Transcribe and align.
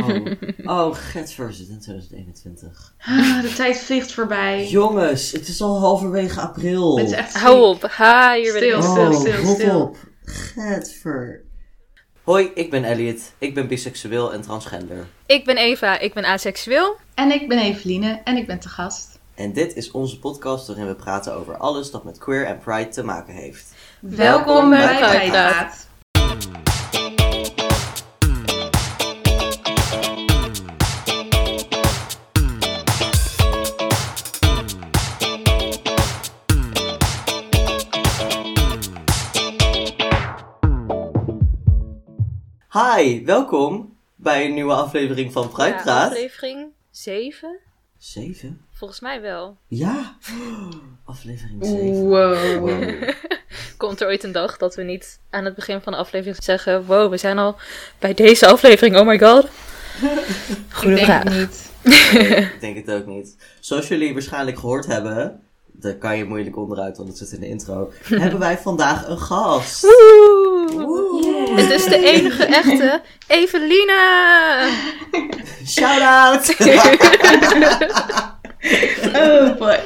Oh, 0.00 0.26
oh 0.86 0.94
Getver 0.94 1.52
zit 1.52 1.68
in 1.68 1.80
2021. 1.80 2.94
Ah, 2.98 3.42
de 3.42 3.52
tijd 3.52 3.78
vliegt 3.78 4.12
voorbij. 4.12 4.68
Jongens, 4.68 5.32
het 5.32 5.48
is 5.48 5.60
al 5.60 5.78
halverwege 5.78 6.40
april. 6.40 6.98
Het 6.98 7.06
is 7.06 7.12
echt 7.12 7.34
Hou 7.34 7.60
op. 7.60 7.82
Ha, 7.82 8.34
hier 8.34 8.52
ben 8.52 8.62
ik. 8.62 8.82
Stil, 8.82 9.06
oh, 9.06 9.12
stil, 9.12 9.32
stil, 9.32 9.54
stil. 9.54 9.80
op. 9.80 9.96
Getver. 10.24 11.44
Hoi, 12.22 12.50
ik 12.54 12.70
ben 12.70 12.84
Elliot. 12.84 13.20
Ik 13.38 13.54
ben 13.54 13.68
biseksueel 13.68 14.32
en 14.32 14.40
transgender. 14.40 15.06
Ik 15.26 15.44
ben 15.44 15.56
Eva, 15.56 15.98
ik 15.98 16.14
ben 16.14 16.24
aseksueel. 16.24 16.96
En 17.14 17.32
ik 17.32 17.48
ben 17.48 17.58
Eveline 17.58 18.20
en 18.24 18.36
ik 18.36 18.46
ben 18.46 18.58
te 18.58 18.68
gast. 18.68 19.18
En 19.34 19.52
dit 19.52 19.74
is 19.76 19.90
onze 19.90 20.18
podcast 20.18 20.66
waarin 20.66 20.86
we 20.86 20.94
praten 20.94 21.34
over 21.34 21.56
alles 21.56 21.90
dat 21.90 22.04
met 22.04 22.18
queer 22.18 22.46
en 22.46 22.58
pride 22.58 22.88
te 22.88 23.02
maken 23.02 23.34
heeft. 23.34 23.72
Welkom 24.00 24.70
bij 24.70 24.78
bij 24.78 25.08
Vrijpraat. 25.08 25.88
Hi, 42.78 43.24
welkom 43.24 43.96
bij 44.14 44.44
een 44.44 44.54
nieuwe 44.54 44.72
aflevering 44.72 45.32
van 45.32 45.48
Pride 45.48 45.68
Ja, 45.68 45.82
Praat. 45.82 46.10
aflevering 46.10 46.66
7? 46.90 47.58
Zeven? 47.98 48.60
Volgens 48.70 49.00
mij 49.00 49.20
wel. 49.20 49.56
Ja, 49.68 50.16
aflevering 51.04 51.64
zeven. 51.64 52.08
Wow. 52.08 52.58
Wow. 52.58 53.02
Komt 53.76 54.00
er 54.00 54.06
ooit 54.06 54.24
een 54.24 54.32
dag 54.32 54.56
dat 54.56 54.74
we 54.74 54.82
niet 54.82 55.20
aan 55.30 55.44
het 55.44 55.54
begin 55.54 55.80
van 55.80 55.92
de 55.92 55.98
aflevering 55.98 56.42
zeggen: 56.42 56.86
Wow, 56.86 57.10
we 57.10 57.16
zijn 57.16 57.38
al 57.38 57.56
bij 57.98 58.14
deze 58.14 58.46
aflevering, 58.46 58.96
oh 58.96 59.06
my 59.06 59.18
god. 59.18 59.48
Goede 60.72 60.96
ik 61.00 61.06
denk 61.06 61.20
vraag. 61.20 61.24
het 61.24 61.34
niet. 61.34 61.72
Nee, 61.82 62.36
ik 62.36 62.60
denk 62.60 62.76
het 62.76 62.90
ook 62.90 63.06
niet. 63.06 63.36
Zoals 63.60 63.88
jullie 63.88 64.12
waarschijnlijk 64.12 64.58
gehoord 64.58 64.86
hebben, 64.86 65.42
daar 65.80 65.94
kan 65.94 66.16
je 66.16 66.24
moeilijk 66.24 66.56
onderuit, 66.56 66.96
want 66.96 67.08
het 67.08 67.18
zit 67.18 67.30
in 67.32 67.40
de 67.40 67.48
intro, 67.48 67.92
hebben 68.04 68.38
wij 68.38 68.58
vandaag 68.58 69.08
een 69.08 69.18
gast. 69.18 69.82
Woe! 69.82 70.68
Woe! 70.72 71.60
Het 71.60 71.70
is 71.70 71.84
de 71.84 72.04
enige 72.06 72.44
echte 72.44 73.02
Evelina! 73.26 74.68
Shout 75.66 76.00
out! 76.00 76.56
Oh 79.14 79.56
boy. 79.58 79.78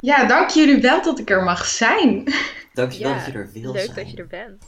ja, 0.00 0.24
dank 0.26 0.50
jullie 0.50 0.80
wel 0.80 1.02
dat 1.02 1.18
ik 1.18 1.30
er 1.30 1.42
mag 1.42 1.66
zijn. 1.66 2.32
Dankjewel 2.72 3.10
Ja, 3.10 3.16
dat 3.16 3.26
je 3.26 3.32
er 3.32 3.50
wil 3.52 3.72
Leuk 3.72 3.82
zijn. 3.84 3.96
dat 3.96 4.10
je 4.10 4.16
er 4.16 4.26
bent. 4.26 4.62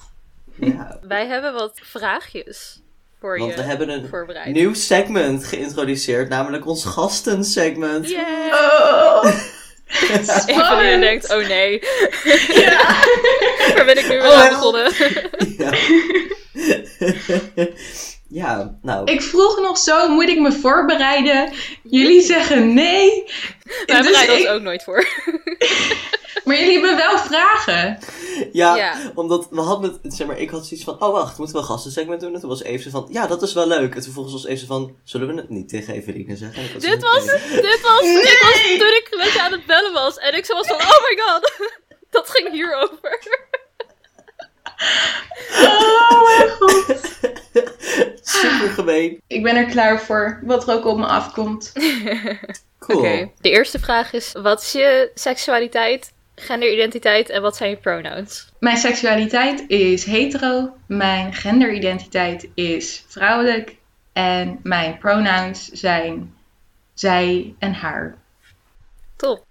Ja, 0.55 0.98
Wij 1.03 1.27
hebben 1.27 1.53
wat 1.53 1.81
vraagjes 1.83 2.81
voor 3.21 3.39
want 3.39 3.51
je 3.51 3.57
we 3.57 3.63
hebben 3.63 3.89
een 3.89 4.09
voorbereid. 4.09 4.55
nieuw 4.55 4.75
segment 4.75 5.45
geïntroduceerd, 5.45 6.29
namelijk 6.29 6.67
ons 6.67 6.85
gastensegment. 6.85 8.09
Yay! 8.11 8.51
Oh. 8.53 9.25
Spannend. 10.23 11.01
denkt: 11.01 11.33
Oh 11.33 11.49
nee, 11.49 11.83
Ja. 12.55 13.05
waar 13.75 13.85
ben 13.85 13.99
ik 13.99 14.09
nu 14.09 14.09
weer 14.09 14.27
Oh, 14.27 14.43
aan 14.43 14.49
begonnen? 14.49 14.93
Ja. 15.59 15.73
ja, 18.43 18.79
nou. 18.83 19.11
Ik 19.12 19.23
vroeg 19.23 19.61
nog 19.61 19.79
zo, 19.79 20.09
moet 20.09 20.29
ik 20.29 20.39
me 20.39 20.53
voorbereiden? 20.53 21.53
Jullie 21.83 22.21
zeggen 22.23 22.75
nee. 22.75 23.25
Wij 23.87 23.97
Dus 24.03 24.07
bereiden 24.07 24.37
ons 24.37 24.47
ook 24.47 24.62
nooit 24.62 24.83
voor. 24.84 25.07
Maar 26.45 26.57
jullie 26.59 26.73
hebben 26.73 26.97
wel 26.97 27.19
vragen. 27.19 27.99
Ja, 28.53 28.77
Ja. 28.77 28.95
omdat 29.15 29.47
we 29.51 29.61
hadden 29.61 29.99
het, 30.03 30.15
zeg 30.15 30.27
maar, 30.27 30.39
ik 30.39 30.51
had 30.51 30.67
zoiets 30.67 30.85
van, 30.87 31.03
oh 31.03 31.13
wacht, 31.13 31.39
moeten 31.39 31.57
we 31.57 31.63
een 31.63 31.69
gastensegment 31.69 32.21
doen? 32.21 32.35
En 32.35 32.41
toen 32.41 32.49
was 32.49 32.63
Eve 32.63 32.83
zo 32.83 32.91
van, 32.91 33.07
ja, 33.11 33.27
dat 33.27 33.43
is 33.43 33.53
wel 33.53 33.67
leuk. 33.67 33.95
En 33.95 34.01
toen 34.03 34.13
volgens 34.13 34.35
was 34.35 34.45
Eve 34.47 34.59
zo 34.61 34.67
van, 34.67 34.97
zullen 35.05 35.27
we 35.29 35.35
het 35.41 35.49
niet 35.51 35.69
tegen 35.69 35.95
Eveline 35.95 36.37
zeggen? 36.37 36.63
Dit 36.63 36.73
was, 36.73 36.83
dit 36.83 37.03
was, 37.03 37.25
dit 38.03 38.41
was 38.43 38.63
Nee. 38.65 38.79
toen 38.79 38.87
ik 38.89 39.09
met 39.17 39.33
je 39.33 39.43
aan 39.43 39.53
het 39.53 39.67
bellen 39.67 39.93
was. 39.93 40.17
En 40.19 40.37
ik 40.37 40.45
zo 40.45 40.55
was 40.55 40.67
van, 40.67 40.77
oh 40.77 41.00
my 41.09 41.23
god. 41.23 41.53
Dat 42.11 42.31
ging 42.31 42.50
hierover. 42.50 43.21
Oh 45.62 46.23
mijn 46.39 46.50
god. 46.50 46.84
Super 48.23 48.69
gemeen. 48.71 49.23
Ik 49.27 49.43
ben 49.43 49.56
er 49.56 49.67
klaar 49.67 50.00
voor, 50.03 50.41
wat 50.45 50.69
er 50.69 50.75
ook 50.75 50.84
op 50.84 50.97
me 50.99 51.06
afkomt. 51.06 51.73
Cool. 52.79 52.99
Oké. 52.99 53.31
De 53.41 53.50
eerste 53.50 53.79
vraag 53.79 54.12
is, 54.12 54.33
wat 54.43 54.61
is 54.62 54.73
je 54.73 55.11
seksualiteit, 55.15 56.12
genderidentiteit 56.41 57.28
en 57.28 57.43
wat 57.43 57.56
zijn 57.56 57.71
je 57.71 57.77
pronouns? 57.77 58.53
Mijn 58.59 58.77
seksualiteit 58.77 59.65
is 59.69 60.05
hetero. 60.05 60.77
Mijn 60.87 61.34
genderidentiteit 61.34 62.49
is 62.55 63.05
vrouwelijk. 63.09 63.77
En 64.12 64.61
mijn 64.62 64.99
pronouns 64.99 65.69
zijn 65.69 66.34
zij 66.95 67.55
en 67.59 67.73
haar. 67.73 68.19
Top. 69.17 69.45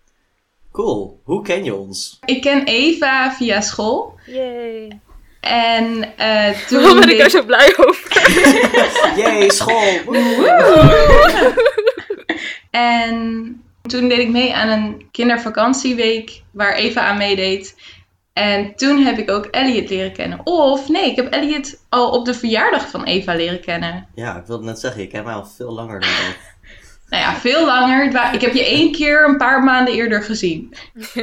Cool. 0.71 1.21
Hoe 1.23 1.43
ken 1.43 1.63
je 1.63 1.75
ons? 1.75 2.19
Ik 2.25 2.41
ken 2.41 2.63
Eva 2.65 3.31
via 3.31 3.61
school. 3.61 4.19
Yay. 4.25 4.99
En 5.39 6.17
eh, 6.17 6.49
toen. 6.67 6.81
Waarom 6.81 6.99
ben 6.99 7.09
ik 7.09 7.17
daar 7.17 7.29
zo 7.29 7.43
blij 7.43 7.73
over? 7.77 8.07
Yay, 9.21 9.49
school! 9.49 9.99
En 12.71 13.63
toen 13.81 14.07
deed 14.07 14.19
ik 14.19 14.29
mee 14.29 14.55
aan 14.55 14.69
een 14.69 15.07
kindervakantieweek 15.11 16.43
waar 16.51 16.73
Eva 16.73 17.01
aan 17.01 17.17
meedeed. 17.17 17.75
En 18.33 18.75
toen 18.75 19.03
heb 19.03 19.17
ik 19.17 19.31
ook 19.31 19.45
Elliot 19.45 19.89
leren 19.89 20.13
kennen. 20.13 20.39
Of 20.43 20.89
nee, 20.89 21.09
ik 21.09 21.15
heb 21.15 21.33
Elliot 21.33 21.79
al 21.89 22.11
op 22.11 22.25
de 22.25 22.33
verjaardag 22.33 22.89
van 22.89 23.03
Eva 23.03 23.33
leren 23.33 23.61
kennen. 23.61 24.07
Ja, 24.15 24.37
ik 24.37 24.45
wilde 24.45 24.65
net 24.65 24.79
zeggen, 24.79 25.01
je 25.01 25.07
kent 25.07 25.25
mij 25.25 25.33
al 25.33 25.45
veel 25.45 25.71
langer 25.71 25.99
dan 25.99 26.09
dat. 26.09 26.35
Nou 27.09 27.23
ja, 27.23 27.35
veel 27.35 27.65
langer. 27.65 28.33
Ik 28.33 28.41
heb 28.41 28.53
je 28.53 28.65
één 28.65 28.91
keer 28.91 29.27
een 29.27 29.37
paar 29.37 29.63
maanden 29.63 29.93
eerder 29.93 30.23
gezien. 30.23 30.73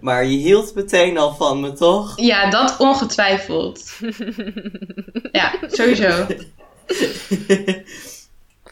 maar 0.00 0.24
je 0.24 0.36
hield 0.36 0.74
meteen 0.74 1.18
al 1.18 1.34
van 1.34 1.60
me, 1.60 1.72
toch? 1.72 2.20
Ja, 2.20 2.50
dat 2.50 2.76
ongetwijfeld. 2.78 3.98
Ja, 5.32 5.52
sowieso. 5.66 6.26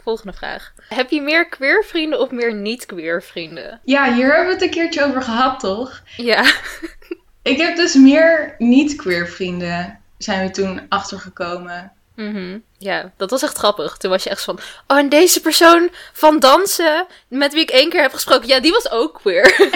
Volgende 0.04 0.32
vraag. 0.32 0.72
Heb 0.88 1.10
je 1.10 1.20
meer 1.22 1.48
queer 1.48 1.84
vrienden 1.84 2.20
of 2.20 2.31
meer 2.31 2.54
niet-queer 2.54 3.22
vrienden? 3.22 3.81
Ja, 3.84 4.15
hier 4.15 4.26
hebben 4.26 4.47
we 4.47 4.53
het 4.53 4.62
een 4.62 4.70
keertje 4.70 5.04
over 5.04 5.22
gehad, 5.22 5.60
toch? 5.60 6.03
Ja. 6.16 6.44
Ik 7.42 7.56
heb 7.60 7.76
dus 7.76 7.94
meer 7.94 8.54
niet-queer 8.59 9.28
vrienden, 9.28 10.00
zijn 10.19 10.47
we 10.47 10.53
toen 10.53 10.87
achtergekomen. 10.88 11.92
Mhm. 12.16 12.59
Ja, 12.78 13.12
dat 13.16 13.31
was 13.31 13.42
echt 13.42 13.56
grappig. 13.59 13.97
Toen 13.97 14.10
was 14.10 14.22
je 14.25 14.31
echt 14.31 14.42
van, 14.44 14.59
oh 14.87 14.98
en 14.98 15.09
deze 15.09 15.41
persoon 15.41 15.88
van 16.12 16.38
dansen, 16.38 17.06
met 17.28 17.53
wie 17.53 17.62
ik 17.62 17.71
één 17.71 17.91
keer 17.91 18.03
heb 18.03 18.12
gesproken, 18.12 18.48
ja, 18.48 18.60
die 18.60 18.72
was 18.72 18.91
ook 18.91 19.15
queer. 19.22 19.54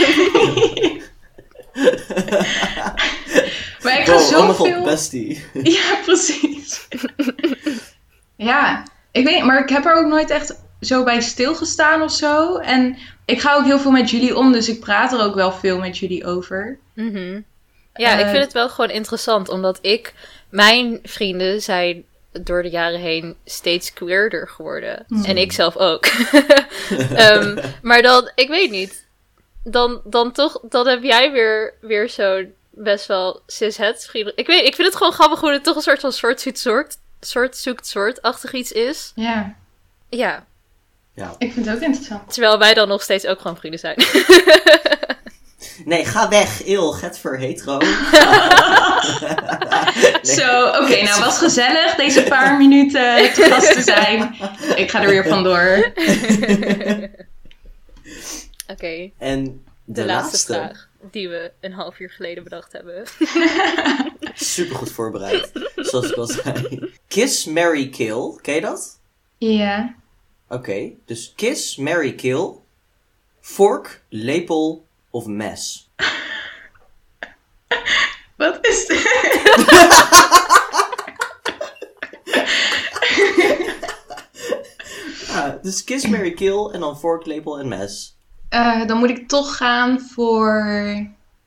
Maar 3.82 3.98
ik 3.98 4.04
ga 4.06 4.12
Wow, 4.12 4.20
god, 4.20 4.28
zoveel... 4.28 4.84
bestie. 4.84 5.44
Ja, 5.62 5.98
precies. 6.04 6.88
ja, 8.36 8.82
ik 9.18 9.24
weet 9.24 9.44
maar 9.44 9.62
ik 9.62 9.68
heb 9.68 9.84
er 9.84 9.94
ook 9.94 10.06
nooit 10.06 10.30
echt 10.30 10.60
zo 10.80 11.04
bij 11.04 11.20
stilgestaan 11.20 12.02
of 12.02 12.12
zo. 12.12 12.56
En 12.56 12.96
ik 13.24 13.40
ga 13.40 13.54
ook 13.56 13.64
heel 13.64 13.78
veel 13.78 13.90
met 13.90 14.10
jullie 14.10 14.36
om, 14.36 14.52
dus 14.52 14.68
ik 14.68 14.80
praat 14.80 15.12
er 15.12 15.20
ook 15.20 15.34
wel 15.34 15.52
veel 15.52 15.78
met 15.78 15.98
jullie 15.98 16.26
over. 16.26 16.78
Mhm. 16.94 17.40
Ja, 17.94 18.12
ik 18.18 18.24
Eh, 18.24 18.30
vind 18.30 18.44
het 18.44 18.52
wel 18.52 18.68
gewoon 18.68 18.90
interessant, 18.90 19.48
omdat 19.48 19.78
ik, 19.80 20.14
mijn 20.50 20.98
vrienden 21.02 21.62
zijn 21.62 22.04
door 22.32 22.62
de 22.62 22.70
jaren 22.70 23.00
heen 23.00 23.36
steeds 23.44 23.92
queerder 23.92 24.48
geworden. 24.48 25.04
Hmm. 25.08 25.24
En 25.24 25.36
ik 25.36 25.52
zelf 25.52 25.76
ook. 25.76 26.06
Ehm, 27.14 27.58
maar 27.82 28.02
dan, 28.02 28.30
ik 28.34 28.48
weet 28.48 28.70
niet, 28.70 29.06
dan, 29.64 30.00
dan 30.04 30.32
toch, 30.32 30.60
dan 30.68 30.86
heb 30.86 31.02
jij 31.02 31.32
weer, 31.32 31.74
weer 31.80 32.08
zo'n 32.08 32.52
best 32.70 33.06
wel 33.06 33.40
cis-het 33.46 34.06
vrienden. 34.10 34.32
Ik 34.36 34.46
weet, 34.46 34.66
ik 34.66 34.74
vind 34.74 34.88
het 34.88 34.96
gewoon 34.96 35.12
grappig 35.12 35.40
hoe 35.40 35.52
het 35.52 35.64
toch 35.64 35.76
een 35.76 35.82
soort 35.82 36.00
van 36.00 36.12
soort 36.12 36.40
zoekt 36.40 36.98
soort, 37.20 37.30
soort 37.30 37.56
zoekt 37.56 37.86
soort-achtig 37.86 38.52
iets 38.52 38.72
is. 38.72 39.12
Ja, 39.14 39.54
Ja, 40.08 40.44
Ja. 41.14 41.34
ik 41.38 41.52
vind 41.52 41.66
het 41.66 41.74
ook 41.76 41.82
interessant. 41.82 42.32
terwijl 42.32 42.58
wij 42.58 42.74
dan 42.74 42.88
nog 42.88 43.02
steeds 43.02 43.26
ook 43.26 43.40
gewoon 43.40 43.56
vrienden 43.56 43.80
zijn. 43.80 43.96
Nee, 45.84 46.04
ga 46.04 46.28
weg, 46.28 46.64
il, 46.64 46.92
getver, 46.92 47.38
hetero. 47.38 47.78
Nee. 50.22 50.34
Zo, 50.36 50.66
oké, 50.66 51.02
nou 51.02 51.20
was 51.24 51.38
gezellig 51.38 51.94
deze 51.94 52.22
paar 52.22 52.56
minuten 52.62 53.32
te 53.32 53.42
gast 53.50 53.72
te 53.72 53.82
zijn. 53.82 54.34
Ik 54.76 54.90
ga 54.90 55.02
er 55.02 55.08
weer 55.08 55.26
vandoor. 55.28 55.92
Oké, 58.70 59.10
En 59.18 59.44
de, 59.44 59.60
de, 59.84 60.04
laatste, 60.04 60.52
vraag 60.54 60.87
die 61.00 61.28
we 61.28 61.52
een 61.60 61.72
half 61.72 61.98
uur 61.98 62.10
geleden 62.10 62.44
bedacht 62.44 62.72
hebben. 62.72 63.04
Super 64.34 64.76
goed 64.76 64.92
voorbereid, 64.92 65.50
zoals 65.76 66.10
ik 66.10 66.16
al 66.16 66.26
zei. 66.26 66.90
Kiss, 67.08 67.44
Mary, 67.44 67.88
Kill. 67.88 68.36
Ken 68.42 68.54
je 68.54 68.60
dat? 68.60 69.00
Ja. 69.38 69.94
Oké, 70.48 70.90
dus 71.04 71.32
kiss, 71.36 71.76
Mary, 71.76 72.14
kill. 72.14 72.52
fork, 73.40 74.02
lepel 74.08 74.86
of 75.10 75.26
mes. 75.26 75.90
Wat 78.36 78.58
is 78.66 78.86
dit? 78.86 79.06
Ah, 85.30 85.62
dus 85.62 85.84
kiss, 85.84 86.06
Mary, 86.06 86.32
kill 86.32 86.70
en 86.72 86.80
dan 86.80 86.98
fork, 86.98 87.26
lepel 87.26 87.58
en 87.58 87.68
mes. 87.68 88.17
Eh, 88.48 88.86
dan 88.86 88.98
moet 88.98 89.10
ik 89.10 89.28
toch 89.28 89.56
gaan 89.56 90.00
voor... 90.00 90.64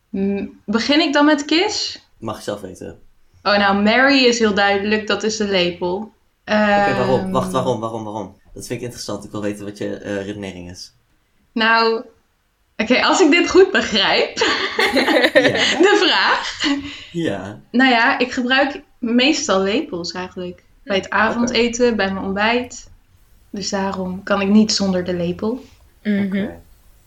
M- 0.10 0.46
Begin 0.66 1.00
ik 1.00 1.14
dan 1.14 1.26
met 1.26 1.46
Kiss? 1.46 2.06
Mag 2.18 2.38
je 2.38 2.44
zelf 2.44 2.62
weten. 2.62 3.00
Oh, 3.44 3.58
nou, 3.58 3.82
Mary 3.84 4.26
is 4.26 4.40
heel 4.40 4.54
duidelijk. 4.54 5.08
Dat 5.08 5.24
is 5.24 5.38
de 5.38 5.48
lepel. 5.48 5.96
Oké, 5.98 6.12
Ehm, 6.44 6.96
waarom? 6.98 7.32
Wacht, 7.32 7.52
waarom, 7.52 7.80
waarom, 7.80 8.04
waarom? 8.04 8.36
Dat 8.54 8.68
vind 8.68 8.80
ik 8.80 8.86
interessant. 8.86 9.24
Ik 9.24 9.32
wil 9.32 9.42
weten 9.42 9.66
wat 9.66 9.78
je 9.78 9.96
eh, 9.96 10.26
redenering 10.26 10.70
is. 10.70 10.94
Nou, 11.52 12.04
oké, 12.78 13.02
als 13.04 13.20
ik 13.22 13.32
dit 13.32 13.50
goed 13.50 13.72
begrijp, 13.72 14.38
Ja. 14.94 15.02
de 15.88 16.02
vraag. 16.06 16.62
ja. 17.12 17.60
Nou 17.72 17.90
ja, 17.92 18.18
ik 18.20 18.32
gebruik 18.32 18.82
meestal 19.00 19.60
lepels 19.62 20.12
eigenlijk. 20.12 20.64
Bij 20.84 20.98
het 20.98 21.10
avondeten, 21.10 21.96
bij 21.96 22.12
mijn 22.14 22.26
ontbijt. 22.26 22.90
Dus 23.50 23.70
daarom 23.70 24.24
kan 24.24 24.42
ik 24.42 24.48
niet 24.50 24.72
zonder 24.72 25.04
de 25.04 25.14
lepel. 25.14 25.64
Mhm. 26.04 26.26
Oké. 26.26 26.60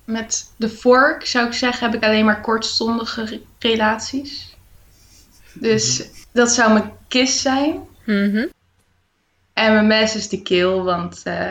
Met 0.05 0.53
de 0.57 0.69
vork 0.69 1.27
zou 1.27 1.47
ik 1.47 1.53
zeggen, 1.53 1.87
heb 1.91 2.03
ik 2.03 2.09
alleen 2.09 2.25
maar 2.25 2.41
kortstondige 2.41 3.25
re- 3.25 3.41
relaties. 3.59 4.57
Dus 5.53 6.05
dat 6.33 6.51
zou 6.53 6.73
mijn 6.73 6.93
kist 7.09 7.39
zijn. 7.39 7.81
Mhm. 8.05 8.47
En 9.53 9.73
mijn 9.73 9.87
mes 9.87 10.15
is 10.17 10.29
de 10.29 10.43
keel, 10.43 10.85
want... 10.85 11.21
eh, 11.25 11.51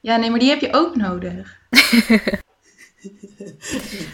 Ja, 0.00 0.16
nee, 0.16 0.30
maar 0.30 0.38
die 0.38 0.48
heb 0.48 0.60
je 0.60 0.72
ook 0.72 0.96
nodig. 0.96 1.56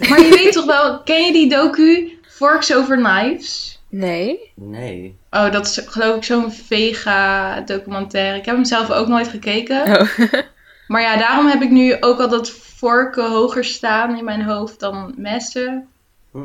maar 0.08 0.20
je 0.20 0.28
weet 0.30 0.52
toch 0.52 0.64
wel, 0.64 1.02
ken 1.02 1.24
je 1.24 1.32
die 1.32 1.48
docu 1.48 2.18
Forks 2.28 2.74
Over 2.74 2.96
Knives? 2.96 3.80
Nee. 3.88 4.52
Nee. 4.54 5.16
Oh, 5.30 5.52
dat 5.52 5.66
is 5.66 5.80
geloof 5.86 6.16
ik 6.16 6.24
zo'n 6.24 6.52
vega-documentaire. 6.52 8.38
Ik 8.38 8.44
heb 8.44 8.54
hem 8.54 8.64
zelf 8.64 8.90
ook 8.90 9.08
nooit 9.08 9.28
gekeken. 9.28 10.00
Oh. 10.00 10.18
Maar 10.90 11.02
ja, 11.02 11.16
daarom 11.16 11.46
heb 11.46 11.62
ik 11.62 11.70
nu 11.70 11.96
ook 12.00 12.20
al 12.20 12.28
dat 12.28 12.50
vorken 12.80 13.30
hoger 13.30 13.64
staan 13.64 14.18
in 14.18 14.24
mijn 14.24 14.42
hoofd 14.42 14.80
dan 14.80 15.14
messen. 15.16 15.88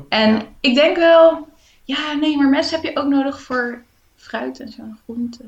En 0.09 0.33
ja. 0.33 0.45
ik 0.59 0.75
denk 0.75 0.97
wel, 0.97 1.47
ja, 1.83 2.13
nee, 2.13 2.37
maar 2.37 2.49
messen 2.49 2.81
heb 2.81 2.93
je 2.93 2.99
ook 2.99 3.07
nodig 3.07 3.41
voor 3.41 3.83
fruit 4.15 4.59
en 4.59 4.69
zo'n 4.69 4.97
groente. 5.03 5.43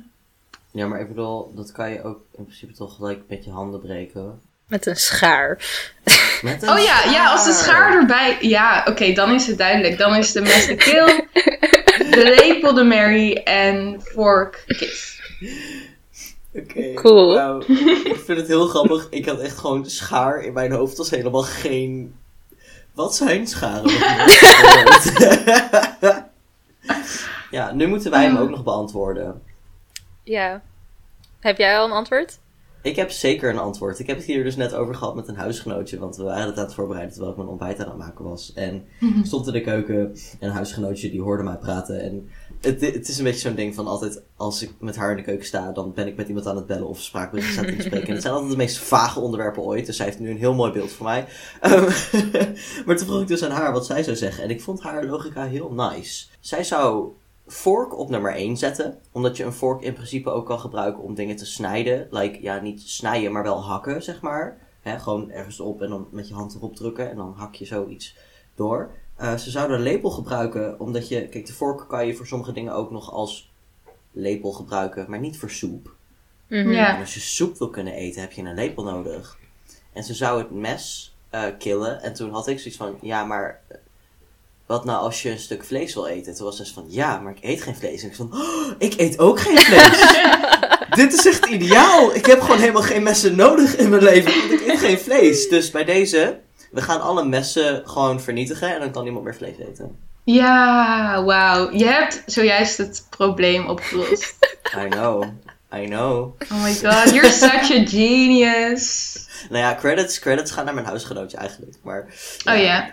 Ja, 0.72 0.88
maar 0.88 1.00
ik 1.00 1.08
bedoel, 1.08 1.52
dat 1.56 1.72
kan 1.72 1.90
je 1.90 2.04
ook 2.04 2.20
in 2.38 2.44
principe 2.44 2.74
toch 2.74 2.96
gelijk 2.96 3.22
met 3.28 3.44
je 3.44 3.52
handen 3.52 3.80
breken. 3.80 4.42
Met 4.68 4.86
een 4.86 4.96
schaar. 4.96 5.58
Met 6.42 6.64
een 6.64 6.70
Oh 6.70 6.80
ja, 6.80 7.04
ja, 7.04 7.32
als 7.32 7.46
de 7.46 7.52
schaar 7.52 7.94
erbij. 7.94 8.38
Ja, 8.42 8.86
oké, 8.88 9.14
dan 9.14 9.34
is 9.34 9.48
het 9.48 9.58
duidelijk. 9.58 9.98
Dan 9.98 10.16
is 10.16 10.32
de 10.32 10.42
mes 10.42 10.66
de 10.66 10.76
keel, 10.76 11.06
de 12.16 12.36
lepel 12.40 12.74
de 12.74 12.84
Mary 12.84 13.34
en 13.34 14.02
vork 14.02 14.64
kiss. 14.68 15.22
Oké. 16.58 16.94
Cool. 16.94 17.34
wauw. 17.34 17.60
ik 18.14 18.22
vind 18.26 18.38
het 18.38 18.48
heel 18.48 18.68
grappig. 18.68 19.08
Ik 19.10 19.26
had 19.26 19.40
echt 19.40 19.58
gewoon 19.58 19.86
schaar 19.86 20.44
in 20.44 20.54
mijn 20.54 20.72
hoofd. 20.72 21.00
als 21.00 21.10
helemaal 21.10 21.44
geen... 21.44 22.16
Wat 22.94 23.16
zijn 23.16 23.48
scharen? 23.48 23.92
Ja, 27.52 27.72
nu 27.72 27.88
moeten 27.88 28.12
wij 28.12 28.24
hem 28.24 28.38
ook 28.38 28.50
nog 28.50 28.64
beantwoorden. 28.64 29.42
Ja. 30.24 30.62
Heb 31.40 31.58
jij 31.58 31.78
al 31.78 31.86
een 31.86 31.92
antwoord? 31.92 32.40
Ik 32.82 32.96
heb 32.96 33.12
zeker 33.12 33.50
een 33.50 33.60
antwoord. 33.60 34.00
Ik 34.00 34.08
heb 34.08 34.18
het 34.18 34.26
hier 34.26 34.44
dus 34.44 34.56
net 34.56 34.74
over 34.74 34.96
gehad 34.96 35.16
met 35.16 35.28
een 35.28 35.36
huisgenootje. 35.36 36.00
Want 36.00 36.16
we 36.16 36.24
waren 36.24 36.46
het 36.46 36.58
aan 36.58 36.64
het 36.66 36.74
voorbereiden 36.74 37.12
terwijl 37.14 37.32
ik 37.32 37.38
mijn 37.38 37.50
ontbijt 37.50 37.80
aan 37.80 37.88
het 37.88 37.98
maken 37.98 38.26
was. 38.26 38.54
En 38.54 38.86
ik 39.00 39.26
stond 39.32 39.48
in 39.48 39.54
de 39.54 39.62
keuken 39.62 39.98
en 40.40 40.48
een 40.48 40.56
huisgenootje 40.56 41.10
die 41.10 41.22
hoorde 41.22 41.44
mij 41.44 41.58
praten. 41.58 42.02
En 42.02 42.30
het, 42.62 42.82
het 42.82 43.08
is 43.08 43.18
een 43.18 43.24
beetje 43.24 43.40
zo'n 43.40 43.56
ding 43.56 43.76
van 43.76 43.88
altijd 43.88 44.22
als 44.36 44.62
ik 44.62 44.72
met 44.80 44.96
haar 44.96 45.12
in 45.12 45.18
de 45.18 45.24
keuken 45.24 45.46
sta, 45.46 45.72
dan 45.72 45.94
ben 45.94 46.08
ik 46.08 46.16
met 46.16 46.28
iemand 46.28 46.48
aan 46.48 46.56
het 46.56 46.66
bellen 46.66 46.88
of 46.88 47.02
spraakberichten 47.02 47.54
staat 47.54 47.66
in 47.66 47.78
te 47.78 47.82
spreken. 47.82 48.08
En 48.08 48.14
het 48.14 48.22
zijn 48.22 48.34
altijd 48.34 48.52
de 48.52 48.58
meest 48.58 48.78
vage 48.78 49.20
onderwerpen 49.20 49.64
ooit. 49.64 49.86
Dus 49.86 49.96
zij 49.96 50.06
heeft 50.06 50.20
nu 50.20 50.30
een 50.30 50.38
heel 50.38 50.54
mooi 50.54 50.72
beeld 50.72 50.92
van 50.92 51.06
mij. 51.06 51.28
Ehm, 51.62 51.84
maar 52.86 52.98
toen 52.98 53.08
vroeg 53.08 53.22
ik 53.22 53.28
dus 53.28 53.44
aan 53.44 53.52
haar 53.52 53.72
wat 53.72 53.86
zij 53.86 54.04
zou 54.04 54.16
zeggen. 54.16 54.44
En 54.44 54.50
ik 54.50 54.62
vond 54.62 54.82
haar 54.82 55.06
logica 55.06 55.46
heel 55.46 55.72
nice. 55.72 56.28
Zij 56.40 56.64
zou 56.64 57.12
vork 57.48 57.98
op 57.98 58.10
nummer 58.10 58.34
1 58.34 58.58
zetten. 58.58 58.98
Omdat 59.12 59.38
je 59.38 59.44
een 59.44 59.54
vork 59.54 59.82
in 59.82 59.94
principe 59.94 60.30
ook 60.30 60.46
kan 60.46 60.60
gebruiken 60.60 61.04
om 61.04 61.16
dingen 61.16 61.36
te 61.36 61.46
snijden. 61.46 62.08
Like, 62.10 62.42
ja, 62.42 62.62
niet 62.62 62.82
snijden, 62.82 63.32
maar 63.32 63.44
wel 63.44 63.64
hakken, 63.64 64.04
zeg 64.04 64.22
maar. 64.22 64.58
Hè, 64.82 65.00
gewoon 65.00 65.32
ergens 65.32 65.60
op 65.60 65.82
en 65.82 65.90
dan 65.90 66.08
met 66.12 66.28
je 66.28 66.34
hand 66.34 66.56
erop 66.56 66.76
drukken 66.76 67.10
en 67.10 67.16
dan 67.16 67.34
hak 67.38 67.56
je 67.56 67.66
zoiets 67.66 68.18
door. 68.56 68.92
Eh, 69.18 69.36
ze 69.36 69.50
zouden 69.50 69.78
een 69.78 69.84
lepel 69.84 70.10
gebruiken, 70.10 70.80
omdat 70.80 71.08
je... 71.08 71.28
Kijk, 71.28 71.46
de 71.46 71.54
vork 71.54 71.86
kan 71.88 72.08
je 72.08 72.16
voor 72.16 72.28
sommige 72.28 72.52
dingen 72.52 72.74
ook 72.74 72.92
nog 72.92 73.12
als 73.12 73.52
lepel 74.12 74.52
gebruiken, 74.52 75.06
maar 75.10 75.20
niet 75.20 75.40
voor 75.40 75.50
soep. 75.50 75.96
Mhm. 76.48 76.72
Ja. 76.72 76.96
En 76.96 77.00
als 77.00 77.14
je 77.14 77.20
soep 77.20 77.58
wil 77.58 77.70
kunnen 77.70 77.94
eten, 77.94 78.22
heb 78.22 78.32
je 78.32 78.42
een 78.42 78.54
lepel 78.54 78.84
nodig. 78.84 79.38
En 79.94 80.04
ze 80.04 80.14
zou 80.14 80.40
het 80.40 80.52
mes 80.52 81.16
eh, 81.30 81.44
killen. 81.60 82.02
En 82.02 82.14
toen 82.14 82.32
had 82.32 82.48
ik 82.48 82.60
zoiets 82.60 82.78
van, 82.78 82.98
ja, 83.02 83.24
maar 83.24 83.62
eh, 83.68 83.78
wat 84.66 84.86
nou 84.86 85.00
als 85.00 85.22
je 85.22 85.30
een 85.30 85.40
stuk 85.40 85.64
vlees 85.64 85.94
wil 85.94 86.08
eten? 86.08 86.36
Toen 86.36 86.46
was 86.46 86.58
ze 86.58 86.74
van, 86.74 86.86
ja, 86.88 87.20
maar 87.20 87.32
ik 87.32 87.44
eet 87.44 87.62
geen 87.62 87.76
vlees. 87.76 88.02
En 88.02 88.10
ik 88.10 88.16
van, 88.16 88.34
oh, 88.34 88.72
ik 88.78 88.94
eet 89.00 89.20
ook 89.20 89.40
geen 89.40 89.58
vlees. 89.58 90.22
Dit 91.04 91.14
is 91.14 91.26
echt 91.26 91.46
ideaal. 91.46 92.16
Ik 92.16 92.26
heb 92.26 92.42
gewoon 92.42 92.60
helemaal 92.60 92.82
geen 92.82 93.04
messen 93.04 93.36
nodig 93.36 93.76
in 93.76 93.90
mijn 93.90 94.04
leven, 94.04 94.40
want 94.40 94.62
ik 94.62 94.68
eet 94.68 94.80
geen 94.80 95.00
vlees. 95.00 95.48
Dus 95.48 95.72
bij 95.72 95.84
deze, 95.84 96.40
we 96.72 96.82
gaan 96.82 97.02
alle 97.02 97.26
messen 97.26 97.82
gewoon 97.86 98.22
vernietigen 98.22 98.74
en 98.74 98.80
dan 98.80 98.92
kan 98.92 99.04
niemand 99.04 99.24
meer 99.24 99.36
vlees 99.36 99.58
eten. 99.58 99.98
Ja, 100.24 101.24
wauw. 101.24 101.72
Je 101.72 101.86
hebt 101.86 102.24
zojuist 102.26 102.78
het 102.78 103.06
probleem 103.10 103.68
opgelost. 103.70 104.36
I 104.86 104.88
know, 104.90 105.24
I 105.76 105.86
know. 105.86 106.36
Oh 106.52 106.64
my 106.64 106.74
god, 106.74 107.14
you're 107.14 107.32
such 107.32 107.72
a 107.72 107.86
genius. 107.86 109.16
Nou 109.50 109.64
ja, 109.64 109.76
credits, 109.76 110.20
credits 110.20 110.52
gaan 110.52 110.66
naar 110.66 110.74
mijn 110.74 110.86
huisgenootje 110.86 111.38
eigenlijk. 111.38 111.76
Maar, 111.84 112.06
Oh 112.46 112.58
ja. 112.58 112.90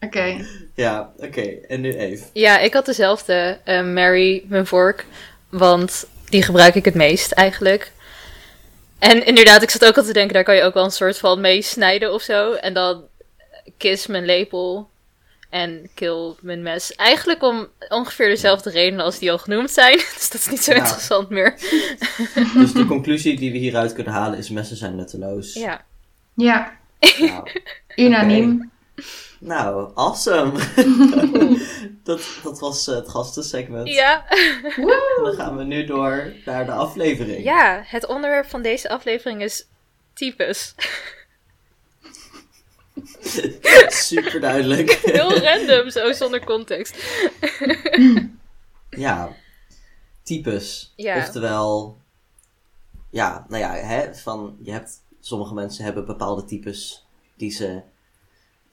Oké. 0.00 0.44
Ja, 0.74 1.12
oké. 1.18 1.40
En 1.68 1.80
nu 1.80 1.96
Eve. 1.96 2.24
Ja, 2.32 2.58
ik 2.58 2.72
had 2.74 2.86
dezelfde. 2.86 3.58
eh, 3.64 3.84
Mary, 3.84 4.44
mijn 4.48 4.66
vork. 4.66 5.06
Want 5.48 6.06
die 6.28 6.42
gebruik 6.42 6.74
ik 6.74 6.84
het 6.84 6.94
meest 6.94 7.32
eigenlijk. 7.32 7.92
En 8.98 9.26
inderdaad, 9.26 9.62
ik 9.62 9.70
zat 9.70 9.84
ook 9.84 9.96
al 9.96 10.04
te 10.04 10.12
denken, 10.12 10.34
daar 10.34 10.44
kan 10.44 10.54
je 10.56 10.62
ook 10.62 10.74
wel 10.74 10.84
een 10.84 10.90
soort 10.90 11.18
van 11.18 11.40
mee 11.40 11.62
snijden 11.62 12.12
of 12.12 12.22
zo. 12.22 12.52
En 12.52 12.74
dan 12.74 13.04
kiss 13.76 14.06
mijn 14.06 14.24
lepel 14.24 14.88
en 15.50 15.88
kill 15.94 16.34
mijn 16.40 16.62
mes. 16.62 16.94
Eigenlijk 16.94 17.42
om 17.42 17.68
ongeveer 17.88 18.28
dezelfde 18.28 18.70
redenen 18.70 19.04
als 19.04 19.18
die 19.18 19.30
al 19.30 19.38
genoemd 19.38 19.70
zijn. 19.70 19.96
Dus 20.16 20.30
dat 20.30 20.40
is 20.40 20.48
niet 20.48 20.62
zo 20.62 20.72
Ja. 20.72 20.78
interessant 20.78 21.28
meer. 21.30 21.54
Dus 22.58 22.72
de 22.72 22.84
conclusie 22.86 23.36
die 23.38 23.52
we 23.52 23.58
hieruit 23.58 23.92
kunnen 23.92 24.12
halen 24.12 24.38
is 24.38 24.50
messen 24.50 24.76
zijn 24.76 24.96
nutteloos. 24.96 25.52
Ja. 25.54 25.84
Ja, 26.34 26.76
Nou, 27.18 27.50
unaniem. 27.96 28.70
Nou 29.46 29.90
awesome. 29.94 30.52
dat, 32.02 32.20
dat 32.42 32.58
was 32.58 32.88
eh, 32.88 32.94
het 32.94 33.08
gastensegment. 33.08 33.88
Ja. 33.88 34.30
En 35.16 35.22
dan 35.22 35.34
gaan 35.34 35.56
we 35.56 35.64
nu 35.64 35.84
door 35.84 36.32
naar 36.44 36.64
de 36.64 36.72
aflevering. 36.72 37.44
ja, 37.44 37.82
het 37.84 38.06
onderwerp 38.06 38.46
van 38.46 38.62
deze 38.62 38.88
aflevering 38.88 39.42
is 39.42 39.66
types. 40.14 40.74
Super 43.88 44.40
duidelijk. 44.40 44.90
Heel 45.12 45.38
random, 45.38 45.90
zo 45.90 46.12
zonder 46.12 46.44
context. 46.44 47.22
ja. 48.90 49.36
Types. 50.22 50.92
Ja. 50.96 51.16
Oftewel, 51.16 51.98
ja, 53.10 53.46
nou 53.48 53.62
ja, 53.62 53.72
hè, 53.74 54.14
van, 54.14 54.56
je 54.62 54.72
hebt, 54.72 54.92
sommige 55.20 55.54
mensen 55.54 55.84
hebben 55.84 56.06
bepaalde 56.06 56.44
types 56.44 57.06
die 57.36 57.50
ze 57.50 57.82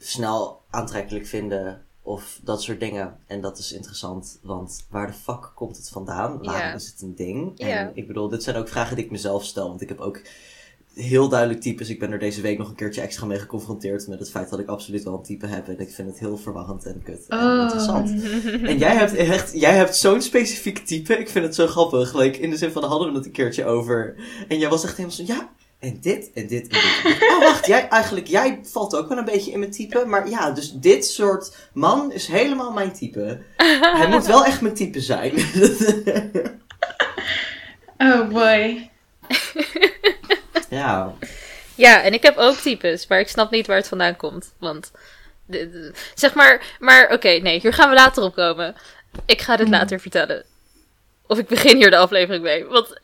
snel 0.05 0.61
aantrekkelijk 0.69 1.25
vinden 1.27 1.81
of 2.01 2.39
dat 2.43 2.61
soort 2.61 2.79
dingen. 2.79 3.17
En 3.27 3.41
dat 3.41 3.57
is 3.57 3.71
interessant, 3.73 4.39
want 4.41 4.85
waar 4.89 5.07
de 5.07 5.13
fuck 5.13 5.51
komt 5.55 5.77
het 5.77 5.89
vandaan? 5.89 6.43
Waarom 6.43 6.75
is 6.75 6.87
het 6.87 7.01
een 7.01 7.15
ding? 7.15 7.59
En 7.59 7.91
ik 7.93 8.07
bedoel, 8.07 8.29
dit 8.29 8.43
zijn 8.43 8.55
ook 8.55 8.67
vragen 8.69 8.95
die 8.95 9.05
ik 9.05 9.11
mezelf 9.11 9.45
stel, 9.45 9.67
want 9.67 9.81
ik 9.81 9.89
heb 9.89 9.99
ook 9.99 10.21
heel 10.93 11.29
duidelijk 11.29 11.61
types. 11.61 11.89
Ik 11.89 11.99
ben 11.99 12.11
er 12.11 12.19
deze 12.19 12.41
week 12.41 12.57
nog 12.57 12.69
een 12.69 12.75
keertje 12.75 13.01
extra 13.01 13.25
mee 13.25 13.39
geconfronteerd 13.39 14.07
met 14.07 14.19
het 14.19 14.29
feit 14.29 14.49
dat 14.49 14.59
ik 14.59 14.67
absoluut 14.67 15.03
wel 15.03 15.13
een 15.13 15.23
type 15.23 15.47
heb. 15.47 15.67
En 15.67 15.79
ik 15.79 15.89
vind 15.91 16.09
het 16.09 16.19
heel 16.19 16.37
verwarrend 16.37 16.85
en 16.85 17.01
kut 17.03 17.25
en 17.27 17.39
Oh. 17.39 17.61
interessant. 17.61 18.09
En 18.63 18.77
jij 18.77 18.95
hebt 18.95 19.15
echt, 19.15 19.59
jij 19.59 19.75
hebt 19.75 19.95
zo'n 19.95 20.21
specifiek 20.21 20.79
type. 20.85 21.17
Ik 21.17 21.29
vind 21.29 21.45
het 21.45 21.55
zo 21.55 21.67
grappig. 21.67 22.13
Like, 22.13 22.39
in 22.39 22.49
de 22.49 22.57
zin 22.57 22.71
van, 22.71 22.83
hadden 22.83 23.11
we 23.11 23.17
het 23.17 23.25
een 23.25 23.31
keertje 23.31 23.65
over. 23.65 24.15
En 24.47 24.59
jij 24.59 24.69
was 24.69 24.83
echt 24.83 24.97
helemaal 24.97 25.17
zo, 25.17 25.23
ja, 25.25 25.49
en 25.83 25.97
dit, 26.01 26.31
en 26.33 26.47
dit, 26.47 26.67
en 26.67 26.79
dit. 27.03 27.29
Oh, 27.29 27.39
wacht, 27.39 27.65
jij, 27.65 27.87
eigenlijk, 27.87 28.27
jij 28.27 28.59
valt 28.63 28.95
ook 28.95 29.09
wel 29.09 29.17
een 29.17 29.25
beetje 29.25 29.51
in 29.51 29.59
mijn 29.59 29.71
type. 29.71 30.05
Maar 30.05 30.29
ja, 30.29 30.51
dus 30.51 30.71
dit 30.71 31.05
soort 31.05 31.55
man 31.73 32.11
is 32.11 32.27
helemaal 32.27 32.71
mijn 32.71 32.93
type. 32.93 33.41
Hij 33.79 34.07
moet 34.07 34.25
wel 34.25 34.45
echt 34.45 34.61
mijn 34.61 34.73
type 34.73 35.01
zijn. 35.01 35.33
Oh 37.97 38.27
boy. 38.27 38.89
ja, 40.69 41.13
Ja, 41.75 42.01
en 42.01 42.13
ik 42.13 42.23
heb 42.23 42.37
ook 42.37 42.55
types, 42.55 43.07
maar 43.07 43.19
ik 43.19 43.27
snap 43.27 43.51
niet 43.51 43.67
waar 43.67 43.77
het 43.77 43.87
vandaan 43.87 44.15
komt. 44.15 44.53
Want, 44.59 44.91
zeg 46.13 46.33
maar, 46.33 46.75
maar 46.79 47.11
oké, 47.11 47.29
nee, 47.29 47.59
hier 47.59 47.73
gaan 47.73 47.89
we 47.89 47.95
later 47.95 48.23
op 48.23 48.33
komen. 48.35 48.75
Ik 49.25 49.41
ga 49.41 49.55
dit 49.55 49.67
Hmm. 49.67 49.75
later 49.75 49.99
vertellen. 49.99 50.45
Of 51.27 51.37
ik 51.37 51.47
begin 51.47 51.75
hier 51.75 51.89
de 51.89 51.97
aflevering 51.97 52.43
mee. 52.43 52.65
Want 52.65 52.87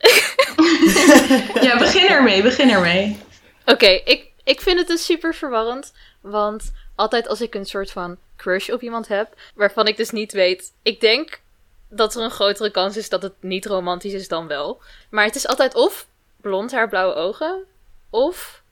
Ja, 1.66 1.78
begin 1.78 2.08
ermee, 2.08 2.42
begin 2.42 2.70
ermee. 2.70 3.18
Oké, 3.66 3.86
ik, 3.86 4.30
ik 4.44 4.60
vind 4.60 4.78
het 4.78 4.88
dus 4.88 5.04
super 5.04 5.34
verwarrend. 5.34 5.92
Want 6.20 6.72
altijd 6.94 7.28
als 7.28 7.40
ik 7.40 7.54
een 7.54 7.66
soort 7.66 7.90
van 7.90 8.16
crush 8.36 8.68
op 8.68 8.82
iemand 8.82 9.08
heb, 9.08 9.34
waarvan 9.54 9.86
ik 9.86 9.96
dus 9.96 10.10
niet 10.10 10.32
weet. 10.32 10.72
Ik 10.82 11.00
denk 11.00 11.40
dat 11.88 12.14
er 12.14 12.22
een 12.22 12.30
grotere 12.30 12.70
kans 12.70 12.96
is 12.96 13.08
dat 13.08 13.22
het 13.22 13.32
niet 13.40 13.66
romantisch 13.66 14.12
is 14.12 14.28
dan 14.28 14.46
wel. 14.46 14.80
Maar 15.10 15.24
het 15.24 15.34
is 15.36 15.46
altijd 15.46 15.74
of 15.74 16.06
blond 16.36 16.72
haar, 16.72 16.88
blauwe 16.88 17.14
ogen, 17.14 17.64
of 18.10 18.62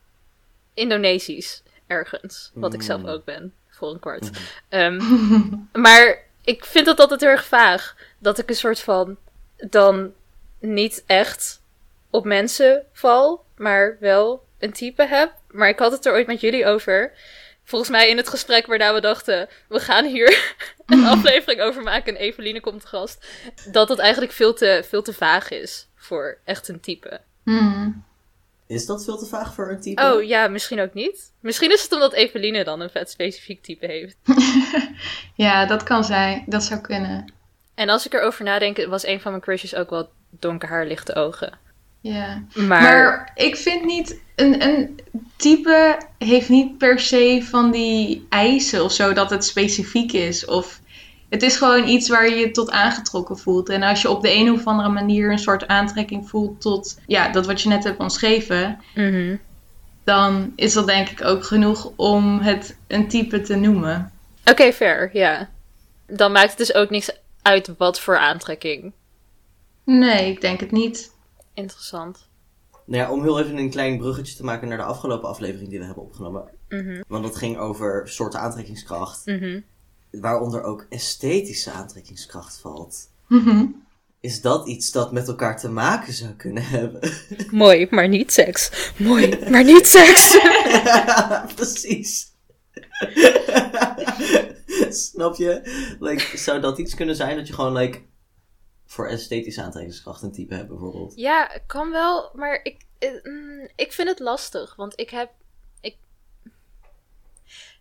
Indonesisch 0.74 1.62
ergens. 1.86 2.50
Wat 2.54 2.74
ik 2.74 2.82
zelf 2.82 3.00
Mm. 3.00 3.08
ook 3.08 3.24
ben, 3.24 3.54
voor 3.70 3.90
een 3.90 3.98
kwart. 4.00 4.30
Ehm, 4.68 5.00
maar 5.84 6.18
ik 6.44 6.64
vind 6.64 6.86
dat 6.86 7.00
altijd 7.00 7.20
heel 7.20 7.30
erg 7.30 7.44
vaag. 7.44 7.96
Dat 8.18 8.38
ik 8.38 8.48
een 8.48 8.54
soort 8.56 8.80
van 8.80 9.16
dan 9.70 10.12
niet 10.58 11.02
echt 11.06 11.60
op 12.10 12.24
mensen 12.24 12.84
val, 12.92 13.44
maar 13.56 13.96
wel 14.00 14.44
een 14.58 14.72
type 14.72 15.06
heb. 15.06 15.32
Maar 15.50 15.68
ik 15.68 15.78
had 15.78 15.92
het 15.92 16.06
er 16.06 16.12
ooit 16.12 16.26
met 16.26 16.40
jullie 16.40 16.66
over. 16.66 17.12
Volgens 17.64 17.90
mij 17.90 18.08
in 18.08 18.16
het 18.16 18.28
gesprek 18.28 18.66
waarna 18.66 18.94
we 18.94 19.00
dachten, 19.00 19.48
we 19.68 19.80
gaan 19.80 20.04
hier 20.04 20.54
een 20.86 21.04
aflevering 21.14 21.60
over 21.60 21.82
maken 21.82 22.14
en 22.16 22.20
Eveline 22.20 22.60
komt 22.60 22.80
te 22.80 22.86
gast. 22.86 23.26
Dat 23.70 23.88
het 23.88 23.98
eigenlijk 23.98 24.32
veel 24.32 24.54
te, 24.54 24.84
veel 24.88 25.02
te 25.02 25.12
vaag 25.12 25.50
is 25.50 25.88
voor 25.94 26.38
echt 26.44 26.68
een 26.68 26.80
type. 26.80 27.20
Hmm. 27.42 28.04
Is 28.66 28.86
dat 28.86 29.04
veel 29.04 29.18
te 29.18 29.26
vaag 29.26 29.54
voor 29.54 29.70
een 29.70 29.80
type? 29.80 30.02
Oh 30.02 30.22
ja, 30.22 30.48
misschien 30.48 30.80
ook 30.80 30.94
niet. 30.94 31.32
Misschien 31.40 31.72
is 31.72 31.82
het 31.82 31.92
omdat 31.92 32.12
Eveline 32.12 32.64
dan 32.64 32.80
een 32.80 32.90
vet 32.90 33.10
specifiek 33.10 33.62
type 33.62 33.86
heeft. 33.86 34.16
Ja, 35.34 35.66
dat 35.66 35.82
kan 35.82 36.04
zijn. 36.04 36.44
Dat 36.46 36.64
zou 36.64 36.80
kunnen. 36.80 37.32
En 37.78 37.88
als 37.88 38.06
ik 38.06 38.12
erover 38.14 38.44
nadenk, 38.44 38.86
was 38.86 39.06
een 39.06 39.20
van 39.20 39.30
mijn 39.30 39.42
crushes 39.42 39.74
ook 39.74 39.90
wel 39.90 40.08
donker 40.30 40.68
haar, 40.68 40.86
lichte 40.86 41.14
ogen. 41.14 41.52
Ja. 42.00 42.42
Maar, 42.54 42.82
Maar 42.82 43.30
ik 43.34 43.56
vind 43.56 43.84
niet, 43.84 44.20
een, 44.36 44.62
een 44.62 45.00
type 45.36 45.98
heeft 46.18 46.48
niet 46.48 46.78
per 46.78 46.98
se 47.00 47.46
van 47.50 47.70
die 47.70 48.26
eisen 48.28 48.84
of 48.84 48.92
zo 48.92 49.12
dat 49.12 49.30
het 49.30 49.44
specifiek 49.44 50.12
is. 50.12 50.44
Of 50.44 50.80
het 51.28 51.42
is 51.42 51.56
gewoon 51.56 51.88
iets 51.88 52.08
waar 52.08 52.28
je 52.28 52.34
je 52.36 52.50
tot 52.50 52.70
aangetrokken 52.70 53.38
voelt. 53.38 53.68
En 53.68 53.82
als 53.82 54.02
je 54.02 54.10
op 54.10 54.22
de 54.22 54.32
een 54.34 54.50
of 54.52 54.66
andere 54.66 54.88
manier 54.88 55.30
een 55.30 55.38
soort 55.38 55.66
aantrekking 55.66 56.28
voelt 56.28 56.60
tot 56.60 56.98
ja, 57.06 57.28
dat 57.28 57.46
wat 57.46 57.62
je 57.62 57.68
net 57.68 57.84
hebt 57.84 57.98
omschreven, 57.98 58.80
Mhm. 58.94 59.36
dan 60.04 60.52
is 60.56 60.72
dat 60.72 60.86
denk 60.86 61.08
ik 61.08 61.24
ook 61.24 61.44
genoeg 61.44 61.90
om 61.96 62.38
het 62.40 62.76
een 62.86 63.08
type 63.08 63.40
te 63.40 63.56
noemen. 63.56 64.12
Oké, 64.44 64.72
fair, 64.72 65.10
ja. 65.12 65.48
Dan 66.06 66.32
maakt 66.32 66.48
het 66.48 66.58
dus 66.58 66.74
ook 66.74 66.90
niks 66.90 67.10
uit 67.48 67.74
wat 67.78 68.00
voor 68.00 68.18
aantrekking. 68.18 68.92
Nee, 69.84 70.30
ik 70.30 70.40
denk 70.40 70.60
het 70.60 70.70
niet. 70.70 71.12
Interessant. 71.54 72.28
Nou 72.84 73.02
ja, 73.02 73.10
om 73.10 73.22
heel 73.22 73.40
even 73.40 73.56
een 73.58 73.70
klein 73.70 73.98
bruggetje 73.98 74.36
te 74.36 74.44
maken 74.44 74.68
naar 74.68 74.76
de 74.78 74.84
afgelopen 74.84 75.28
aflevering 75.28 75.68
die 75.70 75.78
we 75.78 75.84
hebben 75.84 76.04
opgenomen. 76.04 76.48
Mhm, 76.68 77.02
Want 77.08 77.22
dat 77.24 77.36
ging 77.36 77.58
over 77.58 78.08
soorten 78.08 78.40
aantrekkingskracht. 78.40 79.26
mhm. 79.26 79.60
Waaronder 80.10 80.62
ook 80.62 80.86
esthetische 80.88 81.70
aantrekkingskracht 81.70 82.58
valt. 82.60 83.08
Mhm. 83.28 83.64
Is 84.20 84.40
dat 84.40 84.68
iets 84.68 84.92
dat 84.92 85.12
met 85.12 85.28
elkaar 85.28 85.58
te 85.58 85.68
maken 85.70 86.12
zou 86.12 86.32
kunnen 86.32 86.62
hebben? 86.66 87.10
Mooi, 87.50 87.86
maar 87.90 88.08
niet 88.08 88.32
seks. 88.32 88.92
Mooi, 88.96 89.50
maar 89.50 89.64
niet 89.64 89.86
seks. 89.86 90.38
Precies. 91.54 92.32
Snap 95.10 95.34
je? 95.36 95.60
Like, 96.00 96.36
zou 96.38 96.60
dat 96.60 96.78
iets 96.78 96.94
kunnen 96.94 97.16
zijn 97.16 97.36
dat 97.36 97.46
je 97.46 97.52
gewoon 97.54 97.72
like, 97.76 98.00
voor 98.86 99.08
esthetische 99.08 99.62
aantrekkingskracht 99.62 100.22
een 100.22 100.32
type 100.32 100.54
hebt 100.54 100.68
bijvoorbeeld? 100.68 101.12
ja, 101.16 101.50
kan 101.66 101.90
wel, 101.90 102.30
maar 102.34 102.60
ik, 102.62 102.76
eh, 102.98 103.10
mm, 103.22 103.68
ik 103.76 103.92
vind 103.92 104.08
het 104.08 104.18
lastig. 104.18 104.76
Want 104.76 104.92
ik 105.00 105.10
heb. 105.10 105.30
Ik 105.80 105.96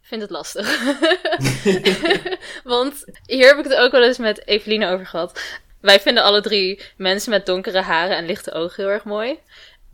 vind 0.02 0.22
het 0.22 0.32
lastig. 0.32 0.84
want 2.64 3.06
hier 3.26 3.48
heb 3.48 3.58
ik 3.58 3.64
het 3.64 3.76
ook 3.76 3.92
wel 3.92 4.04
eens 4.04 4.18
met 4.18 4.48
Eveline 4.48 4.88
over 4.88 5.06
gehad. 5.06 5.60
Wij 5.82 6.00
vinden 6.00 6.24
alle 6.24 6.42
drie 6.42 6.82
mensen 6.98 7.30
met 7.32 7.46
donkere 7.46 7.82
haren 7.82 8.18
en 8.18 8.26
lichte 8.26 8.52
ogen 8.52 8.84
heel 8.84 8.92
erg 8.94 9.04
mooi. 9.04 9.40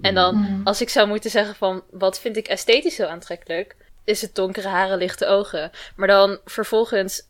En 0.02 0.14
dan, 0.16 0.36
Mhm. 0.40 0.62
als 0.64 0.82
ik 0.82 0.90
zou 0.90 1.08
moeten 1.08 1.30
zeggen 1.30 1.56
van 1.56 1.84
wat 1.92 2.20
vind 2.20 2.38
ik 2.38 2.48
esthetisch 2.48 2.96
zo 2.96 3.06
aantrekkelijk, 3.06 3.76
is 4.04 4.22
het 4.22 4.36
donkere 4.36 4.68
haren, 4.68 4.98
lichte 4.98 5.26
ogen. 5.26 5.72
Maar 5.96 6.08
dan 6.08 6.40
vervolgens 6.46 7.22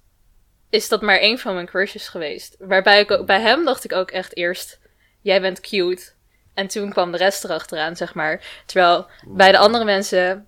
is 0.70 0.88
dat 0.88 1.02
maar 1.02 1.18
één 1.18 1.40
van 1.40 1.54
mijn 1.54 1.66
crushes 1.66 2.08
geweest. 2.08 2.56
Waarbij 2.60 3.00
ik 3.00 3.12
ook, 3.12 3.26
bij 3.26 3.42
hem 3.42 3.66
dacht 3.66 3.84
ik 3.84 3.94
ook 3.94 4.12
echt 4.12 4.36
eerst, 4.36 4.80
jij 5.22 5.42
bent 5.42 5.60
cute. 5.60 6.12
En 6.54 6.68
toen 6.68 6.90
kwam 6.90 7.12
de 7.12 7.18
rest 7.18 7.44
erachteraan, 7.44 7.96
zeg 7.96 8.14
maar. 8.14 8.42
Terwijl 8.66 9.08
bij 9.28 9.52
de 9.52 9.58
andere 9.58 9.84
mensen 9.84 10.48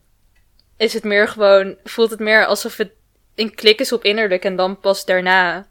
is 0.78 0.94
het 0.94 1.04
meer 1.04 1.28
gewoon, 1.28 1.78
voelt 1.84 2.10
het 2.10 2.20
meer 2.20 2.46
alsof 2.46 2.78
het 2.78 2.92
een 3.36 3.56
klik 3.56 3.80
is 3.80 3.92
op 3.92 4.04
innerlijk 4.04 4.44
en 4.44 4.56
dan 4.56 4.80
pas 4.80 5.06
daarna 5.06 5.68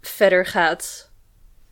verder 0.00 0.46
gaat. 0.46 1.09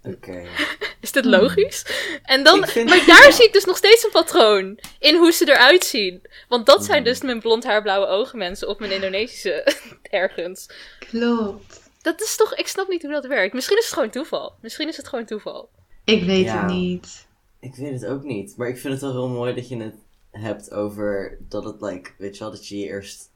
Oké. 0.02 0.46
Is 1.00 1.12
dit 1.12 1.24
logisch? 1.24 1.84
En 2.22 2.44
dan, 2.44 2.66
vind- 2.66 2.88
maar 2.88 3.04
daar 3.06 3.32
zie 3.32 3.44
ik 3.46 3.52
dus 3.52 3.64
nog 3.64 3.76
steeds 3.76 4.04
een 4.04 4.10
patroon 4.10 4.78
in 4.98 5.16
hoe 5.16 5.32
ze 5.32 5.48
eruit 5.50 5.84
zien. 5.84 6.22
Want 6.48 6.66
dat 6.66 6.84
zijn 6.84 7.02
Mhm. 7.02 7.10
dus 7.10 7.20
mijn 7.22 7.40
blond 7.40 7.64
haar, 7.64 7.82
blauwe 7.82 8.06
ogen 8.06 8.38
mensen 8.38 8.68
of 8.68 8.78
mijn 8.78 8.92
Indonesische 8.92 9.74
ergens. 10.02 10.66
Klopt. 10.98 11.90
Dat 12.02 12.20
is 12.22 12.36
toch, 12.36 12.54
ik 12.54 12.66
snap 12.68 12.88
niet 12.88 13.02
hoe 13.02 13.12
dat 13.12 13.26
werkt. 13.26 13.54
Misschien 13.54 13.76
is 13.78 13.84
het 13.84 13.94
gewoon 13.94 14.10
toeval. 14.10 14.54
Misschien 14.60 14.88
is 14.88 14.96
het 14.96 15.08
gewoon 15.08 15.24
toeval. 15.24 15.68
Ik 16.04 16.22
weet 16.24 16.44
Ja. 16.44 16.62
het 16.62 16.70
niet. 16.72 17.26
Ik 17.60 17.74
weet 17.74 17.92
het 18.00 18.06
ook 18.10 18.22
niet. 18.22 18.56
Maar 18.56 18.68
ik 18.68 18.78
vind 18.78 18.92
het 18.92 19.02
wel 19.02 19.12
heel 19.12 19.28
mooi 19.28 19.54
dat 19.54 19.68
je 19.68 19.76
het 19.76 19.94
hebt 20.30 20.70
over 20.72 21.38
dat 21.48 21.64
het, 21.64 21.80
like, 21.80 22.10
weet 22.18 22.34
je 22.36 22.42
wel, 22.42 22.50
dat 22.52 22.68
je 22.68 22.78
je 22.78 22.86
eerst 22.86 23.30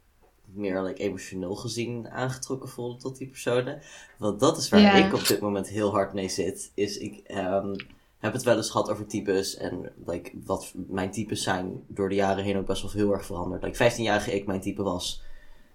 meer 0.55 0.83
like, 0.83 1.03
emotioneel 1.03 1.55
gezien 1.55 2.09
aangetrokken 2.09 2.69
voelde 2.69 2.97
tot 3.01 3.19
die 3.19 3.29
personen. 3.29 3.81
Want 4.19 4.41
dat 4.41 4.59
is 4.59 4.69
waar 4.69 4.81
Ja. 4.81 4.93
ik 5.07 5.15
op 5.15 5.27
dit 5.27 5.41
moment 5.41 5.69
heel 5.69 5.91
hard 5.91 6.13
mee 6.13 6.29
zit. 6.29 6.73
Is 6.75 6.99
ik 6.99 7.21
ehm, 7.27 7.75
heb 8.19 8.33
het 8.33 8.43
wel 8.43 8.57
eens 8.57 8.71
gehad 8.71 8.91
over 8.91 9.07
types 9.07 9.57
en 9.57 9.93
like, 10.07 10.31
wat 10.45 10.73
mijn 10.75 11.11
types 11.11 11.43
zijn 11.43 11.85
door 11.89 12.09
de 12.09 12.15
jaren 12.15 12.45
heen 12.45 12.57
ook 12.57 12.67
best 12.67 12.83
wel 12.83 12.91
heel 12.93 13.13
erg 13.13 13.27
veranderd. 13.27 13.63
Like 13.63 13.91
15-jarige 13.91 14.35
ik, 14.35 14.47
mijn 14.47 14.61
type 14.61 14.83
was 14.83 15.23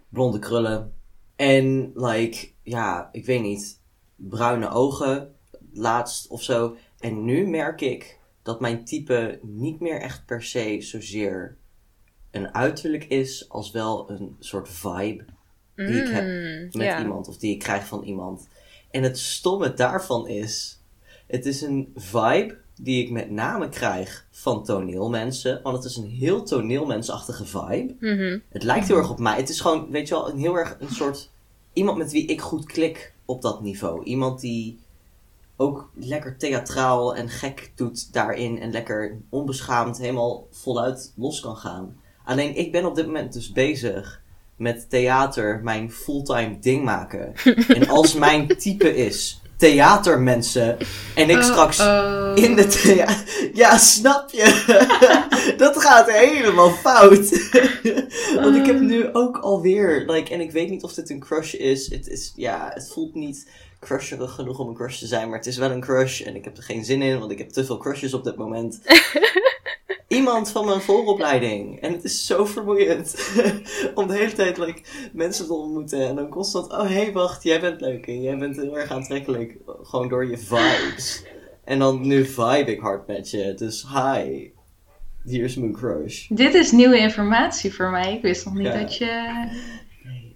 blonde 0.09 0.39
krullen. 0.39 0.93
En 1.35 1.91
like, 1.95 2.49
ja, 2.63 3.09
ik 3.11 3.25
weet 3.25 3.41
niet, 3.41 3.81
bruine 4.15 4.69
ogen 4.69 5.35
laatst 5.73 6.27
of 6.27 6.41
zo. 6.43 6.75
En 6.99 7.25
nu 7.25 7.47
merk 7.47 7.81
ik 7.81 8.19
dat 8.41 8.59
mijn 8.59 8.85
type 8.85 9.39
niet 9.41 9.79
meer 9.79 10.01
echt 10.01 10.25
per 10.25 10.43
se 10.43 10.81
zozeer 10.81 11.57
een 12.37 12.53
uiterlijk 12.53 13.03
is, 13.03 13.49
als 13.49 13.71
wel 13.71 14.09
een 14.09 14.35
soort 14.39 14.69
vibe 14.69 15.25
Die 15.75 16.01
ik 16.01 16.07
heb 16.07 16.25
Mm, 16.25 16.69
met 16.71 16.99
iemand 16.99 17.27
of 17.27 17.37
die 17.37 17.53
ik 17.53 17.59
krijg 17.59 17.85
van 17.85 18.03
iemand. 18.03 18.47
En 18.91 19.03
het 19.03 19.19
stomme 19.19 19.73
daarvan 19.73 20.27
is, 20.27 20.81
het 21.27 21.45
is 21.45 21.61
een 21.61 21.91
vibe 21.95 22.57
die 22.81 23.03
ik 23.03 23.11
met 23.11 23.29
name 23.31 23.69
krijg 23.69 24.27
van 24.31 24.63
toneelmensen, 24.63 25.59
want 25.63 25.75
het 25.75 25.85
is 25.85 25.97
een 25.97 26.09
heel 26.09 26.43
toneelmensachtige 26.43 27.45
vibe. 27.45 27.95
Mhm. 27.99 28.39
Het 28.49 28.63
lijkt 28.63 28.87
heel 28.87 28.97
erg 28.97 29.09
op 29.09 29.19
mij. 29.19 29.37
Het 29.37 29.49
is 29.49 29.59
gewoon, 29.59 29.89
weet 29.89 30.07
je 30.07 30.13
wel, 30.13 30.29
een 30.29 30.37
heel 30.37 30.57
erg 30.57 30.77
een 30.79 30.95
soort 30.95 31.29
iemand 31.73 31.97
met 31.97 32.11
wie 32.11 32.25
ik 32.25 32.41
goed 32.41 32.65
klik 32.65 33.13
op 33.25 33.41
dat 33.41 33.61
niveau. 33.61 34.03
Iemand 34.03 34.41
die 34.41 34.79
ook 35.55 35.89
lekker 35.93 36.37
theatraal 36.37 37.15
en 37.15 37.29
gek 37.29 37.71
doet 37.75 38.13
daarin 38.13 38.59
en 38.59 38.71
lekker 38.71 39.17
onbeschaamd 39.29 39.97
helemaal 39.97 40.47
voluit 40.51 41.13
los 41.15 41.39
kan 41.39 41.57
gaan. 41.57 41.95
Alleen 42.27 42.55
ik 42.55 42.71
ben 42.71 42.85
op 42.85 42.95
dit 42.95 43.05
moment 43.05 43.33
dus 43.33 43.51
bezig 43.51 44.21
met 44.55 44.89
theater 44.89 45.59
mijn 45.63 45.91
fulltime 45.91 46.59
ding 46.59 46.83
maken. 46.83 47.33
en 47.77 47.87
als 47.87 48.13
mijn 48.13 48.47
type 48.57 48.95
is 48.95 49.41
theatermensen 49.57 50.77
en 51.15 51.29
ik 51.29 51.37
Oh, 51.37 51.43
straks 51.43 51.79
oh. 51.79 52.31
in 52.35 52.55
de 52.55 52.67
thea... 52.67 53.07
Ja, 53.53 53.77
snap 53.77 54.29
je? 54.29 54.63
dat 55.57 55.81
gaat 55.81 56.11
helemaal 56.11 56.69
fout. 56.69 57.51
Want 58.35 58.55
ik 58.55 58.65
heb 58.65 58.79
nu 58.79 59.13
ook 59.13 59.37
alweer... 59.37 60.03
Like, 60.07 60.33
en 60.33 60.41
ik 60.41 60.51
weet 60.51 60.69
niet 60.69 60.83
of 60.83 60.93
dit 60.93 61.09
een 61.09 61.19
crush 61.19 61.53
is. 61.53 61.89
Het 61.89 62.07
is... 62.07 62.33
Ja, 62.35 62.71
het 62.73 62.89
voelt 62.89 63.15
niet 63.15 63.49
crusherig 63.79 64.31
genoeg 64.31 64.59
om 64.59 64.67
een 64.67 64.75
crush 64.75 64.99
te 64.99 65.07
zijn. 65.07 65.29
Maar 65.29 65.37
het 65.37 65.47
is 65.47 65.57
wel 65.57 65.71
een 65.71 65.81
crush. 65.81 66.21
En 66.21 66.35
ik 66.35 66.43
heb 66.43 66.57
er 66.57 66.63
geen 66.63 66.85
zin 66.85 67.01
in. 67.01 67.19
Want 67.19 67.31
ik 67.31 67.37
heb 67.37 67.49
te 67.49 67.65
veel 67.65 67.77
crushes 67.77 68.13
op 68.13 68.23
dit 68.23 68.35
moment. 68.35 68.79
Iemand 70.17 70.51
van 70.51 70.65
mijn 70.65 70.81
vooropleiding. 70.81 71.79
En 71.79 71.91
het 71.91 72.03
is 72.03 72.25
zo 72.25 72.45
vermoeiend. 72.45 73.15
om 73.95 74.07
de 74.07 74.13
hele 74.13 74.33
tijd 74.33 74.57
like, 74.57 74.81
mensen 75.13 75.47
te 75.47 75.53
ontmoeten. 75.53 76.07
En 76.07 76.15
dan 76.15 76.29
constant... 76.29 76.71
Oh, 76.71 76.81
hé, 76.81 76.87
hey, 76.87 77.11
wacht. 77.11 77.43
Jij 77.43 77.59
bent 77.59 77.81
leuk. 77.81 78.07
En 78.07 78.21
jij 78.21 78.37
bent 78.37 78.55
heel 78.55 78.77
erg 78.77 78.91
aantrekkelijk. 78.91 79.57
Gewoon 79.81 80.09
door 80.09 80.29
je 80.29 80.37
vibes. 80.37 81.23
En 81.63 81.79
dan 81.79 82.07
nu 82.07 82.25
vibe 82.25 82.71
ik 82.71 82.79
hard 82.79 83.07
met 83.07 83.31
je. 83.31 83.53
Dus 83.53 83.85
hi. 83.93 84.49
Hier 85.23 85.43
is 85.43 85.55
mijn 85.55 85.73
crush. 85.73 86.27
Dit 86.27 86.53
is 86.53 86.71
nieuwe 86.71 86.97
informatie 86.97 87.73
voor 87.73 87.89
mij. 87.89 88.13
Ik 88.13 88.21
wist 88.21 88.45
nog 88.45 88.53
niet 88.53 88.65
Ja. 88.65 88.79
dat 88.79 88.97
je 88.97 89.47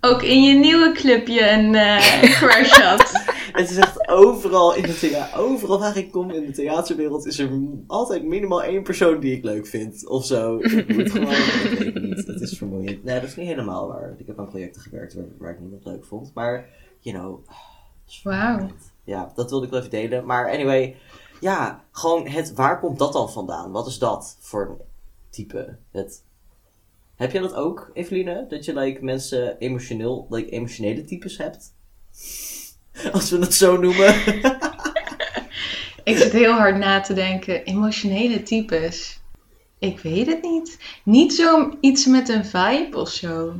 ook 0.01 0.21
in 0.21 0.43
je 0.43 0.53
nieuwe 0.53 0.91
clubje 0.91 1.49
een 1.49 1.75
eh, 1.75 2.21
crush 2.21 2.71
had. 2.71 3.11
Het 3.51 3.69
is 3.69 3.77
echt 3.77 3.90
overal 4.11 4.75
in 4.75 4.83
de 4.83 4.97
thea 4.97 5.29
overal 5.35 5.79
waar 5.79 5.97
ik 5.97 6.11
kom 6.11 6.31
in 6.31 6.45
de 6.45 6.51
theaterwereld 6.51 7.25
is 7.25 7.39
er 7.39 7.49
altijd 7.87 8.23
minimaal 8.23 8.63
één 8.63 8.83
persoon 8.83 9.19
die 9.19 9.35
ik 9.35 9.43
leuk 9.43 9.67
vind. 9.67 10.07
Of 10.07 10.25
zo. 10.25 10.57
Ik 10.57 10.95
moet 10.95 11.11
gewoon, 11.11 11.31
ik 11.31 11.77
weet 11.79 11.93
het 11.93 12.03
niet. 12.03 12.25
Dat 12.25 12.41
is 12.41 12.57
vermoeiend. 12.57 13.03
Nee, 13.03 13.19
dat 13.19 13.29
is 13.29 13.35
niet 13.35 13.47
helemaal 13.47 13.87
waar. 13.87 14.15
Ik 14.17 14.27
heb 14.27 14.39
aan 14.39 14.49
projecten 14.49 14.81
gewerkt 14.81 15.13
waar, 15.13 15.25
waar 15.37 15.51
ik 15.51 15.59
niemand 15.59 15.85
leuk 15.85 16.05
vond. 16.05 16.31
Maar, 16.33 16.69
you 16.99 17.17
know. 17.17 17.39
Wauw. 18.23 18.67
Ja, 19.03 19.31
dat 19.35 19.49
wilde 19.49 19.65
ik 19.65 19.71
wel 19.71 19.79
even 19.79 19.91
delen. 19.91 20.25
Maar 20.25 20.51
anyway, 20.51 20.95
ja, 21.39 21.83
gewoon 21.91 22.27
het, 22.27 22.53
waar 22.53 22.79
komt 22.79 22.99
dat 22.99 23.13
dan 23.13 23.31
vandaan? 23.31 23.71
Wat 23.71 23.87
is 23.87 23.97
dat 23.99 24.37
voor 24.39 24.67
een 24.69 24.85
type? 25.29 25.77
Het, 25.91 26.23
heb 27.15 27.31
jij 27.31 27.41
dat 27.41 27.53
ook, 27.53 27.91
Eveline? 27.93 28.45
Dat 28.49 28.65
je 28.65 28.73
like, 28.73 29.03
mensen 29.03 29.57
emotioneel, 29.57 30.27
like, 30.29 30.49
emotionele 30.49 31.05
types 31.05 31.37
hebt? 31.37 31.73
Als 33.11 33.29
we 33.29 33.37
het 33.37 33.53
zo 33.53 33.77
noemen. 33.77 34.15
Ik 36.03 36.17
zit 36.17 36.31
heel 36.31 36.53
hard 36.53 36.77
na 36.77 37.01
te 37.01 37.13
denken. 37.13 37.63
Emotionele 37.63 38.43
types. 38.43 39.19
Ik 39.79 39.99
weet 39.99 40.25
het 40.27 40.41
niet. 40.41 40.77
Niet 41.03 41.33
zo 41.33 41.77
iets 41.81 42.05
met 42.05 42.29
een 42.29 42.45
vibe 42.45 42.97
of 42.97 43.09
zo. 43.09 43.53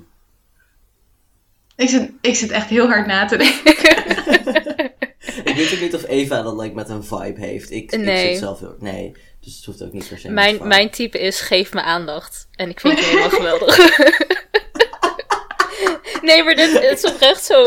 Ik 1.76 1.90
zit, 1.90 2.12
ik 2.22 2.36
zit 2.36 2.52
echt 2.52 2.70
heel 2.70 2.88
hard 2.88 3.08
na 3.08 3.26
te 3.26 3.38
denken. 3.38 4.00
ik 5.52 5.56
weet 5.56 5.74
ook 5.74 5.80
niet 5.80 5.96
of 5.96 6.08
Eva 6.08 6.42
dat 6.42 6.60
like, 6.62 6.76
met 6.76 6.90
een 6.90 7.04
vibe 7.04 7.40
heeft. 7.40 7.72
Ik, 7.72 7.92
ik 7.92 8.00
Nee. 8.00 8.30
zit 8.30 8.38
zelf 8.38 8.60
heel... 8.60 8.76
Nee, 8.80 9.12
dus 9.40 9.56
het 9.56 9.66
hoeft 9.66 9.84
ook 9.84 9.94
niet 9.94 10.08
per 10.08 10.18
se 10.20 10.30
Mijn, 10.30 10.68
mijn 10.68 10.90
type 10.90 11.20
is 11.20 11.40
geef 11.40 11.74
me 11.74 11.82
aandacht. 11.82 12.48
En 12.56 12.70
ik 12.70 12.80
vind 12.80 12.96
het 12.98 13.06
helemaal 13.06 13.30
geweldig. 13.30 13.78
nee, 16.22 16.44
maar 16.44 16.56
dit 16.56 16.72
het 16.72 17.04
is 17.04 17.12
oprecht 17.12 17.44
zo 17.44 17.66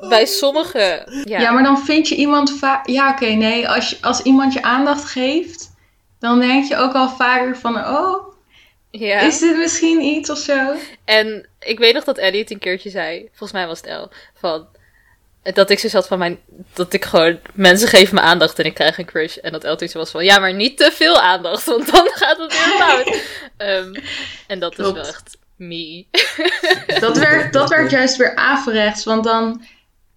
bij 0.00 0.26
sommigen. 0.26 1.22
Ja, 1.24 1.40
Ja, 1.40 1.50
maar 1.50 1.62
dan 1.62 1.78
vind 1.78 2.08
je 2.08 2.14
iemand 2.14 2.58
vaak. 2.58 2.86
Ja, 2.86 3.10
oké, 3.10 3.26
nee. 3.26 3.68
Als, 3.68 3.90
je, 3.90 3.96
als 4.00 4.22
iemand 4.22 4.52
je 4.52 4.62
aandacht 4.62 5.04
geeft, 5.04 5.74
dan 6.18 6.40
denk 6.40 6.68
je 6.68 6.76
ook 6.76 6.94
al 6.94 7.08
vaker 7.08 7.56
van: 7.56 7.76
oh, 7.76 8.34
ja. 8.90 9.20
is 9.20 9.38
dit 9.38 9.56
misschien 9.56 10.00
iets 10.00 10.30
of 10.30 10.38
zo? 10.38 10.74
En 11.04 11.48
ik 11.60 11.78
weet 11.78 11.94
nog 11.94 12.04
dat 12.04 12.18
Ellie 12.18 12.40
het 12.40 12.50
een 12.50 12.58
keertje 12.58 12.90
zei. 12.90 13.28
Volgens 13.28 13.52
mij 13.52 13.66
was 13.66 13.78
het 13.78 13.86
El. 13.86 14.10
Van, 14.34 14.66
dat 15.42 15.70
ik 15.70 15.78
zo 15.78 15.88
zat 15.88 16.06
van 16.06 16.18
mijn... 16.18 16.38
Dat 16.72 16.92
ik 16.92 17.04
gewoon... 17.04 17.38
Mensen 17.52 17.88
geven 17.88 18.14
me 18.14 18.20
aandacht 18.20 18.58
en 18.58 18.64
ik 18.64 18.74
krijg 18.74 18.98
een 18.98 19.04
crush. 19.04 19.36
En 19.36 19.52
dat 19.52 19.64
El 19.64 19.76
toen 19.76 19.88
zo 19.88 19.98
was 19.98 20.10
van... 20.10 20.24
Ja, 20.24 20.38
maar 20.38 20.54
niet 20.54 20.76
te 20.76 20.90
veel 20.92 21.20
aandacht. 21.20 21.64
Want 21.64 21.92
dan 21.92 22.08
gaat 22.12 22.38
het 22.38 22.52
weer 22.52 22.86
fout. 22.86 23.16
Ehm, 23.56 23.94
en 24.46 24.58
dat 24.58 24.72
is 24.72 24.76
wel 24.76 24.98
echt 24.98 25.38
me. 25.56 26.04
Dat 27.00 27.18
werkt, 27.18 27.52
dat 27.52 27.68
werkt 27.68 27.90
juist 27.90 28.16
weer 28.16 28.34
averechts, 28.34 29.04
want 29.04 29.24
dan 29.24 29.64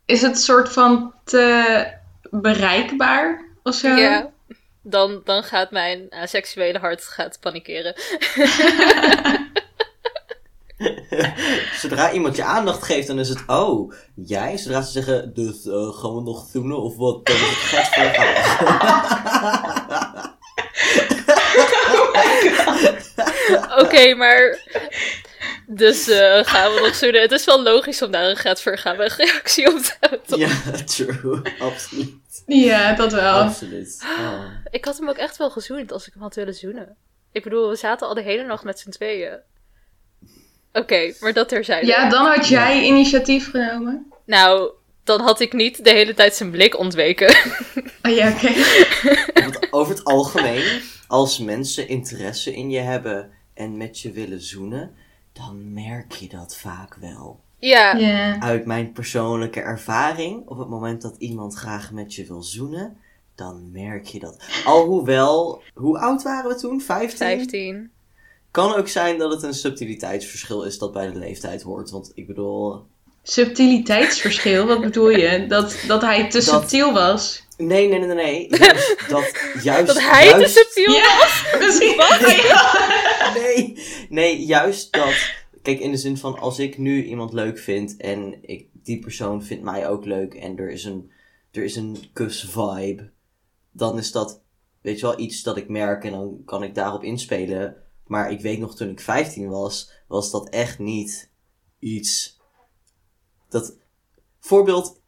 is 0.09 0.21
het 0.21 0.39
soort 0.39 0.73
van 0.73 1.13
te 1.23 1.87
bereikbaar 2.29 3.45
of 3.63 3.75
zo. 3.75 3.87
Ja. 3.95 4.29
Dan, 4.81 5.21
dan 5.23 5.43
gaat 5.43 5.71
mijn 5.71 6.09
seksuele 6.23 6.79
hart 6.79 7.03
gaat 7.03 7.39
panikeren. 7.39 7.95
Zodra 11.81 12.11
iemand 12.11 12.35
je 12.35 12.43
aandacht 12.43 12.83
geeft, 12.83 13.07
dan 13.07 13.19
is 13.19 13.29
het, 13.29 13.43
oh, 13.47 13.93
jij? 14.15 14.57
Zodra 14.57 14.81
ze 14.81 14.91
zeggen, 14.91 15.33
dus 15.33 15.65
eh, 15.65 15.99
gaan 15.99 16.15
we 16.15 16.21
nog 16.21 16.47
zoenen 16.51 16.81
of 16.81 16.95
wat? 16.95 17.25
Dan 17.25 17.35
is 17.35 17.41
het 17.41 17.57
vet 17.57 17.87
verhaal. 17.87 19.27
Oké, 23.83 24.15
maar... 24.15 24.59
Dus 25.67 26.07
eh, 26.07 26.43
gaan 26.43 26.73
we 26.73 26.79
nog 26.79 26.95
zoenen. 26.95 27.21
Het 27.21 27.31
is 27.31 27.45
wel 27.45 27.63
logisch 27.63 28.01
om 28.01 28.11
daar 28.11 28.29
een 28.29 29.07
reactie 29.17 29.73
op 29.73 29.79
te 29.79 29.93
hebben. 29.99 30.19
toch? 30.27 30.39
ja, 30.39 30.83
true. 30.85 31.41
Absoluut. 31.59 32.43
Ja, 32.45 32.93
dat 32.93 33.11
wel. 33.11 33.33
Absoluut. 33.33 34.03
Oh. 34.17 34.43
Ik 34.69 34.85
had 34.85 34.97
hem 34.97 35.09
ook 35.09 35.17
echt 35.17 35.37
wel 35.37 35.49
gezoend 35.49 35.91
als 35.91 36.07
ik 36.07 36.13
hem 36.13 36.21
had 36.21 36.35
willen 36.35 36.53
zoenen. 36.53 36.95
Ik 37.31 37.43
bedoel, 37.43 37.69
we 37.69 37.75
zaten 37.75 38.07
al 38.07 38.13
de 38.13 38.21
hele 38.21 38.43
nacht 38.43 38.63
met 38.63 38.79
z'n 38.79 38.89
tweeën. 38.89 39.39
Oké, 40.73 41.13
maar 41.19 41.33
dat 41.33 41.49
terzijde. 41.49 41.87
Ja, 41.87 42.09
dan 42.09 42.25
had 42.25 42.47
jij 42.47 42.83
initiatief 42.83 43.49
genomen. 43.49 44.13
Nou, 44.25 44.71
dan 45.03 45.21
had 45.21 45.39
ik 45.39 45.53
niet 45.53 45.83
de 45.83 45.89
hele 45.89 46.13
tijd 46.13 46.35
zijn 46.35 46.51
blik 46.51 46.77
ontweken. 46.77 47.35
Oh 48.01 48.15
ja, 48.15 48.31
oké. 48.31 48.53
Over 49.77 49.95
het 49.95 50.03
algemeen, 50.03 50.81
als 51.07 51.39
mensen 51.39 51.87
interesse 51.87 52.53
in 52.55 52.69
je 52.69 52.79
hebben 52.79 53.31
en 53.53 53.77
met 53.77 53.99
je 53.99 54.11
willen 54.11 54.41
zoenen, 54.41 54.95
dan 55.45 55.73
merk 55.73 56.11
je 56.11 56.27
dat 56.29 56.57
vaak 56.57 56.95
wel. 56.95 57.39
ja, 57.57 57.95
Ja. 57.95 58.39
Uit 58.39 58.65
mijn 58.65 58.91
persoonlijke 58.91 59.59
ervaring, 59.59 60.47
op 60.47 60.57
het 60.57 60.69
moment 60.69 61.01
dat 61.01 61.15
iemand 61.17 61.53
graag 61.53 61.91
met 61.91 62.15
je 62.15 62.25
wil 62.25 62.43
zoenen, 62.43 62.97
dan 63.35 63.71
merk 63.71 64.05
je 64.05 64.19
dat. 64.19 64.37
Alhoewel, 64.65 65.61
hoe 65.73 65.99
oud 65.99 66.23
waren 66.23 66.49
we 66.49 66.55
toen? 66.55 66.81
15? 66.81 67.17
15. 67.17 67.91
Kan 68.51 68.75
ook 68.75 68.87
zijn 68.87 69.17
dat 69.17 69.31
het 69.31 69.43
een 69.43 69.53
subtiliteitsverschil 69.53 70.63
is 70.63 70.77
dat 70.77 70.93
bij 70.93 71.11
de 71.11 71.19
leeftijd 71.19 71.61
hoort. 71.61 71.89
Want 71.89 72.11
ik 72.13 72.27
bedoel. 72.27 72.81
Subtiliteitsverschil, 73.23 74.65
wat 74.65 74.81
bedoel 74.81 75.09
je? 75.09 75.45
Dat, 75.47 75.83
dat 75.87 76.01
hij 76.01 76.29
te 76.29 76.37
Dat- 76.37 76.43
subtiel 76.47 76.93
was. 76.93 77.47
Nee, 77.61 77.87
nee, 77.87 77.99
nee, 77.99 78.15
nee. 78.15 78.57
Juist 78.57 78.99
dat. 79.09 79.31
Juist, 79.63 79.87
Dat 79.87 79.99
hij 79.99 80.31
te 80.31 80.37
juist, 80.37 80.55
subtiel 80.57 80.93
Ja, 80.93 81.27
misschien. 81.59 81.99
Oh, 81.99 82.19
ja. 82.43 83.33
Nee, 83.33 83.83
nee, 84.09 84.45
juist 84.45 84.93
dat. 84.93 85.31
Kijk, 85.61 85.79
in 85.79 85.91
de 85.91 85.97
zin 85.97 86.17
van 86.17 86.39
als 86.39 86.59
ik 86.59 86.77
nu 86.77 87.03
iemand 87.05 87.33
leuk 87.33 87.57
vind 87.57 87.97
en 87.97 88.37
ik, 88.41 88.67
die 88.73 88.99
persoon 88.99 89.43
vindt 89.43 89.63
mij 89.63 89.89
ook 89.89 90.05
leuk 90.05 90.33
en 90.33 90.57
er 90.57 90.69
is 90.69 90.83
een, 90.83 91.11
er 91.51 91.63
is 91.63 91.75
een 91.75 91.97
kus-vibe, 92.13 93.11
dan 93.71 93.97
is 93.97 94.11
dat, 94.11 94.41
weet 94.81 94.99
je 94.99 95.05
wel, 95.05 95.19
iets 95.19 95.43
dat 95.43 95.57
ik 95.57 95.69
merk 95.69 96.03
en 96.03 96.11
dan 96.11 96.41
kan 96.45 96.63
ik 96.63 96.75
daarop 96.75 97.03
inspelen. 97.03 97.75
Maar 98.05 98.31
ik 98.31 98.41
weet 98.41 98.59
nog 98.59 98.75
toen 98.75 98.89
ik 98.89 98.99
15 98.99 99.49
was, 99.49 99.91
was 100.07 100.31
dat 100.31 100.49
echt 100.49 100.79
niet 100.79 101.31
iets. 101.79 102.39
Dat. 103.49 103.77
Voorbeeld. 104.39 104.98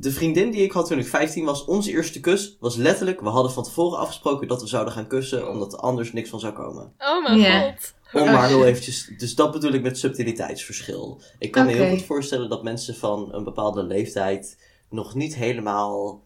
De 0.00 0.12
vriendin 0.12 0.50
die 0.50 0.62
ik 0.62 0.72
had 0.72 0.86
toen 0.86 0.98
ik 0.98 1.06
15 1.06 1.44
was, 1.44 1.64
onze 1.64 1.90
eerste 1.90 2.20
kus 2.20 2.56
was 2.60 2.76
letterlijk. 2.76 3.20
We 3.20 3.28
hadden 3.28 3.52
van 3.52 3.64
tevoren 3.64 3.98
afgesproken 3.98 4.48
dat 4.48 4.60
we 4.60 4.68
zouden 4.68 4.92
gaan 4.92 5.06
kussen, 5.06 5.50
omdat 5.50 5.72
er 5.72 5.78
anders 5.78 6.12
niks 6.12 6.30
van 6.30 6.40
zou 6.40 6.52
komen. 6.52 6.92
Oh 6.98 7.22
mijn 7.22 7.72
god. 7.72 7.94
Om 8.12 8.20
Oh, 8.20 8.32
maar 8.32 8.48
heel 8.48 8.64
eventjes, 8.64 9.10
dus 9.18 9.34
dat 9.34 9.52
bedoel 9.52 9.72
ik 9.72 9.82
met 9.82 9.98
subtiliteitsverschil. 9.98 11.20
Ik 11.38 11.50
kan 11.50 11.66
me 11.66 11.72
heel 11.72 11.90
goed 11.90 12.02
voorstellen 12.02 12.48
dat 12.48 12.62
mensen 12.62 12.96
van 12.96 13.34
een 13.34 13.44
bepaalde 13.44 13.82
leeftijd 13.82 14.58
nog 14.90 15.14
niet 15.14 15.34
helemaal 15.34 16.22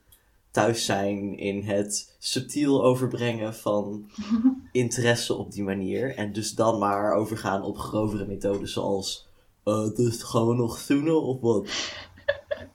thuis 0.50 0.84
zijn 0.84 1.38
in 1.38 1.62
het 1.62 2.16
subtiel 2.18 2.84
overbrengen 2.84 3.54
van 3.54 4.10
interesse 4.72 5.34
op 5.34 5.52
die 5.52 5.62
manier. 5.62 6.16
En 6.16 6.32
dus 6.32 6.50
dan 6.50 6.78
maar 6.78 7.14
overgaan 7.14 7.62
op 7.62 7.78
grovere 7.78 8.26
methodes 8.26 8.72
zoals, 8.72 9.28
eh, 9.64 9.94
dus 9.94 10.22
gaan 10.22 10.48
we 10.48 10.54
nog 10.54 10.78
zoenen 10.78 11.22
of 11.22 11.40
wat? 11.40 11.68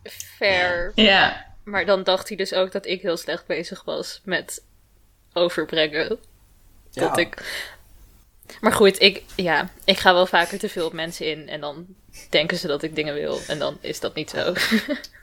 Fair. 0.10 0.91
Ja. 0.96 1.46
Maar 1.63 1.86
dan 1.86 2.04
dacht 2.04 2.28
hij 2.28 2.38
dus 2.38 2.54
ook 2.54 2.72
dat 2.72 2.86
ik 2.86 3.02
heel 3.02 3.17
slecht 3.17 3.46
bezig 3.46 3.84
was 3.84 4.22
met 4.24 4.63
overbrengen. 5.34 6.08
Dat 6.10 6.20
Ja. 6.91 7.15
ik... 7.15 7.65
Maar 8.62 8.72
goed, 8.72 9.02
ik, 9.02 9.24
ja, 9.36 9.70
ik 9.84 9.98
ga 9.98 10.13
wel 10.13 10.26
vaker 10.26 10.60
te 10.60 10.70
veel 10.70 10.86
op 10.86 10.93
mensen 10.93 11.26
in. 11.26 11.50
En 11.50 11.62
dan 11.62 11.86
denken 12.30 12.58
ze 12.58 12.67
dat 12.67 12.84
ik 12.84 12.96
dingen 12.96 13.13
wil. 13.13 13.39
En 13.48 13.60
dan 13.60 13.78
is 13.82 14.00
dat 14.00 14.15
niet 14.15 14.30
zo. 14.30 14.38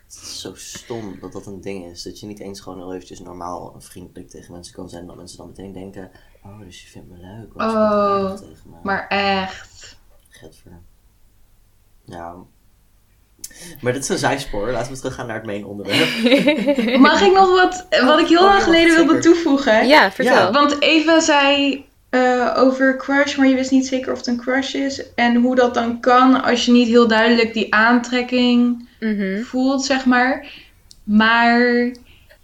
Het 0.05 0.23
is 0.23 0.40
zo 0.40 0.55
stom 0.55 1.18
dat 1.20 1.33
dat 1.33 1.47
een 1.47 1.61
ding 1.61 1.90
is. 1.90 2.03
Dat 2.03 2.20
je 2.20 2.27
niet 2.27 2.40
eens 2.40 2.61
gewoon 2.61 2.79
heel 2.79 2.94
eventjes 2.94 3.20
normaal 3.20 3.75
en 3.75 3.83
vriendelijk 3.83 4.31
tegen 4.31 4.53
mensen 4.53 4.75
kan 4.75 4.88
zijn. 4.88 5.01
En 5.01 5.07
dat 5.07 5.16
mensen 5.16 5.37
dan 5.37 5.47
meteen 5.47 5.73
denken, 5.73 6.11
oh, 6.42 6.61
dus 6.61 6.83
je 6.83 6.88
vindt 6.88 7.09
me 7.09 7.16
leuk. 7.16 7.55
Oh, 7.55 7.62
aardig 7.62 8.40
tegen 8.40 8.70
me. 8.70 8.77
Maar 8.83 9.09
echt. 9.09 9.97
Ja. 12.05 12.44
Maar 13.81 13.93
dit 13.93 14.03
is 14.03 14.09
een 14.09 14.19
zijspoor. 14.19 14.71
Laten 14.71 14.93
we 14.93 14.99
teruggaan 14.99 15.27
naar 15.27 15.37
het 15.37 15.47
main 15.47 15.64
onderwerp. 15.67 16.09
Mag 17.11 17.23
ik 17.23 17.33
nog 17.33 17.49
wat, 17.61 17.87
wat 18.05 18.19
ik 18.21 18.29
heel 18.29 18.38
Oh, 18.38 18.45
lang 18.49 18.62
geleden 18.62 18.95
wilde 18.95 19.19
toevoegen? 19.19 19.87
ja, 19.87 20.12
vertel. 20.12 20.35
Ja. 20.35 20.53
Want 20.53 20.81
Eva 20.83 21.21
zei 21.21 21.85
eh, 22.11 22.53
over 22.57 22.97
crush, 22.97 23.37
maar 23.37 23.47
je 23.47 23.55
wist 23.55 23.71
niet 23.71 23.87
zeker 23.87 24.12
of 24.12 24.19
het 24.19 24.27
een 24.27 24.40
crush 24.40 24.75
is. 24.75 25.03
En 25.14 25.35
hoe 25.37 25.55
dat 25.55 25.75
dan 25.75 26.01
kan 26.01 26.43
als 26.43 26.64
je 26.64 26.73
niet 26.73 26.88
heel 26.88 27.09
duidelijk 27.09 27.53
die 27.53 27.75
aantrekking 27.75 28.88
Mhm. 29.01 29.43
voelt, 29.43 29.85
zeg 29.85 30.05
maar. 30.05 30.47
Maar 31.05 31.90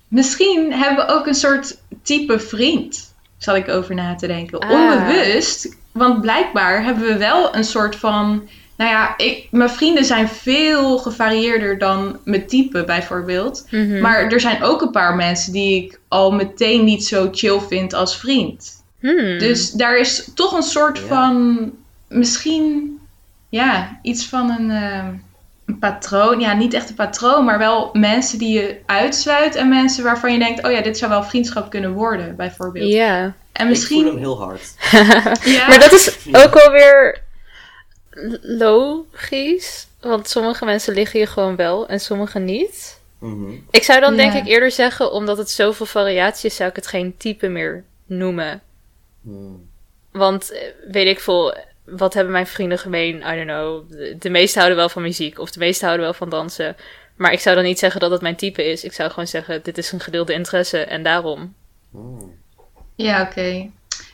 misschien 0.09 0.73
hebben 0.73 1.07
we 1.07 1.13
ook 1.13 1.27
een 1.27 1.35
soort 1.35 1.77
type 2.03 2.39
vriend, 2.41 3.15
zal 3.39 3.57
ik 3.57 3.69
over 3.69 3.95
na 3.95 4.15
te 4.15 4.27
denken. 4.27 4.59
Ah. 4.59 4.71
Onbewust, 4.71 5.77
want 5.93 6.21
blijkbaar 6.21 6.85
hebben 6.85 7.05
we 7.07 7.17
wel 7.17 7.55
een 7.57 7.65
soort 7.65 7.97
van... 7.97 8.49
Nou 8.81 8.93
ja, 8.93 9.15
ik, 9.17 9.47
mijn 9.51 9.71
vrienden 9.71 10.05
zijn 10.05 10.29
veel 10.29 10.99
gevarieerder 10.99 11.79
dan 11.79 12.19
mijn 12.25 12.47
type 12.47 12.85
bijvoorbeeld. 12.85 13.67
Mhm. 13.71 14.01
Maar 14.01 14.33
er 14.33 14.41
zijn 14.41 14.63
ook 14.63 14.83
een 14.83 14.91
paar 14.91 15.17
mensen 15.17 15.53
die 15.53 15.85
ik 15.85 16.01
al 16.09 16.31
meteen 16.31 16.85
niet 16.85 17.05
zo 17.05 17.29
chill 17.33 17.61
vind 17.69 17.93
als 17.93 18.17
vriend. 18.19 18.83
Hmm. 19.01 19.39
Dus 19.39 19.71
daar 19.71 19.99
is 19.99 20.31
toch 20.35 20.53
een 20.53 20.63
soort 20.63 20.99
Ja. 20.99 21.05
van, 21.07 21.71
misschien, 22.09 22.99
ja, 23.49 23.99
iets 24.03 24.27
van 24.27 24.51
een 24.51 24.71
eh, 24.71 25.09
een 25.67 25.79
patroon. 25.79 26.41
Ja, 26.41 26.53
niet 26.53 26.75
echt 26.75 26.89
een 26.89 26.95
patroon, 26.95 27.45
maar 27.45 27.59
wel 27.59 27.91
mensen 27.93 28.39
die 28.39 28.53
je 28.53 28.77
uitsluit. 28.87 29.55
En 29.55 29.69
mensen 29.69 30.05
waarvan 30.05 30.33
je 30.33 30.39
denkt, 30.39 30.65
oh 30.65 30.71
ja, 30.73 30.81
dit 30.81 30.99
zou 30.99 31.11
wel 31.11 31.25
vriendschap 31.25 31.71
kunnen 31.71 31.93
worden, 31.93 32.37
bijvoorbeeld. 32.37 32.93
Ja. 32.93 33.19
En 33.23 33.33
Ik 33.53 33.57
voel 33.57 33.67
misschien... 33.69 34.07
hem 34.07 34.19
heel 34.19 34.39
hard. 34.39 34.75
Ja, 35.57 35.69
Maar 35.69 35.81
dat 35.81 35.93
is 35.93 36.19
ook 36.33 36.55
wel 36.55 36.71
weer 36.71 37.29
logisch. 38.43 39.87
Want 40.01 40.29
sommige 40.29 40.65
mensen 40.65 40.95
liggen 40.95 41.21
je 41.21 41.27
gewoon 41.27 41.57
wel 41.57 41.89
en 41.89 42.01
sommige 42.01 42.39
niet. 42.39 43.01
Mhm. 43.19 43.53
Ik 43.71 43.83
zou 43.83 44.01
dan 44.01 44.17
denk 44.17 44.33
ik 44.33 44.47
eerder 44.47 44.71
zeggen, 44.71 45.13
omdat 45.13 45.39
het 45.39 45.51
zoveel 45.51 45.87
variatie 45.87 46.51
is, 46.51 46.57
zou 46.57 46.71
ik 46.71 46.77
het 46.77 46.87
geen 46.87 47.17
type 47.17 47.49
meer 47.49 47.85
noemen. 48.07 48.63
Hmm. 49.23 49.69
Want 50.13 50.53
eh, 50.53 50.61
weet 50.91 51.07
ik 51.07 51.21
veel, 51.21 51.55
wat 51.85 52.15
hebben 52.15 52.33
mijn 52.33 52.47
vrienden 52.47 52.79
gemeen? 52.79 53.17
I 53.17 53.21
don't 53.21 53.47
know. 53.47 53.91
De, 53.91 54.17
de 54.19 54.31
meesten 54.31 54.59
houden 54.59 54.79
wel 54.79 54.89
van 54.89 55.03
muziek 55.03 55.39
of 55.39 55.51
de 55.51 55.59
meesten 55.59 55.87
houden 55.87 56.07
wel 56.07 56.15
van 56.15 56.29
dansen. 56.29 56.77
Maar 57.17 57.33
ik 57.33 57.41
zou 57.41 57.55
dan 57.55 57.65
niet 57.65 57.79
zeggen 57.79 58.01
dat 58.01 58.11
het 58.11 58.21
mijn 58.21 58.37
type 58.37 58.65
is. 58.65 58.85
Ik 58.85 58.93
zou 58.93 59.11
gewoon 59.11 59.27
zeggen, 59.27 59.63
dit 59.63 59.79
is 59.79 59.93
een 59.93 60.01
gedeelde 60.01 60.33
interesse 60.33 60.79
en 60.79 61.03
daarom. 61.03 61.55
Hmm. 61.91 62.39
Ja, 62.95 63.23
oké. 63.23 63.71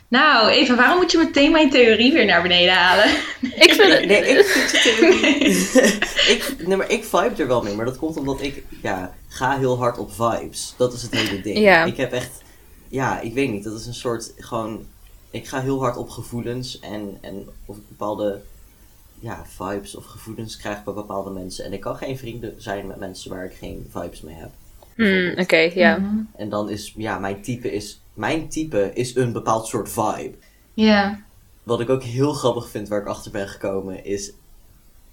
Nou, 0.09 0.49
Eva, 0.49 0.75
waarom 0.75 0.97
moet 0.97 1.11
je 1.11 1.17
meteen 1.17 1.51
mijn 1.51 1.69
theorie 1.69 2.13
weer 2.13 2.25
naar 2.25 2.41
beneden 2.41 2.73
halen? 2.73 3.09
Ik 3.65 3.73
vind 3.73 3.93
het... 3.93 4.05
Nee, 4.05 4.21
ik 4.21 4.45
vind 4.45 4.83
theorie... 4.83 5.47
ik, 6.33 6.67
nee, 6.67 6.77
maar 6.77 6.89
ik 6.89 7.03
vibe 7.03 7.33
er 7.37 7.47
wel 7.47 7.63
mee. 7.63 7.75
Maar 7.75 7.85
dat 7.85 7.97
komt 7.97 8.17
omdat 8.17 8.41
ik 8.41 8.63
ja, 8.81 9.15
ga 9.27 9.57
heel 9.57 9.77
hard 9.77 9.97
op 9.97 10.11
vibes. 10.13 10.73
Dat 10.77 10.93
is 10.93 11.01
het 11.01 11.11
hele 11.11 11.41
ding. 11.41 11.57
Ja. 11.57 11.85
Ik 11.85 11.97
heb 11.97 12.11
echt... 12.11 12.41
Ja, 12.87 13.19
ik 13.19 13.33
weet 13.33 13.51
niet. 13.51 13.63
Dat 13.63 13.79
is 13.79 13.85
een 13.85 13.93
soort 13.93 14.33
gewoon... 14.37 14.85
Ik 15.31 15.47
ga 15.47 15.61
heel 15.61 15.79
hard 15.79 15.97
op 15.97 16.09
gevoelens. 16.09 16.79
En, 16.79 17.17
en 17.21 17.49
of 17.65 17.77
ik 17.77 17.87
bepaalde 17.87 18.41
ja, 19.19 19.45
vibes 19.45 19.95
of 19.95 20.05
gevoelens 20.05 20.57
krijg 20.57 20.83
bij 20.83 20.93
bepaalde 20.93 21.29
mensen. 21.29 21.65
En 21.65 21.73
ik 21.73 21.81
kan 21.81 21.97
geen 21.97 22.17
vrienden 22.17 22.55
zijn 22.57 22.87
met 22.87 22.99
mensen 22.99 23.29
waar 23.29 23.45
ik 23.45 23.53
geen 23.53 23.89
vibes 23.89 24.21
mee 24.21 24.35
heb. 24.35 24.49
Hmm, 24.95 25.33
Oké, 25.39 25.57
ja. 25.57 25.97
Mhm. 25.97 26.15
En 26.35 26.49
dan 26.49 26.69
is... 26.69 26.93
Ja, 26.97 27.19
mijn 27.19 27.41
type 27.41 27.71
is... 27.71 28.01
Mijn 28.17 28.49
type 28.49 28.91
is 28.93 29.15
een 29.15 29.31
bepaald 29.31 29.67
soort 29.67 29.89
vibe. 29.89 30.33
Ja. 30.73 31.23
Wat 31.63 31.79
ik 31.79 31.89
ook 31.89 32.03
heel 32.03 32.33
grappig 32.33 32.69
vind, 32.69 32.87
waar 32.87 33.01
ik 33.01 33.07
achter 33.07 33.31
ben 33.31 33.47
gekomen, 33.47 34.05
is 34.05 34.33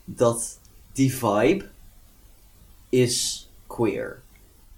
dat 0.04 0.58
die 0.92 1.14
vibe 1.14 1.64
is 2.88 3.48
queer. 3.66 4.22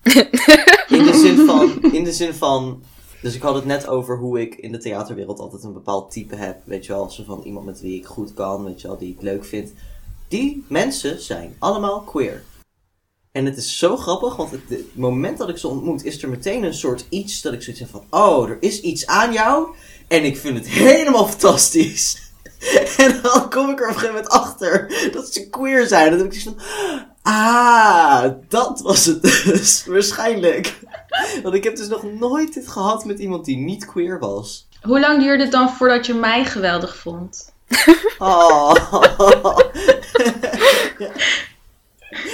In 0.88 1.04
de 1.04 1.14
zin 1.14 1.46
van, 1.46 1.92
in 1.92 2.04
de 2.04 2.12
zin 2.12 2.34
van, 2.34 2.82
dus 3.22 3.34
ik 3.34 3.42
had 3.42 3.54
het 3.54 3.64
net 3.64 3.86
over 3.86 4.18
hoe 4.18 4.40
ik 4.40 4.54
in 4.54 4.72
de 4.72 4.78
theaterwereld 4.78 5.38
altijd 5.38 5.62
een 5.62 5.72
bepaald 5.72 6.10
type 6.10 6.36
heb, 6.36 6.60
weet 6.64 6.86
je 6.86 6.92
wel, 6.92 7.10
zo 7.10 7.24
van 7.24 7.42
iemand 7.44 7.66
met 7.66 7.80
wie 7.80 7.98
ik 7.98 8.06
goed 8.06 8.34
kan, 8.34 8.64
weet 8.64 8.80
je 8.80 8.88
wel, 8.88 8.98
die 8.98 9.12
ik 9.12 9.22
leuk 9.22 9.44
vind. 9.44 9.72
Die 10.28 10.64
mensen 10.68 11.20
zijn 11.20 11.56
allemaal 11.58 12.00
queer. 12.00 12.42
En 13.36 13.44
het 13.44 13.56
is 13.56 13.78
zo 13.78 13.96
grappig, 13.96 14.36
want 14.36 14.50
het, 14.50 14.60
het 14.68 14.96
moment 14.96 15.38
dat 15.38 15.48
ik 15.48 15.58
ze 15.58 15.68
ontmoet, 15.68 16.04
is 16.04 16.22
er 16.22 16.28
meteen 16.28 16.62
een 16.62 16.74
soort 16.74 17.06
iets 17.08 17.42
dat 17.42 17.52
ik 17.52 17.62
zoiets 17.62 17.82
heb 17.82 17.90
van, 17.90 18.04
oh, 18.10 18.48
er 18.48 18.56
is 18.60 18.80
iets 18.80 19.06
aan 19.06 19.32
jou. 19.32 19.74
En 20.08 20.24
ik 20.24 20.36
vind 20.36 20.56
het 20.58 20.68
helemaal 20.68 21.26
fantastisch. 21.26 22.24
En 22.96 23.20
dan 23.22 23.50
kom 23.50 23.70
ik 23.70 23.80
er 23.80 23.88
op 23.88 23.94
een 23.94 24.00
gegeven 24.00 24.14
moment 24.14 24.28
achter 24.28 24.92
dat 25.12 25.32
ze 25.32 25.48
queer 25.50 25.86
zijn. 25.86 26.10
Dan 26.10 26.18
heb 26.18 26.32
ik 26.32 26.40
zoiets 26.40 26.62
van, 26.62 27.02
ah, 27.22 28.24
dat 28.48 28.80
was 28.80 29.04
het 29.04 29.22
dus, 29.22 29.84
waarschijnlijk. 29.86 30.78
Want 31.42 31.54
ik 31.54 31.64
heb 31.64 31.76
dus 31.76 31.88
nog 31.88 32.02
nooit 32.02 32.54
dit 32.54 32.68
gehad 32.68 33.04
met 33.04 33.18
iemand 33.18 33.44
die 33.44 33.56
niet 33.56 33.86
queer 33.86 34.18
was. 34.18 34.68
Hoe 34.82 35.00
lang 35.00 35.22
duurde 35.22 35.42
het 35.42 35.52
dan 35.52 35.70
voordat 35.70 36.06
je 36.06 36.14
mij 36.14 36.44
geweldig 36.44 36.96
vond? 36.96 37.52
Oh. 38.18 38.74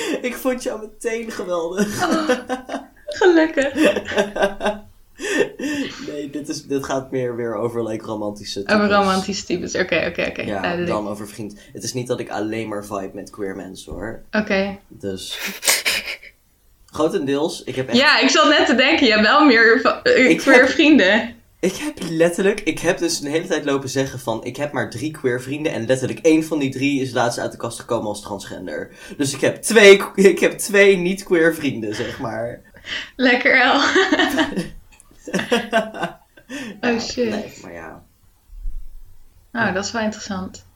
Ik 0.28 0.34
vond 0.34 0.62
jou 0.62 0.80
meteen 0.80 1.30
geweldig. 1.30 2.06
Gelukkig. 3.06 3.72
Nee, 6.06 6.30
dit, 6.30 6.48
is, 6.48 6.62
dit 6.66 6.84
gaat 6.84 7.10
meer 7.10 7.36
weer 7.36 7.54
over 7.54 7.88
like, 7.88 8.04
romantische 8.04 8.60
Over 8.60 8.72
types. 8.80 8.96
romantische 8.96 9.44
types. 9.44 9.74
Oké, 9.74 10.04
oké, 10.08 10.26
oké. 10.28 10.42
Ja, 10.42 10.60
Duidelijk. 10.60 10.90
dan 10.90 11.08
over 11.08 11.28
vriend. 11.28 11.54
Het 11.72 11.82
is 11.82 11.92
niet 11.92 12.06
dat 12.06 12.20
ik 12.20 12.30
alleen 12.30 12.68
maar 12.68 12.84
vibe 12.84 13.10
met 13.14 13.30
queer 13.30 13.56
mensen 13.56 13.92
hoor. 13.92 14.22
Oké. 14.32 14.78
Dus. 14.88 15.38
Grotendeels. 16.86 17.62
Ik 17.64 17.74
heb 17.76 17.88
echt. 17.88 17.96
Ja, 17.98 18.18
ik 18.20 18.28
zat 18.28 18.48
net 18.48 18.66
te 18.66 18.74
denken, 18.74 19.06
je 19.06 19.12
hebt 19.12 19.26
wel 19.26 19.44
meer 19.44 19.80
eh, 20.02 20.38
queer 20.38 20.60
heb- 20.60 20.68
vrienden. 20.68 21.34
Ik 21.62 21.76
heb 21.76 21.98
letterlijk. 22.08 22.60
Ik 22.60 22.78
heb 22.78 22.98
dus 22.98 23.20
een 23.20 23.30
hele 23.30 23.46
tijd 23.46 23.64
lopen 23.64 23.88
zeggen 23.88 24.18
van. 24.18 24.44
Ik 24.44 24.56
heb 24.56 24.72
maar 24.72 24.90
drie 24.90 25.10
queer 25.10 25.42
vrienden. 25.42 25.72
En 25.72 25.86
letterlijk 25.86 26.20
één 26.20 26.44
van 26.44 26.58
die 26.58 26.70
drie 26.70 27.00
is 27.00 27.12
laatst 27.12 27.38
uit 27.38 27.52
de 27.52 27.58
kast 27.58 27.80
gekomen 27.80 28.06
als 28.06 28.20
transgender. 28.20 28.90
Dus 29.16 29.34
ik 29.34 29.40
heb 29.40 29.62
twee, 29.62 30.02
ik 30.14 30.38
heb 30.38 30.58
twee 30.58 30.96
niet-queer 30.96 31.54
vrienden, 31.54 31.94
zeg 31.94 32.18
maar. 32.18 32.60
Lekker 33.16 33.52
wel. 33.52 33.80
Oh 36.80 37.00
shit. 37.00 37.30
Nee, 37.30 37.52
maar 37.62 37.72
ja. 37.72 38.04
Nou, 39.52 39.72
dat 39.72 39.84
is 39.84 39.92
wel 39.92 40.02
interessant. 40.02 40.66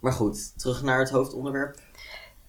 Maar 0.00 0.12
goed, 0.12 0.58
terug 0.58 0.82
naar 0.82 0.98
het 0.98 1.10
hoofdonderwerp. 1.10 1.78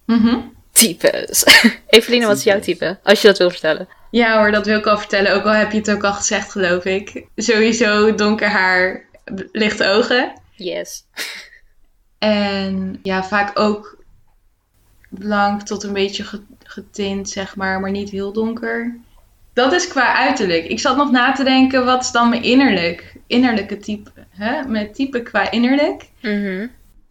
Mhm. 0.04 0.40
Types. 0.78 1.44
Eveline, 1.86 2.26
wat 2.26 2.36
is 2.36 2.42
jouw 2.44 2.60
type? 2.60 2.98
Als 3.02 3.20
je 3.22 3.28
dat 3.28 3.38
wil 3.38 3.50
vertellen. 3.50 3.88
Ja 4.10 4.38
hoor, 4.38 4.50
dat 4.50 4.66
wil 4.66 4.78
ik 4.78 4.86
al 4.86 4.98
vertellen. 4.98 5.34
Ook 5.34 5.44
al 5.44 5.52
heb 5.52 5.72
je 5.72 5.78
het 5.78 5.90
ook 5.90 6.04
al 6.04 6.12
gezegd, 6.12 6.52
geloof 6.52 6.84
ik. 6.84 7.24
Sowieso 7.36 8.14
donker 8.14 8.48
haar, 8.48 9.04
lichte 9.52 9.86
ogen. 9.86 10.32
Yes. 10.54 11.04
En 12.18 12.98
ja, 13.02 13.24
vaak 13.24 13.58
ook 13.58 13.96
blank 15.10 15.62
tot 15.62 15.82
een 15.82 15.92
beetje 15.92 16.24
ge- 16.24 16.42
getint, 16.62 17.28
zeg 17.30 17.56
maar, 17.56 17.80
maar 17.80 17.90
niet 17.90 18.10
heel 18.10 18.32
donker. 18.32 18.96
Dat 19.52 19.72
is 19.72 19.88
qua 19.88 20.14
uiterlijk. 20.14 20.64
Ik 20.64 20.80
zat 20.80 20.96
nog 20.96 21.10
na 21.10 21.32
te 21.32 21.44
denken, 21.44 21.84
wat 21.84 22.02
is 22.02 22.10
dan 22.10 22.28
mijn 22.28 22.42
innerlijk? 22.42 23.14
Innerlijke 23.26 23.78
type. 23.78 24.10
Hè? 24.30 24.62
Mijn 24.62 24.92
type 24.92 25.22
qua 25.22 25.50
innerlijk. 25.50 26.08
Mhm. 26.22 26.66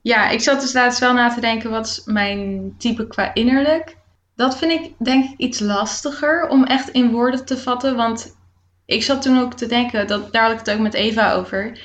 Ja, 0.07 0.29
ik 0.29 0.41
zat 0.41 0.61
dus 0.61 0.73
laatst 0.73 0.99
wel 0.99 1.13
na 1.13 1.33
te 1.33 1.41
denken, 1.41 1.69
wat 1.69 1.85
is 1.85 2.01
mijn 2.05 2.73
type 2.77 3.07
qua 3.07 3.33
innerlijk? 3.33 3.97
Dat 4.35 4.57
vind 4.57 4.71
ik 4.71 4.93
denk 4.97 5.23
ik 5.23 5.37
iets 5.37 5.59
lastiger 5.59 6.47
om 6.47 6.63
echt 6.63 6.89
in 6.89 7.11
woorden 7.11 7.45
te 7.45 7.57
vatten. 7.57 7.95
Want 7.95 8.37
ik 8.85 9.03
zat 9.03 9.21
toen 9.21 9.39
ook 9.39 9.53
te 9.53 9.67
denken, 9.67 10.07
dat, 10.07 10.33
daar 10.33 10.43
had 10.43 10.51
ik 10.51 10.59
het 10.59 10.71
ook 10.71 10.79
met 10.79 10.93
Eva 10.93 11.33
over. 11.33 11.79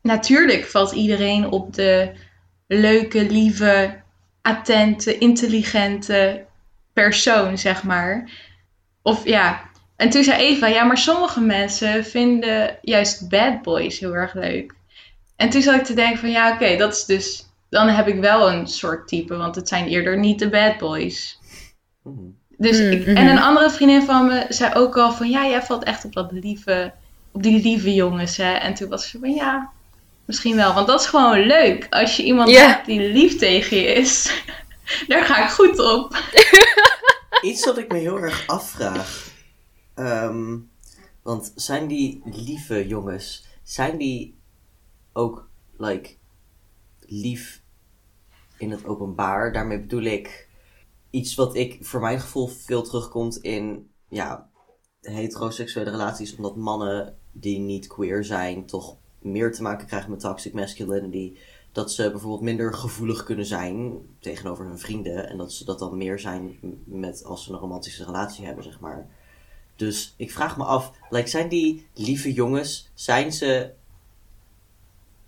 Natuurlijk 0.00 0.64
valt 0.64 0.92
iedereen 0.92 1.50
op 1.50 1.74
de 1.74 2.12
leuke, 2.66 3.30
lieve, 3.30 4.02
attente, 4.40 5.18
intelligente 5.18 6.44
persoon, 6.92 7.58
zeg 7.58 7.82
maar. 7.82 8.30
Of 9.02 9.24
ja, 9.24 9.70
en 9.96 10.10
toen 10.10 10.24
zei 10.24 10.42
Eva, 10.42 10.66
ja, 10.66 10.84
maar 10.84 10.98
sommige 10.98 11.40
mensen 11.40 12.04
vinden 12.04 12.78
juist 12.80 13.28
bad 13.28 13.62
boys 13.62 13.98
heel 13.98 14.14
erg 14.14 14.34
leuk. 14.34 14.74
En 15.36 15.50
toen 15.50 15.62
zat 15.62 15.74
ik 15.74 15.84
te 15.84 15.94
denken 15.94 16.18
van, 16.18 16.30
ja, 16.30 16.52
oké, 16.52 16.76
dat 16.76 16.92
is 16.92 17.04
dus... 17.04 17.50
Dan 17.72 17.88
heb 17.88 18.08
ik 18.08 18.20
wel 18.20 18.52
een 18.52 18.66
soort 18.66 19.08
type, 19.08 19.36
want 19.36 19.54
het 19.54 19.68
zijn 19.68 19.86
eerder 19.86 20.18
niet 20.18 20.38
de 20.38 20.50
bad 20.50 20.78
boys. 20.78 21.38
Mhm. 22.02 22.18
Dus 22.56 22.78
Mm, 22.78 22.90
ik, 22.90 23.06
mhm. 23.06 23.16
En 23.16 23.26
een 23.26 23.38
andere 23.38 23.70
vriendin 23.70 24.02
van 24.02 24.26
me 24.26 24.46
zei 24.48 24.74
ook 24.74 24.96
al 24.96 25.12
van, 25.12 25.30
ja, 25.30 25.46
jij 25.46 25.62
valt 25.62 25.84
echt 25.84 26.04
op 26.04 26.12
dat 26.12 26.32
lieve, 26.32 26.92
op 27.32 27.42
die 27.42 27.62
lieve 27.62 27.94
jongens, 27.94 28.36
hè. 28.36 28.52
En 28.52 28.74
toen 28.74 28.88
was 28.88 29.08
ze 29.08 29.18
van, 29.18 29.34
ja, 29.34 29.70
misschien 30.24 30.56
wel. 30.56 30.74
Want 30.74 30.86
dat 30.86 31.00
is 31.00 31.06
gewoon 31.06 31.46
leuk. 31.46 31.86
Als 31.90 32.16
je 32.16 32.24
iemand 32.24 32.56
hebt 32.56 32.86
die 32.86 33.00
lief 33.00 33.38
tegen 33.38 33.76
je 33.76 33.86
is, 33.86 34.42
daar 35.08 35.24
ga 35.24 35.44
ik 35.44 35.50
goed 35.50 35.78
op. 35.78 36.16
Iets 37.42 37.64
dat 37.64 37.78
ik 37.78 37.92
me 37.92 37.98
heel 37.98 38.18
erg 38.18 38.46
afvraag. 38.46 39.30
Ehm, 39.94 40.58
want 41.22 41.52
zijn 41.54 41.86
die 41.86 42.22
lieve 42.24 42.86
jongens, 42.86 43.44
zijn 43.62 43.98
die 43.98 44.38
ook, 45.12 45.48
like, 45.78 46.10
lief 47.00 47.61
in 48.62 48.70
het 48.70 48.84
openbaar? 48.86 49.52
Daarmee 49.52 49.80
bedoel 49.80 50.02
ik 50.02 50.48
iets 51.10 51.34
wat 51.34 51.54
ik 51.54 51.78
voor 51.80 52.00
mijn 52.00 52.20
gevoel 52.20 52.46
veel 52.46 52.82
terugkomt 52.82 53.36
in, 53.36 53.90
ja, 54.08 54.50
heteroseksuele 55.00 55.90
relaties. 55.90 56.36
Omdat 56.36 56.56
mannen 56.56 57.16
die 57.32 57.58
niet 57.58 57.86
queer 57.86 58.24
zijn 58.24 58.66
toch 58.66 58.96
meer 59.18 59.52
te 59.52 59.62
maken 59.62 59.86
krijgen 59.86 60.10
met 60.10 60.20
toxic 60.20 60.52
masculinity. 60.52 61.36
Dat 61.72 61.92
ze 61.92 62.10
bijvoorbeeld 62.10 62.42
minder 62.42 62.74
gevoelig 62.74 63.24
kunnen 63.24 63.46
zijn 63.46 64.00
tegenover 64.18 64.64
hun 64.64 64.78
vrienden. 64.78 65.28
En 65.28 65.36
dat 65.36 65.52
ze 65.52 65.64
dat 65.64 65.78
dan 65.78 65.96
meer 65.96 66.18
zijn 66.18 66.58
met 66.84 67.24
als 67.24 67.44
ze 67.44 67.52
een 67.52 67.58
romantische 67.58 68.04
relatie 68.04 68.44
hebben, 68.44 68.64
zeg 68.64 68.80
maar. 68.80 69.08
Dus 69.76 70.14
ik 70.16 70.32
vraag 70.32 70.56
me 70.56 70.64
af, 70.64 70.92
like, 71.10 71.28
zijn 71.28 71.48
die 71.48 71.86
lieve 71.94 72.32
jongens, 72.32 72.90
zijn 72.94 73.32
ze 73.32 73.72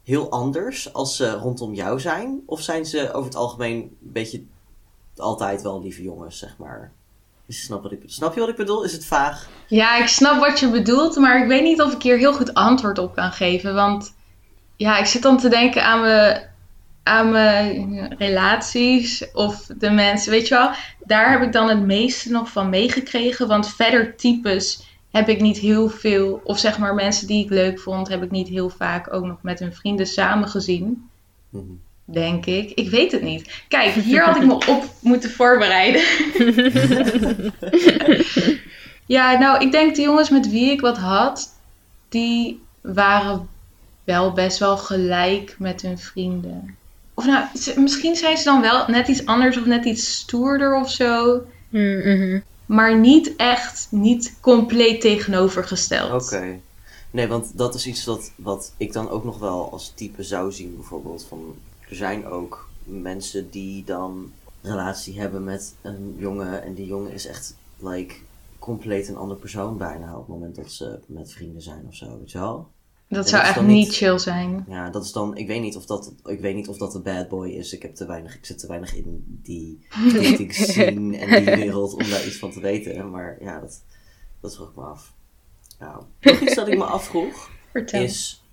heel 0.04 0.30
anders 0.30 0.92
als 0.92 1.16
ze 1.16 1.30
rondom 1.30 1.74
jou 1.74 2.00
zijn? 2.00 2.42
Of 2.46 2.60
zijn 2.60 2.86
ze 2.86 3.12
over 3.12 3.24
het 3.24 3.36
algemeen 3.36 3.76
een 3.76 3.96
beetje 4.00 4.42
altijd 5.16 5.62
wel 5.62 5.82
lieve 5.82 6.02
jongens, 6.02 6.38
zeg 6.38 6.56
maar? 6.58 6.92
Snapt 7.48 7.82
wat 7.82 7.92
ik, 7.92 8.02
snap 8.06 8.34
je 8.34 8.40
wat 8.40 8.48
ik 8.48 8.56
bedoel? 8.56 8.84
Is 8.84 8.92
het 8.92 9.06
vaag? 9.06 9.48
Ja, 9.66 9.96
ik 9.98 10.06
snap 10.06 10.40
wat 10.40 10.60
je 10.60 10.70
bedoelt, 10.70 11.16
maar 11.16 11.42
ik 11.42 11.48
weet 11.48 11.62
niet 11.62 11.82
of 11.82 11.92
ik 11.92 12.02
hier 12.02 12.18
heel 12.18 12.34
goed 12.34 12.54
antwoord 12.54 12.98
op 12.98 13.14
kan 13.14 13.32
geven. 13.32 13.74
Want 13.74 14.14
ja, 14.76 14.98
ik 14.98 15.06
zit 15.06 15.22
dan 15.22 15.38
te 15.38 15.48
denken 15.48 15.84
aan 15.84 16.00
mijn 16.00 16.52
aan 17.04 17.30
mijn 17.30 18.14
relaties 18.18 19.32
of 19.32 19.66
de 19.78 19.90
mensen, 19.90 20.30
weet 20.30 20.48
je 20.48 20.54
wel, 20.54 20.70
daar 20.98 21.30
heb 21.30 21.42
ik 21.42 21.52
dan 21.52 21.68
het 21.68 21.82
meeste 21.82 22.30
nog 22.30 22.48
van 22.48 22.70
meegekregen. 22.70 23.48
Want 23.48 23.74
verder 23.74 24.16
types 24.16 24.93
heb 25.14 25.28
ik 25.28 25.40
niet 25.40 25.58
heel 25.58 25.88
veel, 25.88 26.40
of 26.44 26.58
zeg 26.58 26.78
maar 26.78 26.94
mensen 26.94 27.26
die 27.26 27.44
ik 27.44 27.50
leuk 27.50 27.80
vond, 27.80 28.08
heb 28.08 28.22
ik 28.22 28.30
niet 28.30 28.48
heel 28.48 28.68
vaak 28.68 29.12
ook 29.14 29.24
nog 29.24 29.36
met 29.42 29.58
hun 29.58 29.74
vrienden 29.74 30.06
samen 30.06 30.48
gezien. 30.48 31.08
Mhm. 31.50 31.62
Denk 32.04 32.46
ik. 32.46 32.70
Ik 32.70 32.90
weet 32.90 33.12
het 33.12 33.22
niet. 33.22 33.62
Kijk, 33.68 33.92
hier 33.94 34.24
had 34.24 34.36
ik 34.36 34.46
me 34.46 34.52
op 34.54 34.84
moeten 35.00 35.30
voorbereiden. 35.30 36.02
ja, 39.06 39.38
nou, 39.38 39.64
ik 39.64 39.72
denk 39.72 39.94
de 39.94 40.02
jongens 40.02 40.30
met 40.30 40.50
wie 40.50 40.70
ik 40.70 40.80
wat 40.80 40.98
had, 40.98 41.54
die 42.08 42.62
waren 42.80 43.48
wel 44.04 44.32
best 44.32 44.58
wel 44.58 44.76
gelijk 44.76 45.54
met 45.58 45.82
hun 45.82 45.98
vrienden. 45.98 46.76
Of 47.14 47.26
nou, 47.26 47.44
ze- 47.54 47.80
misschien 47.80 48.16
zijn 48.16 48.36
ze 48.36 48.44
dan 48.44 48.60
wel 48.60 48.84
net 48.86 49.08
iets 49.08 49.26
anders 49.26 49.58
of 49.58 49.66
net 49.66 49.84
iets 49.84 50.14
stoerder 50.14 50.76
of 50.80 50.90
zo. 50.90 51.42
Mhm. 51.68 52.38
Maar 52.66 52.98
niet 52.98 53.36
echt, 53.36 53.86
niet 53.90 54.36
compleet 54.40 55.00
tegenovergesteld. 55.00 56.24
Oké. 56.24 56.60
Nee, 57.10 57.28
want 57.28 57.58
dat 57.58 57.74
is 57.74 57.86
iets 57.86 58.04
wat, 58.04 58.32
wat 58.36 58.72
ik 58.76 58.92
dan 58.92 59.08
ook 59.08 59.24
nog 59.24 59.38
wel 59.38 59.70
als 59.70 59.92
type 59.94 60.22
zou 60.22 60.52
zien, 60.52 60.74
bijvoorbeeld. 60.74 61.24
Van, 61.24 61.56
er 61.88 61.96
zijn 61.96 62.26
ook 62.26 62.68
mensen 62.84 63.50
die 63.50 63.84
dan 63.84 64.32
relatie 64.62 65.20
hebben 65.20 65.44
met 65.44 65.74
een 65.82 66.14
jongen 66.18 66.62
en 66.62 66.74
die 66.74 66.86
jongen 66.86 67.12
is 67.12 67.26
echt, 67.26 67.56
like, 67.78 68.14
compleet 68.58 69.08
een 69.08 69.16
andere 69.16 69.40
persoon 69.40 69.76
bijna 69.76 70.12
op 70.12 70.18
het 70.18 70.28
moment 70.28 70.54
dat 70.54 70.72
ze 70.72 70.98
met 71.06 71.32
vrienden 71.32 71.62
zijn 71.62 71.84
of 71.88 71.94
zo, 71.94 72.18
weet? 72.18 72.66
Dat 73.14 73.24
En 73.24 73.30
zou 73.30 73.42
dat 73.46 73.56
echt 73.56 73.66
niet 73.66 73.94
chill 73.94 74.18
zijn. 74.18 74.64
Ja, 74.68 74.90
dat 74.90 75.04
is 75.04 75.12
dan, 75.12 75.36
ik 75.36 75.46
weet 75.46 75.60
niet 75.60 75.76
of 75.76 75.86
dat, 75.86 76.12
ik 76.24 76.40
weet 76.40 76.54
niet 76.54 76.68
of 76.68 76.76
dat 76.76 76.94
een 76.94 77.02
bad 77.02 77.28
boy 77.28 77.48
is. 77.48 77.72
Ik 77.72 77.82
heb 77.82 77.94
te 77.94 78.06
weinig, 78.06 78.34
ik 78.34 78.44
zit 78.46 78.58
te 78.58 78.66
weinig 78.66 78.94
in 78.94 79.24
die 79.42 79.86
dating 80.12 80.54
scene 80.54 81.16
en 81.16 81.44
die 81.44 81.54
wereld 81.54 81.92
om 81.94 82.10
daar 82.10 82.26
iets 82.26 82.36
van 82.38 82.50
te 82.50 82.60
weten. 82.60 83.10
Maar 83.10 83.36
ja, 83.40 83.60
dat, 83.60 83.82
dat 84.40 84.54
vroeg 84.54 84.68
ik 84.68 84.76
me 84.76 84.82
af. 84.82 85.12
Nou, 85.78 86.02
nog 86.20 86.40
iets 86.40 86.54
dat 86.54 86.68
ik 86.68 86.78
me 86.78 86.84
afvroeg 86.84 87.50
Vertel. 87.72 88.02
is, 88.02 88.44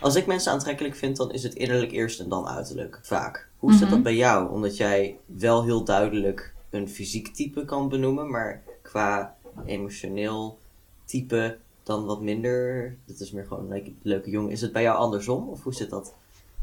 als 0.00 0.14
ik 0.14 0.26
mensen 0.26 0.52
aantrekkelijk 0.52 0.96
vind, 0.96 1.16
dan 1.16 1.32
is 1.32 1.42
het 1.42 1.54
innerlijk 1.54 1.92
eerst 1.92 2.20
en 2.20 2.28
dan 2.28 2.46
uiterlijk. 2.48 3.00
Vaak. 3.02 3.48
Hoe 3.56 3.72
zit 3.72 3.80
Mhm. 3.80 3.90
dat 3.90 4.02
bij 4.02 4.14
jou? 4.16 4.50
Omdat 4.52 4.76
jij 4.76 5.16
wel 5.26 5.64
heel 5.64 5.84
duidelijk 5.84 6.54
een 6.70 6.88
fysiek 6.88 7.34
type 7.34 7.64
kan 7.64 7.88
benoemen, 7.88 8.30
maar 8.30 8.62
qua 8.82 9.36
emotioneel 9.66 10.58
type 11.04 11.58
dan 11.82 12.04
wat 12.04 12.20
minder. 12.20 12.96
Dat 13.06 13.20
is 13.20 13.30
meer 13.30 13.44
gewoon 13.48 13.72
een 13.72 13.96
leuke 14.02 14.30
jongen. 14.30 14.50
Is 14.50 14.60
het 14.60 14.72
bij 14.72 14.82
jou 14.82 14.98
andersom? 14.98 15.48
Of 15.48 15.62
hoe 15.62 15.74
zit 15.74 15.90
dat? 15.90 16.14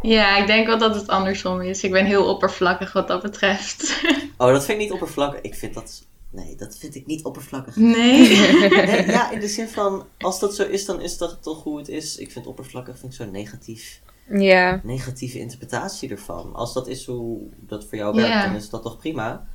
Ja, 0.01 0.37
ik 0.37 0.47
denk 0.47 0.67
wel 0.67 0.77
dat 0.77 0.95
het 0.95 1.07
andersom 1.07 1.61
is. 1.61 1.83
Ik 1.83 1.91
ben 1.91 2.05
heel 2.05 2.25
oppervlakkig 2.29 2.93
wat 2.93 3.07
dat 3.07 3.21
betreft. 3.21 4.01
Oh, 4.37 4.51
dat 4.51 4.65
vind 4.65 4.77
ik 4.77 4.83
niet 4.83 4.93
oppervlakkig. 4.93 5.41
Ik 5.41 5.55
vind 5.55 5.73
dat. 5.73 6.05
Nee, 6.29 6.55
dat 6.55 6.77
vind 6.77 6.95
ik 6.95 7.05
niet 7.05 7.23
oppervlakkig. 7.23 7.75
nee. 7.75 8.27
Nee, 8.69 9.05
ja, 9.05 9.31
in 9.31 9.39
de 9.39 9.47
zin 9.47 9.67
van, 9.67 10.05
als 10.17 10.39
dat 10.39 10.55
zo 10.55 10.63
is, 10.63 10.85
dan 10.85 11.01
is 11.01 11.17
dat 11.17 11.37
toch 11.43 11.63
hoe 11.63 11.77
het 11.77 11.87
is. 11.87 12.17
Ik 12.17 12.31
vind 12.31 12.47
oppervlakkig 12.47 12.97
vind 12.99 13.11
ik 13.13 13.17
zo 13.19 13.31
negatief. 13.31 14.01
Ja. 14.29 14.79
Negatieve 14.83 15.39
interpretatie 15.39 16.09
ervan. 16.09 16.55
Als 16.55 16.73
dat 16.73 16.87
is 16.87 17.05
hoe 17.05 17.39
dat 17.59 17.85
voor 17.85 17.97
jou 17.97 18.15
werkt, 18.15 18.29
Ja. 18.31 18.45
dan 18.45 18.55
is 18.55 18.69
dat 18.69 18.81
toch 18.81 18.97
prima? 18.97 19.47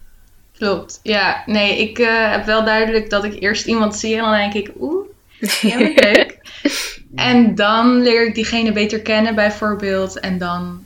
Klopt. 0.53 1.01
Ja, 1.03 1.43
nee, 1.47 1.79
ik 1.79 1.99
eh, 1.99 2.31
heb 2.31 2.45
wel 2.45 2.65
duidelijk 2.65 3.11
dat 3.11 3.25
ik 3.25 3.41
eerst 3.43 3.67
iemand 3.67 3.97
zie 3.97 4.17
en 4.17 4.23
dan 4.23 4.33
denk 4.33 4.55
ik, 4.55 4.73
oeh, 4.81 5.04
leuk. 5.63 6.39
En 7.15 7.55
dan 7.55 8.03
leer 8.03 8.27
ik 8.27 8.35
diegene 8.35 8.73
beter 8.73 9.01
kennen 9.01 9.35
bijvoorbeeld. 9.35 10.21
En 10.21 10.39
dan, 10.39 10.85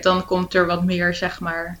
dan 0.00 0.24
komt 0.24 0.54
er 0.54 0.66
wat 0.66 0.84
meer, 0.84 1.14
zeg 1.14 1.40
maar. 1.40 1.78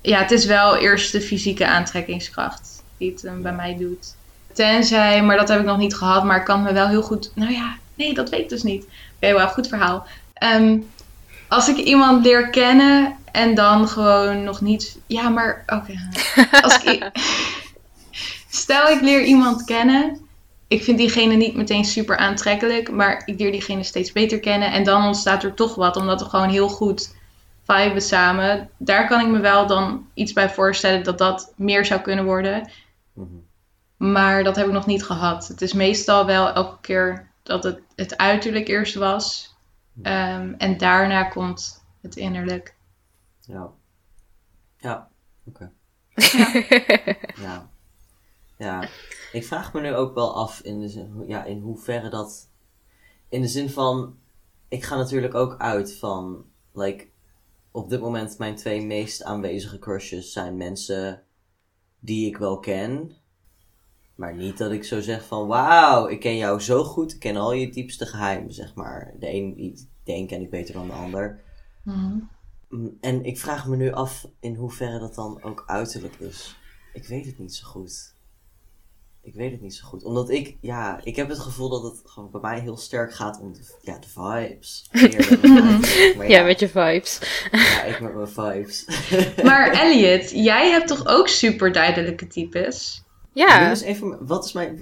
Ja, 0.00 0.18
het 0.18 0.30
is 0.30 0.44
wel 0.44 0.76
eerst 0.76 1.12
de 1.12 1.20
fysieke 1.20 1.66
aantrekkingskracht 1.66 2.82
die 2.98 3.10
het 3.10 3.24
eh, 3.24 3.32
bij 3.36 3.52
mij 3.52 3.76
doet. 3.78 4.14
Tenzij, 4.52 5.22
maar 5.22 5.36
dat 5.36 5.48
heb 5.48 5.60
ik 5.60 5.66
nog 5.66 5.78
niet 5.78 5.94
gehad, 5.94 6.24
maar 6.24 6.36
ik 6.36 6.44
kan 6.44 6.62
me 6.62 6.72
wel 6.72 6.88
heel 6.88 7.02
goed... 7.02 7.30
Nou 7.34 7.52
ja, 7.52 7.76
nee, 7.94 8.14
dat 8.14 8.30
weet 8.30 8.40
ik 8.40 8.48
dus 8.48 8.62
niet. 8.62 8.86
Oké, 9.16 9.32
wel, 9.32 9.48
goed 9.48 9.68
verhaal. 9.68 10.06
Ehm, 10.34 10.78
als 11.48 11.68
ik 11.68 11.76
iemand 11.76 12.24
leer 12.24 12.50
kennen 12.50 13.16
en 13.32 13.54
dan 13.54 13.88
gewoon 13.88 14.44
nog 14.44 14.60
niet... 14.60 14.98
Ja, 15.06 15.28
maar 15.28 15.64
oké. 15.66 15.94
Stel, 18.50 18.88
ik 18.88 19.00
leer 19.00 19.22
iemand 19.22 19.64
kennen. 19.64 20.28
Ik 20.70 20.84
vind 20.84 20.98
diegene 20.98 21.34
niet 21.34 21.56
meteen 21.56 21.84
super 21.84 22.16
aantrekkelijk, 22.16 22.90
maar 22.90 23.22
ik 23.24 23.38
leer 23.38 23.52
diegene 23.52 23.82
steeds 23.82 24.12
beter 24.12 24.40
kennen. 24.40 24.72
En 24.72 24.84
dan 24.84 25.04
ontstaat 25.06 25.42
er 25.42 25.54
toch 25.54 25.74
wat, 25.74 25.96
omdat 25.96 26.20
we 26.22 26.28
gewoon 26.28 26.48
heel 26.48 26.68
goed 26.68 27.14
viben 27.62 28.02
samen. 28.02 28.70
Daar 28.76 29.08
kan 29.08 29.20
ik 29.20 29.26
me 29.26 29.40
wel 29.40 29.66
dan 29.66 30.08
iets 30.14 30.32
bij 30.32 30.50
voorstellen 30.50 31.04
dat 31.04 31.18
dat 31.18 31.52
meer 31.56 31.84
zou 31.84 32.00
kunnen 32.00 32.24
worden. 32.24 32.70
Mhm. 33.12 33.26
Maar 33.96 34.44
dat 34.44 34.56
heb 34.56 34.66
ik 34.66 34.72
nog 34.72 34.86
niet 34.86 35.04
gehad. 35.04 35.48
Het 35.48 35.62
is 35.62 35.72
meestal 35.72 36.26
wel 36.26 36.52
elke 36.52 36.80
keer 36.80 37.30
dat 37.42 37.64
het, 37.64 37.80
het 37.94 38.16
uiterlijk 38.16 38.68
eerst 38.68 38.94
was. 38.94 39.54
Ehm, 40.02 40.54
en 40.58 40.78
daarna 40.78 41.24
komt 41.24 41.84
het 42.02 42.16
innerlijk. 42.16 42.74
Ja. 43.40 43.70
Ja, 44.76 45.08
oké. 45.44 45.70
Ja. 47.40 47.68
Ja. 48.56 48.88
Ik 49.32 49.44
vraag 49.44 49.72
me 49.72 49.80
nu 49.80 49.94
ook 49.94 50.14
wel 50.14 50.34
af 50.34 50.60
in, 50.60 50.80
de 50.80 50.88
zin, 50.88 51.24
ja, 51.26 51.44
in 51.44 51.60
hoeverre 51.60 52.08
dat. 52.08 52.50
In 53.28 53.40
de 53.40 53.48
zin 53.48 53.70
van. 53.70 54.18
Ik 54.68 54.82
ga 54.82 54.96
natuurlijk 54.96 55.34
ook 55.34 55.58
uit 55.58 55.96
van. 55.96 56.44
Like, 56.72 57.08
op 57.70 57.88
dit 57.88 58.00
moment 58.00 58.38
mijn 58.38 58.54
twee 58.54 58.86
meest 58.86 59.22
aanwezige 59.22 59.78
crushes 59.78 60.32
zijn 60.32 60.56
mensen 60.56 61.22
die 62.00 62.26
ik 62.26 62.36
wel 62.36 62.58
ken. 62.58 63.12
Maar 64.14 64.34
niet 64.34 64.58
dat 64.58 64.72
ik 64.72 64.84
zo 64.84 65.00
zeg 65.00 65.26
van 65.26 65.46
wauw, 65.46 66.08
ik 66.08 66.20
ken 66.20 66.36
jou 66.36 66.60
zo 66.60 66.84
goed, 66.84 67.12
ik 67.12 67.18
ken 67.20 67.36
al 67.36 67.52
je 67.52 67.70
diepste 67.70 68.06
geheimen, 68.06 68.54
zeg 68.54 68.74
maar. 68.74 69.14
De 69.18 69.32
een, 69.32 69.76
de 70.04 70.12
een 70.12 70.26
ken 70.26 70.40
ik 70.40 70.50
beter 70.50 70.74
dan 70.74 70.86
de 70.86 70.92
ander. 70.92 71.40
Mhm. 71.84 72.18
Mm, 72.68 72.96
En 73.00 73.24
ik 73.24 73.38
vraag 73.38 73.66
me 73.66 73.76
nu 73.76 73.92
af 73.92 74.28
in 74.40 74.54
hoeverre 74.54 74.98
dat 74.98 75.14
dan 75.14 75.42
ook 75.42 75.62
uiterlijk 75.66 76.14
is. 76.14 76.56
Ik 76.92 77.06
weet 77.06 77.26
het 77.26 77.38
niet 77.38 77.54
zo 77.54 77.66
goed. 77.66 78.14
Ik 79.22 79.34
weet 79.34 79.50
het 79.52 79.60
niet 79.60 79.74
zo 79.74 79.86
goed. 79.86 80.04
Omdat 80.04 80.30
ik, 80.30 80.56
ja, 80.60 81.00
ik 81.02 81.16
heb 81.16 81.28
het 81.28 81.38
gevoel 81.38 81.68
dat 81.68 81.82
het 81.82 82.00
gewoon 82.04 82.30
bij 82.30 82.40
mij 82.40 82.60
heel 82.60 82.76
sterk 82.76 83.14
gaat 83.14 83.40
om 83.40 83.52
de, 83.52 83.60
ja, 83.80 83.98
de 83.98 84.08
vibes. 84.08 84.88
Maar 86.16 86.28
Ja, 86.30 86.42
met 86.42 86.60
je 86.60 86.68
vibes. 86.68 87.18
ja, 87.50 87.82
ik 87.82 88.00
met 88.00 88.14
mijn 88.14 88.28
vibes. 88.28 88.84
Maar 89.48 89.70
Elliot, 89.70 90.30
jij 90.30 90.70
hebt 90.70 90.86
toch 90.88 91.06
ook 91.06 91.28
super 91.28 91.72
duidelijke 91.72 92.26
types? 92.26 93.02
Noem 93.34 93.46
Ja. 93.46 93.68
eens 93.68 93.80
even, 93.82 94.18
wat 94.26 94.44
is 94.44 94.52
mijn, 94.52 94.78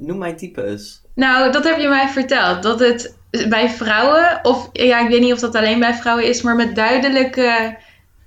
noem 0.00 0.18
mijn 0.18 0.36
type 0.36 0.64
eens. 0.66 1.02
Nou, 1.14 1.52
dat 1.52 1.64
heb 1.64 1.78
je 1.78 1.88
mij 1.88 2.08
verteld. 2.08 2.62
Dat 2.62 2.80
het 2.80 3.16
bij 3.48 3.70
vrouwen, 3.70 4.40
of 4.42 4.68
ja, 4.72 5.00
ik 5.04 5.08
weet 5.10 5.20
niet 5.20 5.32
of 5.32 5.38
dat 5.40 5.54
alleen 5.54 5.78
bij 5.80 5.94
vrouwen 5.94 6.24
is, 6.26 6.42
maar 6.42 6.56
met 6.56 6.74
duidelijke 6.74 7.78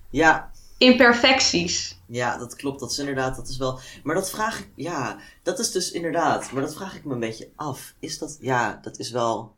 Ja, 0.10 0.52
imperfecties. 0.78 2.00
Ja, 2.12 2.38
dat 2.38 2.56
klopt. 2.56 2.80
Dat 2.80 2.92
is 2.92 3.00
inderdaad, 3.00 3.36
dat 3.36 3.48
is 3.48 3.58
wel. 3.58 3.80
Maar 4.04 4.16
dat 4.16 4.30
vraag 4.30 4.60
ik, 4.60 4.70
ja, 4.76 5.18
dat 5.44 5.60
is 5.60 5.72
dus 5.72 5.92
inderdaad. 5.92 6.52
Maar 6.52 6.62
dat 6.62 6.76
vraag 6.76 6.96
ik 6.96 7.06
me 7.06 7.14
een 7.14 7.20
beetje 7.20 7.50
af. 7.56 7.94
Is 8.00 8.18
dat, 8.18 8.38
ja, 8.40 8.80
dat 8.82 9.00
is 9.00 9.12
wel. 9.12 9.54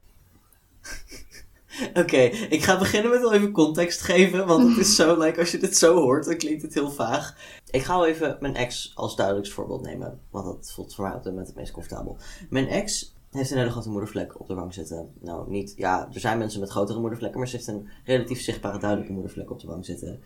Oké, 1.94 2.18
ik 2.50 2.64
ga 2.64 2.78
beginnen 2.78 3.12
met 3.12 3.22
wel 3.22 3.34
even 3.34 3.52
context 3.52 4.02
geven. 4.02 4.48
Want 4.48 4.70
het 4.70 4.78
is 4.78 4.96
zo, 4.96 5.18
like, 5.20 5.40
als 5.40 5.52
je 5.52 5.58
dit 5.58 5.78
zo 5.78 5.96
hoort, 5.96 6.26
dan 6.26 6.38
klinkt 6.38 6.62
het 6.62 6.74
heel 6.74 6.92
vaag. 6.92 7.36
Ik 7.70 7.84
ga 7.84 7.96
wel 7.96 8.08
even 8.08 8.38
mijn 8.40 8.56
ex 8.56 8.92
als 8.96 9.16
duidelijkst 9.16 9.54
voorbeeld 9.54 9.82
nemen. 9.82 10.20
Want 10.30 10.46
dat 10.46 10.72
voelt 10.72 10.96
voor 10.96 11.06
mij 11.06 11.14
op 11.14 11.24
dit 11.24 11.32
moment 11.32 11.48
het 11.48 11.58
meest 11.58 11.72
comfortabel. 11.72 12.18
Mijn 12.50 12.68
ex 12.68 13.14
heeft 13.32 13.52
een 13.52 13.58
hele 13.58 13.70
grote 13.70 13.90
moedervlek 13.90 14.40
op 14.40 14.48
de 14.48 14.54
wang 14.54 14.74
zitten. 14.74 15.14
Nou, 15.20 15.50
niet, 15.50 15.74
ja, 15.78 16.10
er 16.14 16.20
zijn 16.20 16.38
mensen 16.38 16.60
met 16.60 16.70
grotere 16.70 17.00
moedervlekken, 17.00 17.40
maar 17.40 17.50
ze 17.50 17.56
heeft 17.56 17.68
een 17.68 17.90
relatief 18.06 18.42
zichtbare, 18.42 18.80
duidelijke 18.80 19.14
moedervlek 19.14 19.52
op 19.52 19.60
de 19.60 19.68
wang 19.68 19.86
zitten. 19.86 20.22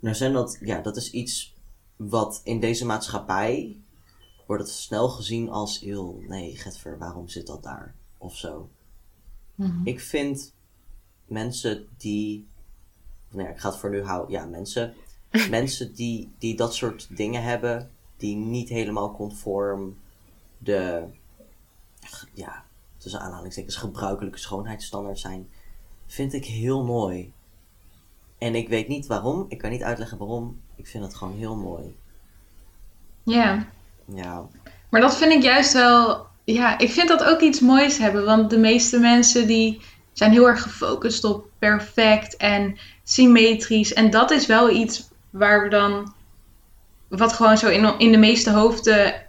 Nou 0.00 0.14
zijn 0.14 0.32
dat, 0.32 0.58
ja, 0.60 0.80
dat 0.80 0.96
is 0.96 1.10
iets 1.10 1.56
wat 1.98 2.40
in 2.44 2.60
deze 2.60 2.86
maatschappij 2.86 3.76
wordt 4.46 4.62
het 4.62 4.72
snel 4.72 5.08
gezien 5.08 5.50
als 5.50 5.80
heel, 5.80 6.22
nee, 6.28 6.56
Getver, 6.56 6.98
waarom 6.98 7.28
zit 7.28 7.46
dat 7.46 7.62
daar? 7.62 7.94
Of 8.18 8.36
zo. 8.36 8.68
Ik 9.84 10.00
vind 10.00 10.54
mensen 11.26 11.88
die, 11.96 12.46
ja, 13.30 13.48
ik 13.48 13.58
ga 13.58 13.68
het 13.68 13.78
voor 13.78 13.90
nu 13.90 14.02
houden, 14.02 14.30
ja, 14.30 14.44
mensen, 14.44 14.94
mensen 15.50 15.94
die, 15.94 16.32
die 16.38 16.56
dat 16.56 16.74
soort 16.74 17.16
dingen 17.16 17.42
hebben, 17.42 17.90
die 18.16 18.36
niet 18.36 18.68
helemaal 18.68 19.12
conform 19.12 19.98
de, 20.58 21.04
ja, 22.34 22.64
tussen 22.96 23.20
aanhalingstekens 23.20 23.76
gebruikelijke 23.76 24.38
schoonheidsstandaard 24.38 25.18
zijn, 25.18 25.48
vind 26.06 26.32
ik 26.32 26.44
heel 26.44 26.84
mooi. 26.84 27.32
En 28.38 28.54
ik 28.54 28.68
weet 28.68 28.88
niet 28.88 29.06
waarom, 29.06 29.46
ik 29.48 29.58
kan 29.58 29.70
niet 29.70 29.82
uitleggen 29.82 30.18
waarom, 30.18 30.60
ik 30.76 30.86
vind 30.86 31.04
het 31.04 31.14
gewoon 31.14 31.36
heel 31.36 31.56
mooi. 31.56 31.96
Ja, 33.22 33.66
Ja, 34.14 34.46
maar 34.88 35.00
dat 35.00 35.16
vind 35.16 35.32
ik 35.32 35.42
juist 35.42 35.72
wel. 35.72 36.26
Ja, 36.44 36.78
ik 36.78 36.90
vind 36.90 37.08
dat 37.08 37.24
ook 37.24 37.40
iets 37.40 37.60
moois 37.60 37.98
hebben. 37.98 38.24
Want 38.24 38.50
de 38.50 38.58
meeste 38.58 38.98
mensen 38.98 39.46
die 39.46 39.80
zijn 40.12 40.32
heel 40.32 40.48
erg 40.48 40.62
gefocust 40.62 41.24
op 41.24 41.46
perfect. 41.58 42.36
En 42.36 42.78
symmetrisch. 43.04 43.92
En 43.92 44.10
dat 44.10 44.30
is 44.30 44.46
wel 44.46 44.70
iets 44.70 45.08
waar 45.30 45.62
we 45.62 45.68
dan, 45.68 46.14
wat 47.08 47.32
gewoon 47.32 47.58
zo 47.58 47.68
in, 47.68 47.98
in 47.98 48.12
de 48.12 48.18
meeste 48.18 48.50
hoofden 48.50 49.26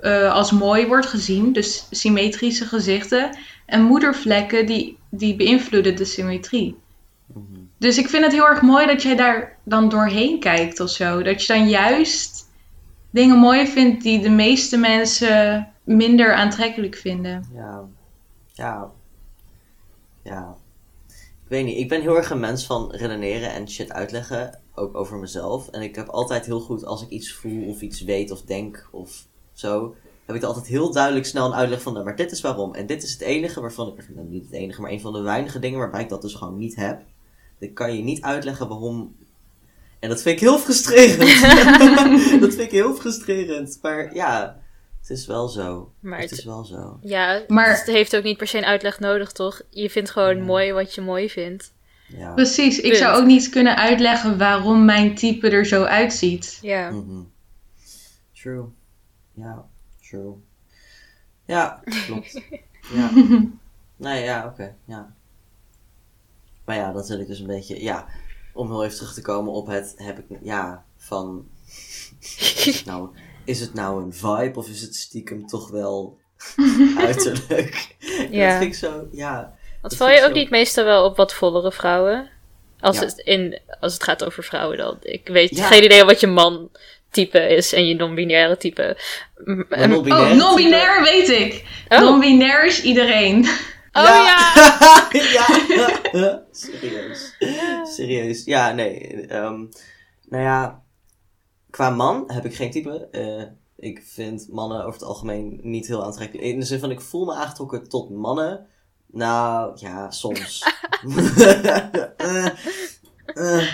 eh, 0.00 0.32
als 0.32 0.50
mooi 0.50 0.86
wordt 0.86 1.06
gezien. 1.06 1.52
Dus 1.52 1.86
symmetrische 1.90 2.64
gezichten. 2.64 3.38
En 3.66 3.82
moedervlekken 3.82 4.66
die, 4.66 4.98
die 5.10 5.36
beïnvloeden 5.36 5.96
de 5.96 6.04
symmetrie. 6.04 6.76
Mhm. 7.26 7.61
Dus 7.82 7.98
ik 7.98 8.08
vind 8.08 8.24
het 8.24 8.32
heel 8.32 8.48
erg 8.48 8.62
mooi 8.62 8.86
dat 8.86 9.02
jij 9.02 9.16
daar 9.16 9.58
dan 9.64 9.88
doorheen 9.88 10.40
kijkt 10.40 10.80
of 10.80 10.90
zo. 10.90 11.22
Dat 11.22 11.42
je 11.44 11.52
dan 11.52 11.68
juist 11.68 12.48
dingen 13.10 13.36
mooi 13.36 13.66
vindt 13.66 14.02
die 14.02 14.20
de 14.20 14.30
meeste 14.30 14.76
mensen 14.76 15.68
minder 15.84 16.34
aantrekkelijk 16.34 16.94
vinden. 16.94 17.48
Ja. 17.54 17.84
Ja. 18.52 18.90
Ja. 20.22 20.56
Ik 21.08 21.48
weet 21.48 21.64
niet. 21.64 21.78
Ik 21.78 21.88
ben 21.88 22.00
heel 22.00 22.16
erg 22.16 22.30
een 22.30 22.40
mens 22.40 22.66
van 22.66 22.90
redeneren 22.90 23.52
en 23.52 23.68
shit 23.68 23.92
uitleggen. 23.92 24.60
Ook 24.74 24.96
over 24.96 25.18
mezelf. 25.18 25.68
En 25.68 25.82
ik 25.82 25.94
heb 25.94 26.08
altijd 26.08 26.46
heel 26.46 26.60
goed 26.60 26.84
als 26.84 27.02
ik 27.02 27.08
iets 27.08 27.32
voel 27.32 27.68
of 27.68 27.80
iets 27.80 28.02
weet 28.02 28.30
of 28.30 28.42
denk 28.42 28.88
of 28.92 29.26
zo. 29.52 29.94
Heb 30.26 30.36
ik 30.36 30.42
altijd 30.42 30.66
heel 30.66 30.92
duidelijk 30.92 31.26
snel 31.26 31.46
een 31.46 31.54
uitleg 31.54 31.82
van. 31.82 31.92
Nou, 31.92 32.04
maar 32.04 32.16
dit 32.16 32.32
is 32.32 32.40
waarom. 32.40 32.74
En 32.74 32.86
dit 32.86 33.02
is 33.02 33.12
het 33.12 33.20
enige 33.20 33.60
waarvan 33.60 33.88
ik. 33.88 34.08
Nou, 34.14 34.28
niet 34.28 34.44
het 34.44 34.52
enige, 34.52 34.80
maar 34.80 34.90
een 34.90 35.00
van 35.00 35.12
de 35.12 35.20
weinige 35.20 35.58
dingen 35.58 35.78
waarbij 35.78 36.02
ik 36.02 36.08
dat 36.08 36.22
dus 36.22 36.34
gewoon 36.34 36.58
niet 36.58 36.76
heb. 36.76 37.02
Dan 37.62 37.72
kan 37.72 37.96
je 37.96 38.02
niet 38.02 38.22
uitleggen 38.22 38.68
waarom. 38.68 39.16
En 39.98 40.08
dat 40.08 40.22
vind 40.22 40.34
ik 40.34 40.40
heel 40.40 40.58
frustrerend. 40.58 41.40
dat 42.40 42.54
vind 42.54 42.58
ik 42.60 42.70
heel 42.70 42.94
frustrerend. 42.94 43.78
Maar 43.82 44.14
ja, 44.14 44.60
het 45.00 45.10
is 45.10 45.26
wel 45.26 45.48
zo. 45.48 45.92
Maar 46.00 46.20
het 46.20 46.30
het- 46.30 46.38
is 46.38 46.44
wel 46.44 46.64
zo. 46.64 46.98
Ja, 47.02 47.42
Maar- 47.48 47.68
dus 47.68 47.78
het 47.78 47.86
heeft 47.88 48.16
ook 48.16 48.22
niet 48.22 48.36
per 48.36 48.46
se 48.46 48.58
een 48.58 48.64
uitleg 48.64 49.00
nodig, 49.00 49.32
toch? 49.32 49.62
Je 49.70 49.90
vindt 49.90 50.10
gewoon 50.10 50.36
Ja. 50.36 50.42
mooi 50.44 50.72
wat 50.72 50.94
je 50.94 51.00
mooi 51.00 51.30
vindt. 51.30 51.72
Ja. 52.08 52.32
Precies, 52.34 52.76
ik 52.76 52.82
Punt. 52.82 52.96
zou 52.96 53.20
ook 53.20 53.26
niet 53.26 53.48
kunnen 53.48 53.76
uitleggen 53.76 54.38
waarom 54.38 54.84
mijn 54.84 55.14
type 55.14 55.48
er 55.50 55.66
zo 55.66 55.82
uitziet. 55.84 56.58
Ja. 56.62 56.90
Mhm. 56.90 57.20
True. 58.32 58.64
Ja, 59.34 59.64
true. 60.08 60.32
Ja, 61.46 61.82
klopt. 62.06 62.40
ja. 62.96 63.10
Nee, 63.96 64.22
ja, 64.24 64.46
oké. 64.46 64.74
ja. 64.84 65.14
Maar 66.64 66.76
ja, 66.76 66.92
dat 66.92 67.08
wil 67.08 67.20
ik 67.20 67.26
dus 67.26 67.38
een 67.38 67.46
beetje... 67.46 67.82
Ja, 67.82 68.06
om 68.54 68.68
heel 68.70 68.84
even 68.84 68.96
terug 68.96 69.14
te 69.14 69.22
komen 69.22 69.52
op 69.52 69.66
het... 69.66 69.94
Heb 69.96 70.18
ik... 70.18 70.24
Ja, 70.42 70.84
van... 70.96 71.46
Is 72.20 72.64
het 72.64 72.84
nou, 72.84 73.08
is 73.44 73.60
het 73.60 73.74
nou 73.74 74.02
een 74.02 74.12
vibe 74.14 74.58
of 74.58 74.68
is 74.68 74.80
het 74.80 74.94
stiekem 74.96 75.46
toch 75.46 75.70
wel 75.70 76.18
uiterlijk? 77.06 77.96
Ja. 78.30 78.48
Dat 78.48 78.58
vind 78.58 78.72
ik 78.72 78.78
zo... 78.78 79.06
Ja. 79.12 79.54
Want 79.80 79.96
val 79.96 80.08
je 80.10 80.20
ook 80.20 80.28
zo- 80.28 80.32
niet 80.34 80.50
meestal 80.50 80.84
wel 80.84 81.04
op 81.04 81.16
wat 81.16 81.34
vollere 81.34 81.72
vrouwen? 81.72 82.30
Als, 82.80 82.96
Ja. 82.98 83.02
het, 83.04 83.18
in, 83.18 83.58
als 83.80 83.92
het 83.92 84.02
gaat 84.02 84.24
over 84.24 84.44
vrouwen 84.44 84.76
dan. 84.76 84.96
Ik 85.02 85.28
weet 85.28 85.56
Ja. 85.56 85.66
geen 85.66 85.84
idee 85.84 86.04
wat 86.04 86.20
je 86.20 86.26
man 86.26 86.70
type 87.10 87.38
is 87.48 87.72
en 87.72 87.86
je 87.86 87.94
non-binaire 87.94 88.56
type. 88.56 88.96
Em- 89.68 89.90
non-binair 89.90 90.30
Oh, 90.30 90.36
non-binair 90.36 91.02
weet 91.02 91.28
ik. 91.28 91.64
Oh, 91.88 91.98
Non-binair 92.00 92.66
is 92.66 92.82
iedereen. 92.82 93.38
oh 93.92 94.02
ja! 94.02 94.52
ja. 95.32 95.46
Serieus. 96.50 97.36
Serieus. 97.84 98.44
Ja, 98.44 98.72
nee. 98.72 99.26
ehm, 99.26 99.64
nou 100.28 100.42
ja, 100.42 100.82
qua 101.70 101.90
man 101.90 102.24
heb 102.26 102.44
ik 102.44 102.54
geen 102.54 102.70
type. 102.70 103.08
Eh, 103.10 103.42
ik 103.76 104.02
vind 104.04 104.48
mannen 104.50 104.84
over 104.84 105.00
het 105.00 105.08
algemeen 105.08 105.60
niet 105.62 105.86
heel 105.86 106.04
aantrekkelijk. 106.04 106.46
In 106.46 106.60
de 106.60 106.66
zin 106.66 106.78
van, 106.78 106.90
ik 106.90 107.00
voel 107.00 107.24
me 107.24 107.34
aangetrokken 107.34 107.88
tot 107.88 108.10
mannen. 108.10 108.66
Nou, 109.06 109.72
ja, 109.74 110.10
soms. 110.10 110.64
Eh, 113.34 113.66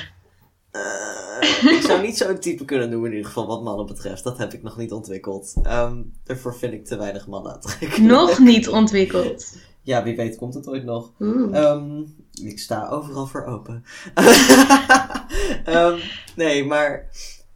eh, 0.71 1.75
ik 1.77 1.83
zou 1.83 2.03
niet 2.03 2.17
zo'n 2.17 2.39
type 2.39 2.65
kunnen 2.65 2.91
noemen 2.91 3.11
in 3.11 3.17
ieder 3.17 3.31
geval 3.33 3.47
wat 3.47 3.63
mannen 3.63 3.87
betreft. 3.87 4.25
Dat 4.25 4.39
heb 4.39 4.53
ik 4.53 4.63
nog 4.63 4.77
niet 4.77 4.93
ontwikkeld. 4.93 5.55
Ehm, 5.63 6.03
daarvoor 6.25 6.57
vind 6.57 6.73
ik 6.73 6.85
te 6.85 6.97
weinig 6.97 7.27
mannen 7.27 7.53
aantrekkelijk. 7.53 7.99
Nog 7.99 8.39
niet 8.39 8.69
ontwikkeld. 8.69 9.57
Ja, 9.89 10.03
wie 10.03 10.17
weet 10.17 10.37
komt 10.37 10.55
het 10.55 10.69
ooit 10.69 10.85
nog. 10.85 11.13
Oeh. 11.21 11.57
Ehm, 11.57 12.05
ik 12.43 12.59
sta 12.59 12.89
overal 12.89 13.27
voor 13.27 13.45
open. 13.45 13.85
Ehm, 15.65 15.99
nee, 16.37 16.65
maar 16.65 17.09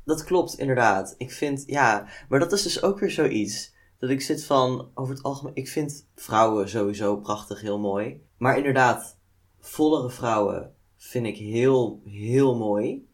dat 0.05 0.25
klopt 0.25 0.59
inderdaad. 0.59 1.14
Ik 1.18 1.33
vind, 1.33 1.62
ja, 1.66 2.07
maar 2.29 2.38
dat 2.38 2.53
is 2.53 2.62
dus 2.62 2.83
ook 2.83 2.99
weer 2.99 3.11
zoiets. 3.11 3.75
Dat 3.99 4.11
ik 4.11 4.21
zit 4.21 4.45
van, 4.45 4.90
over 4.95 5.14
het 5.14 5.23
algemeen, 5.23 5.55
ik 5.55 5.68
vind 5.68 6.09
vrouwen 6.14 6.68
sowieso 6.68 7.16
prachtig, 7.16 7.61
heel 7.61 7.79
mooi. 7.79 8.23
Maar 8.37 8.57
inderdaad, 8.57 9.18
vollere 9.61 10.11
vrouwen 10.11 10.75
vind 10.97 11.27
ik 11.27 11.37
heel, 11.37 12.03
heel 12.05 12.57
mooi. 12.57 13.09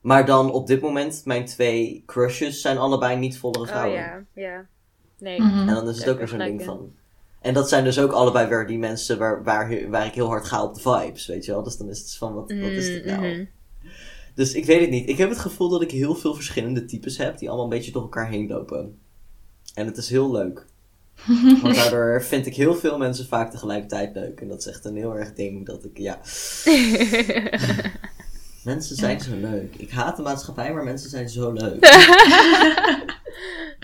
Maar 0.00 0.26
dan 0.26 0.50
op 0.50 0.66
dit 0.66 0.80
moment, 0.80 1.22
mijn 1.24 1.44
twee 1.44 2.02
crushes 2.06 2.60
zijn 2.60 2.78
allebei 2.78 3.18
niet 3.18 3.38
vollere 3.38 3.64
Oh 3.64 3.70
vrouwen. 3.70 3.98
ja, 3.98 4.24
ja. 4.34 4.66
Nee. 5.18 5.40
Mhm. 5.40 5.68
En 5.68 5.74
dan 5.74 5.88
is 5.88 5.98
het 5.98 6.08
ook 6.08 6.18
weer 6.18 6.28
zo'n 6.28 6.38
ding 6.38 6.62
van. 6.62 7.00
En 7.42 7.54
dat 7.54 7.68
zijn 7.68 7.84
dus 7.84 7.98
ook 7.98 8.12
allebei 8.12 8.48
weer 8.48 8.66
die 8.66 8.78
mensen 8.78 9.18
waar, 9.18 9.42
waar, 9.42 9.88
waar 9.90 10.06
ik 10.06 10.14
heel 10.14 10.26
hard 10.26 10.44
ga 10.44 10.64
op 10.64 10.74
de 10.74 10.80
vibes, 10.80 11.26
weet 11.26 11.44
je 11.44 11.52
wel. 11.52 11.62
Dus 11.62 11.76
dan 11.76 11.88
is 11.88 11.98
het 11.98 12.14
van, 12.14 12.34
wat, 12.34 12.52
wat 12.52 12.70
is 12.70 12.86
dit 12.86 13.04
nou? 13.04 13.26
Mhm. 13.26 13.44
Dus 14.34 14.54
ik 14.54 14.64
weet 14.64 14.80
het 14.80 14.90
niet. 14.90 15.08
Ik 15.08 15.18
heb 15.18 15.28
het 15.28 15.38
gevoel 15.38 15.68
dat 15.68 15.82
ik 15.82 15.90
heel 15.90 16.14
veel 16.14 16.34
verschillende 16.34 16.84
types 16.84 17.16
heb, 17.16 17.38
die 17.38 17.48
allemaal 17.48 17.66
een 17.66 17.76
beetje 17.76 17.92
door 17.92 18.02
elkaar 18.02 18.28
heen 18.28 18.48
lopen. 18.48 18.98
En 19.74 19.86
het 19.86 19.96
is 19.96 20.08
heel 20.08 20.32
leuk. 20.32 20.66
Want 21.62 21.74
daardoor 21.74 22.22
vind 22.22 22.46
ik 22.46 22.56
heel 22.56 22.74
veel 22.74 22.98
mensen 22.98 23.26
vaak 23.26 23.50
tegelijkertijd 23.50 24.14
leuk. 24.14 24.40
En 24.40 24.48
dat 24.48 24.58
is 24.58 24.66
echt 24.66 24.84
een 24.84 24.96
heel 24.96 25.16
erg 25.16 25.32
ding 25.32 25.66
dat 25.66 25.84
ik, 25.84 25.98
ja. 25.98 26.20
Mensen 28.64 28.96
zijn 28.96 29.20
zo 29.20 29.36
leuk. 29.36 29.74
Ik 29.76 29.90
haat 29.90 30.16
de 30.16 30.22
maatschappij, 30.22 30.72
maar 30.72 30.84
mensen 30.84 31.10
zijn 31.10 31.28
zo 31.28 31.52
leuk. 31.52 31.84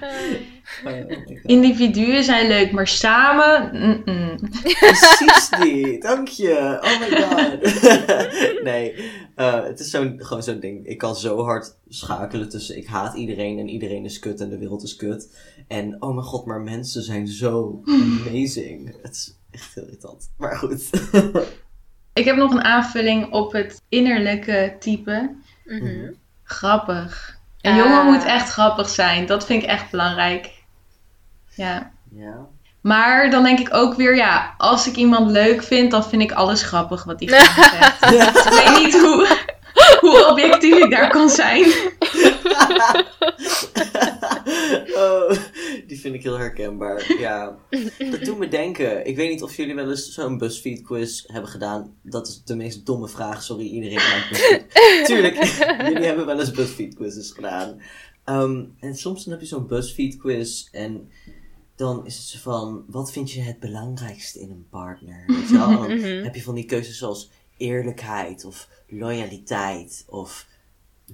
Oh 0.03 0.85
my 0.85 1.07
God. 1.09 1.45
Individuen 1.45 2.25
zijn 2.25 2.49
leuk, 2.49 2.73
maar 2.73 2.89
samen. 2.89 3.71
Precies 4.63 5.49
die, 5.61 6.01
dank 6.01 6.29
je. 6.29 6.79
Oh 6.81 7.01
my 7.01 7.23
god. 7.23 8.63
nee, 8.71 8.95
eh, 9.35 9.65
het 9.65 9.81
is 9.81 9.91
zo'n, 9.91 10.15
gewoon 10.19 10.43
zo'n 10.43 10.61
ding. 10.61 10.87
Ik 10.87 10.99
kan 10.99 11.17
zo 11.17 11.45
hard 11.45 11.77
schakelen 11.89 12.49
tussen 12.49 12.77
ik 12.77 12.87
haat 12.87 13.17
iedereen 13.17 13.59
en 13.59 13.69
iedereen 13.69 14.05
is 14.05 14.19
kut 14.19 14.41
en 14.41 14.49
de 14.49 14.59
wereld 14.59 14.83
is 14.83 14.97
kut. 14.97 15.37
En 15.69 16.03
oh 16.03 16.15
mijn 16.15 16.27
god, 16.27 16.47
maar 16.47 16.61
mensen 16.61 17.03
zijn 17.03 17.27
zo 17.27 17.83
amazing. 17.85 18.97
Het 19.03 19.15
is 19.15 19.39
echt 19.51 19.75
heel 19.75 19.85
irritant. 19.85 20.31
Maar 20.37 20.57
goed. 20.57 20.91
Ik 22.13 22.25
heb 22.25 22.37
nog 22.37 22.53
een 22.53 22.65
aanvulling 22.65 23.33
op 23.33 23.53
het 23.53 23.83
innerlijke 23.89 24.77
type. 24.79 25.35
Mhm. 25.65 26.13
Grappig. 26.43 27.38
Een 27.61 27.77
jongen 27.77 28.05
moet 28.05 28.25
echt 28.25 28.51
grappig 28.51 28.89
zijn. 28.89 29.27
Dat 29.27 29.47
vind 29.47 29.63
ik 29.63 29.69
echt 29.69 29.91
belangrijk. 29.91 30.51
Ja. 31.55 31.91
ja. 32.11 32.47
Maar 32.81 33.31
dan 33.31 33.43
denk 33.43 33.59
ik 33.59 33.75
ook 33.75 33.95
weer, 33.95 34.17
ja, 34.17 34.55
als 34.59 34.87
ik 34.87 34.97
iemand 34.97 35.31
leuk 35.31 35.63
vind, 35.63 35.91
dan 35.91 36.05
vind 36.05 36.23
ik 36.23 36.33
alles 36.33 36.63
grappig 36.63 37.05
wat 37.05 37.19
diegene 37.19 37.41
zegt. 37.79 38.11
Dus 38.11 38.45
ik 38.45 38.53
weet 38.53 38.79
niet 38.85 39.01
hoe, 39.01 39.37
hoe 40.01 40.27
objectief 40.27 40.77
ik 40.77 40.91
daar 40.91 41.11
kan 41.11 41.29
zijn. 41.29 41.65
oh, 45.05 45.31
die 45.31 45.48
vind 46.11 46.25
ik 46.25 46.31
heel 46.31 46.39
herkenbaar. 46.39 47.07
Ja, 47.19 47.59
dat 48.11 48.25
doet 48.25 48.39
me 48.39 48.49
denken. 48.49 49.07
Ik 49.07 49.17
weet 49.17 49.31
niet 49.31 49.43
of 49.43 49.57
jullie 49.57 49.75
wel 49.75 49.89
eens 49.91 50.13
zo'n 50.13 50.39
BuzzFeed 50.39 50.83
quiz 50.83 51.25
hebben 51.27 51.51
gedaan. 51.51 51.95
Dat 52.03 52.29
is 52.29 52.43
de 52.45 52.57
meest 52.57 52.87
domme 52.87 53.09
vraag. 53.09 53.43
Sorry, 53.43 53.67
iedereen 53.67 53.97
maakt 53.97 54.29
BuzzFeed. 54.31 54.65
Tuurlijk, 55.07 55.35
jullie 55.93 56.07
hebben 56.07 56.27
wel 56.27 56.41
eens 56.41 56.51
BuzzFeed 56.51 56.95
quizzes 56.95 57.31
gedaan. 57.31 57.81
Ehm, 58.25 58.65
en 58.81 58.97
soms 58.97 59.25
dan 59.25 59.33
heb 59.33 59.43
je 59.43 59.49
zo'n 59.49 59.67
BuzzFeed 59.67 60.17
quiz 60.17 60.69
en 60.73 61.11
dan 61.77 62.07
is 62.07 62.17
het 62.17 62.25
zo 62.27 62.39
van, 62.39 62.85
wat 62.87 63.13
vind 63.13 63.31
je 63.33 63.41
het 63.41 63.59
belangrijkste 63.61 64.41
in 64.41 64.51
een 64.51 64.67
partner? 64.71 65.25
Weet 65.27 65.49
je 65.49 65.57
wel? 65.59 65.69
En 65.71 65.77
dan 65.89 65.99
Mhm. 65.99 66.25
heb 66.25 66.35
je 66.35 66.43
van 66.43 66.55
die 66.55 66.65
keuzes 66.65 66.99
zoals 66.99 67.31
eerlijkheid 67.57 68.45
of 68.45 68.69
loyaliteit 68.89 70.05
of 70.09 70.47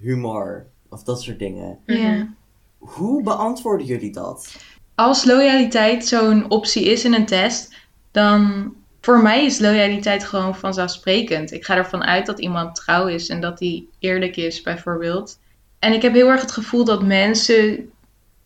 humor 0.01 0.66
of 0.89 1.03
dat 1.03 1.23
soort 1.23 1.39
dingen. 1.39 1.79
Ja. 1.87 2.35
Hoe 2.79 3.23
beantwoorden 3.23 3.87
jullie 3.87 4.12
dat? 4.12 4.57
Als 4.95 5.24
loyaliteit 5.24 6.07
zo'n 6.07 6.51
optie 6.51 6.84
is 6.84 7.05
in 7.05 7.14
een 7.14 7.26
test, 7.26 7.74
dan 8.11 8.72
voor 9.01 9.22
mij 9.22 9.45
is 9.45 9.59
loyaliteit 9.59 10.24
gewoon 10.24 10.57
vanzelfsprekend. 10.57 11.53
Ik 11.53 11.64
ga 11.64 11.76
ervan 11.76 12.05
uit 12.05 12.26
dat 12.26 12.38
iemand 12.38 12.74
trouw 12.74 13.07
is 13.07 13.28
en 13.28 13.40
dat 13.40 13.59
hij 13.59 13.84
eerlijk 13.99 14.36
is, 14.36 14.62
bijvoorbeeld. 14.62 15.38
En 15.78 15.92
ik 15.92 16.03
heb 16.03 16.12
heel 16.12 16.28
erg 16.28 16.40
het 16.40 16.53
gevoel 16.53 16.84
dat 16.84 17.03
mensen 17.03 17.90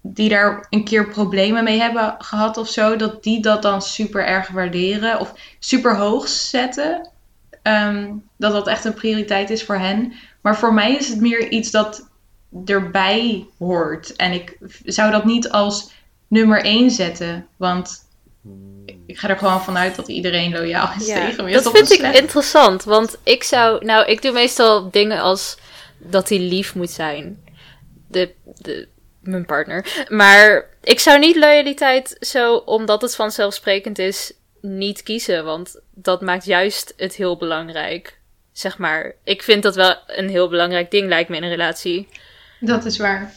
die 0.00 0.28
daar 0.28 0.66
een 0.70 0.84
keer 0.84 1.08
problemen 1.08 1.64
mee 1.64 1.80
hebben 1.80 2.14
gehad 2.18 2.56
of 2.56 2.68
zo, 2.68 2.96
dat 2.96 3.22
die 3.22 3.42
dat 3.42 3.62
dan 3.62 3.82
super 3.82 4.26
erg 4.26 4.48
waarderen 4.48 5.20
of 5.20 5.32
super 5.58 5.96
hoog 5.96 6.28
zetten. 6.28 7.10
Ehm, 7.62 8.12
dat 8.36 8.52
dat 8.52 8.66
echt 8.66 8.84
een 8.84 8.94
prioriteit 8.94 9.50
is 9.50 9.64
voor 9.64 9.78
hen. 9.78 10.12
Maar 10.40 10.56
voor 10.56 10.74
mij 10.74 10.96
is 10.96 11.08
het 11.08 11.20
meer 11.20 11.48
iets 11.48 11.70
dat 11.70 12.08
erbij 12.64 13.46
hoort. 13.58 14.16
En 14.16 14.32
ik 14.32 14.58
zou 14.84 15.10
dat 15.10 15.24
niet 15.24 15.50
als 15.50 15.92
nummer 16.28 16.64
één 16.64 16.90
zetten. 16.90 17.46
Want 17.56 18.06
Ik 19.06 19.18
ga 19.18 19.28
er 19.28 19.38
gewoon 19.38 19.62
vanuit 19.62 19.96
dat 19.96 20.08
iedereen 20.08 20.52
loyaal 20.52 20.90
is 20.98 21.06
tegen 21.06 21.44
me. 21.44 21.52
dat 21.52 21.70
vind 21.70 21.90
ik 21.90 21.98
slecht? 21.98 22.18
interessant. 22.18 22.84
Want 22.84 23.18
ik 23.22 23.42
zou... 23.42 23.84
Nou, 23.84 24.06
ik 24.06 24.22
doe 24.22 24.32
meestal 24.32 24.90
dingen 24.90 25.20
als 25.20 25.58
dat 25.98 26.28
hij 26.28 26.38
lief 26.38 26.74
moet 26.74 26.90
zijn. 26.90 27.44
De, 28.08 28.34
de, 28.58 28.88
mijn 29.20 29.46
partner. 29.46 30.04
Maar 30.08 30.64
ik 30.82 31.00
zou 31.00 31.18
niet 31.18 31.36
loyaliteit 31.36 32.16
zo, 32.20 32.56
omdat 32.56 33.02
het 33.02 33.14
vanzelfsprekend 33.14 33.98
is, 33.98 34.32
niet 34.60 35.02
kiezen. 35.02 35.44
Want 35.44 35.80
dat 35.94 36.20
maakt 36.20 36.44
juist 36.44 36.94
het 36.96 37.14
heel 37.14 37.36
belangrijk. 37.36 38.18
Zeg 38.52 38.78
maar. 38.78 39.14
Ik 39.24 39.42
vind 39.42 39.62
dat 39.62 39.74
wel 39.74 39.96
een 40.06 40.28
heel 40.28 40.48
belangrijk 40.48 40.90
ding, 40.90 41.08
lijkt 41.08 41.28
me 41.28 41.36
in 41.36 41.42
een 41.42 41.48
relatie. 41.48 42.08
Dat 42.60 42.84
is 42.84 42.96
waar. 42.96 43.32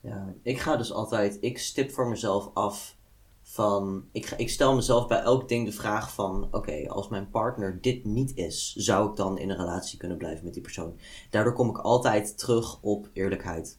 Ja, 0.00 0.34
ik 0.42 0.58
ga 0.58 0.76
dus 0.76 0.92
altijd, 0.92 1.38
ik 1.40 1.58
stip 1.58 1.90
voor 1.90 2.08
mezelf 2.08 2.50
af 2.54 2.96
van, 3.42 4.04
ik, 4.12 4.26
ga, 4.26 4.36
ik 4.36 4.50
stel 4.50 4.74
mezelf 4.74 5.06
bij 5.06 5.20
elk 5.20 5.48
ding 5.48 5.66
de 5.66 5.72
vraag 5.72 6.14
van, 6.14 6.48
oké, 6.50 6.88
als 6.88 7.08
mijn 7.08 7.30
partner 7.30 7.78
dit 7.80 8.04
niet 8.04 8.36
is, 8.36 8.74
zou 8.76 9.10
ik 9.10 9.16
dan 9.16 9.38
in 9.38 9.50
een 9.50 9.56
relatie 9.56 9.98
kunnen 9.98 10.16
blijven 10.16 10.44
met 10.44 10.52
die 10.52 10.62
persoon? 10.62 10.98
Daardoor 11.30 11.52
kom 11.52 11.68
ik 11.68 11.78
altijd 11.78 12.38
terug 12.38 12.82
op 12.82 13.08
eerlijkheid. 13.12 13.78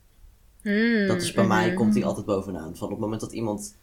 Hmm, 0.61 1.07
Dat 1.07 1.21
is 1.21 1.31
bij 1.31 1.47
mij, 1.47 1.67
mhm. 1.67 1.75
komt 1.75 1.93
die 1.93 2.05
altijd 2.05 2.25
bovenaan. 2.25 2.75
Van 2.75 2.87
op 2.87 2.91
het 2.91 2.99
moment 2.99 3.21
dat 3.21 3.31
iemand, 3.31 3.77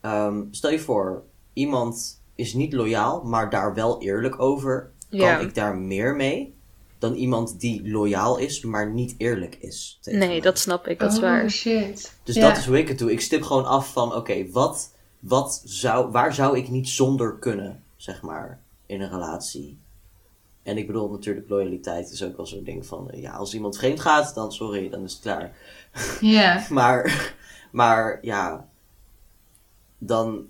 ehm, 0.00 0.42
stel 0.50 0.70
je 0.70 0.80
voor, 0.80 1.24
iemand 1.52 2.22
is 2.34 2.54
niet 2.54 2.72
loyaal, 2.72 3.22
maar 3.22 3.50
daar 3.50 3.74
wel 3.74 4.02
eerlijk 4.02 4.40
over, 4.40 4.92
kan 5.10 5.40
ik 5.40 5.54
daar 5.54 5.76
meer 5.76 6.16
mee 6.16 6.54
dan 7.04 7.14
iemand 7.14 7.60
die 7.60 7.90
loyaal 7.90 8.38
is, 8.38 8.62
maar 8.62 8.90
niet 8.90 9.14
eerlijk 9.18 9.54
is. 9.54 9.98
Nee, 10.02 10.16
mij. 10.18 10.40
dat 10.40 10.58
snap 10.58 10.86
ik, 10.86 10.98
dat 10.98 11.10
is 11.12 11.16
oh, 11.16 11.22
waar. 11.22 11.50
shit. 11.50 12.12
Dus 12.22 12.34
Ja. 12.34 12.48
dat 12.48 12.56
is 12.56 12.66
hoe 12.66 12.78
ik 12.78 12.88
het 12.88 12.98
doe. 12.98 13.12
Ik 13.12 13.20
stip 13.20 13.42
gewoon 13.42 13.64
af 13.64 13.92
van, 13.92 14.14
oké, 14.14 14.50
wat, 14.50 14.94
wat 15.18 15.62
zou, 15.64 16.10
waar 16.10 16.34
zou 16.34 16.58
ik 16.58 16.68
niet 16.68 16.88
zonder 16.88 17.38
kunnen, 17.38 17.82
zeg 17.96 18.22
maar, 18.22 18.60
in 18.86 19.00
een 19.00 19.10
relatie? 19.10 19.78
En 20.62 20.76
ik 20.78 20.86
bedoel 20.86 21.10
natuurlijk, 21.10 21.48
loyaliteit 21.48 22.10
is 22.10 22.22
ook 22.22 22.36
wel 22.36 22.46
zo'n 22.46 22.64
ding 22.64 22.86
van, 22.86 23.10
ja, 23.14 23.32
als 23.32 23.54
iemand 23.54 23.76
vreemd 23.76 24.00
gaat, 24.00 24.34
dan 24.34 24.52
sorry, 24.52 24.88
dan 24.90 25.04
is 25.04 25.12
het 25.12 25.22
klaar. 25.22 25.56
Ja. 26.20 26.64
Maar, 26.70 27.34
maar 27.72 28.18
ja, 28.22 28.68
dan 29.98 30.46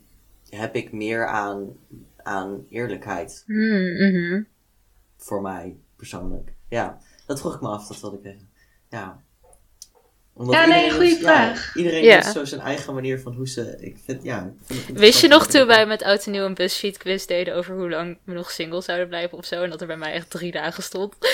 heb 0.49 0.75
ik 0.75 0.93
meer 0.93 1.27
aan, 1.27 1.77
aan 2.23 2.67
eerlijkheid 2.69 3.43
Hmm, 3.47 3.93
mhm. 4.11 4.43
voor 5.17 5.43
mij 5.43 5.77
persoonlijk. 5.97 6.55
Ja, 6.69 6.99
dat 7.27 7.41
vroeg 7.41 7.55
ik 7.55 7.61
me 7.61 7.69
af, 7.69 7.87
dat 7.87 8.01
wilde 8.01 8.19
ik 8.19 8.25
even. 8.25 8.51
Ja. 8.89 9.24
Omdat 10.37 10.55
Ja, 10.55 10.67
nee, 10.67 10.91
goede 10.91 11.09
ja, 11.09 11.17
vraag. 11.17 11.73
iedereen 11.77 12.05
Ja. 12.05 12.15
heeft 12.15 12.33
zo 12.33 12.45
zijn 12.45 12.61
eigen 12.61 12.95
manier 12.95 13.21
van 13.21 13.35
hoe 13.35 13.49
ze. 13.49 13.77
Ik 13.81 13.97
vind, 14.05 14.23
ja, 14.23 14.53
ik 14.61 14.67
vind 14.67 14.87
het 14.89 14.99
Wist 14.99 15.21
je 15.21 15.29
nog 15.29 15.47
toen 15.47 15.67
wij 15.67 15.87
met 15.87 16.03
Oud 16.03 16.27
en 16.27 16.33
Nieuw 16.33 16.45
een 16.45 16.55
BuzzFeed 16.55 16.97
quiz 16.99 17.25
deden 17.25 17.55
over 17.55 17.75
hoe 17.75 17.91
lang 17.91 18.19
we 18.25 18.33
nog 18.33 18.51
single 18.51 18.83
zouden 18.83 19.09
blijven 19.09 19.39
of 19.39 19.45
zo? 19.45 19.63
En 19.63 19.71
dat 19.71 19.81
er 19.81 19.87
bij 19.87 19.97
mij 19.97 20.13
echt 20.13 20.31
drie 20.31 20.53
dagen 20.53 20.83
stond. 20.83 21.15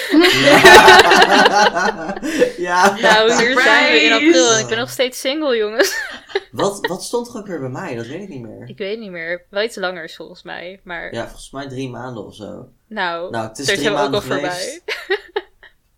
ja. 2.59 2.97
Nou, 3.01 3.33
hier 3.33 3.61
zijn 3.61 3.93
we 3.93 4.01
in 4.01 4.13
april 4.13 4.53
en 4.53 4.61
ik 4.61 4.67
ben 4.67 4.79
nog 4.79 4.91
steeds 4.91 5.21
single, 5.21 5.57
jongens. 5.57 5.99
Wat, 6.53 6.87
wat 6.87 7.03
stond 7.03 7.29
er 7.29 7.35
ook 7.37 7.47
weer 7.47 7.61
bij 7.61 7.69
mij? 7.69 7.95
Dat 7.95 8.07
weet 8.07 8.23
ik 8.23 8.29
niet 8.29 8.43
meer. 8.43 8.69
Ik 8.69 8.79
weet 8.79 8.99
niet 8.99 9.11
meer. 9.11 9.45
Wel 9.51 9.63
iets 9.63 9.77
langer 9.77 10.05
is 10.05 10.17
volgens 10.17 10.43
mij. 10.43 10.81
Maar 10.85 11.15
Ja, 11.15 11.25
volgens 11.25 11.51
mij 11.51 11.69
drie 11.69 11.89
maanden 11.91 12.27
of 12.27 12.35
zo. 12.35 12.69
nou, 12.89 13.31
Nou, 13.31 13.49
het 13.49 13.59
is 13.59 13.69
er 13.69 13.73
drie 13.75 13.85
zijn 13.87 13.95
we 13.97 14.01
ook 14.01 14.05
al 14.05 14.11
maanden 14.11 14.31
voorbij. 14.31 14.81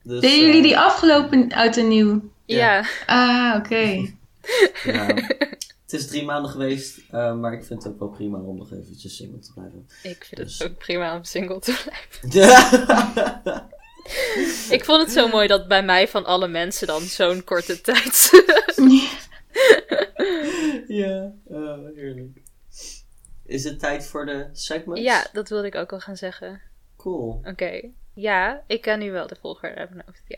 Dus, 0.03 0.20
Deden 0.20 0.38
eh, 0.38 0.46
jullie 0.46 0.62
die 0.62 0.78
afgelopen 0.78 1.53
oud 1.53 1.76
en 1.76 1.88
nieuw? 1.88 2.30
Ja. 2.45 2.84
Ah, 3.07 3.55
oké. 3.59 3.84
Ja. 4.84 5.07
Het 5.82 6.01
is 6.01 6.07
drie 6.09 6.24
maanden 6.24 6.51
geweest, 6.51 6.99
eh, 7.11 7.34
maar 7.34 7.53
ik 7.53 7.64
vind 7.64 7.82
het 7.82 7.93
ook 7.93 7.99
wel 7.99 8.09
prima 8.09 8.38
om 8.38 8.57
nog 8.57 8.72
eventjes 8.72 9.16
single 9.16 9.38
te 9.38 9.53
blijven. 9.53 9.86
ik 10.03 10.24
vind 10.24 10.40
Dus- 10.40 10.59
het 10.59 10.68
ook 10.70 10.78
prima 10.78 11.16
om 11.16 11.24
single 11.24 11.61
te 11.61 11.82
blijven. 11.84 12.40
Ja. 12.40 13.70
Ik 14.76 14.84
vond 14.84 15.03
het 15.03 15.11
zo 15.12 15.28
mooi 15.28 15.47
dat 15.47 15.68
bij 15.68 15.82
mij 15.84 16.09
van 16.09 16.24
alle 16.24 16.49
mensen 16.49 16.86
dan 16.86 17.01
zo'n 17.03 17.45
korte 17.45 17.80
tijd. 17.80 18.30
ja, 20.86 21.32
oh, 21.45 21.78
heerlijk. 21.95 22.40
Is 23.47 23.64
het 23.64 23.78
tijd 23.78 24.07
voor 24.07 24.26
de 24.26 24.49
segments? 24.53 25.03
ja, 25.03 25.26
dat 25.32 25.49
wilde 25.49 25.66
ik 25.66 25.74
ook 25.74 25.93
al 25.93 26.01
gaan 26.01 26.16
zeggen. 26.16 26.61
Cool. 26.97 27.40
Oké. 27.45 27.80
Ja, 28.14 28.62
ik 28.66 28.80
kan 28.80 28.99
nu 28.99 29.11
wel 29.11 29.26
de 29.26 29.36
volgorde 29.40 29.74
uit 29.74 29.90
mijn 29.90 30.03
hoofd. 30.07 30.22
Ja. 30.26 30.36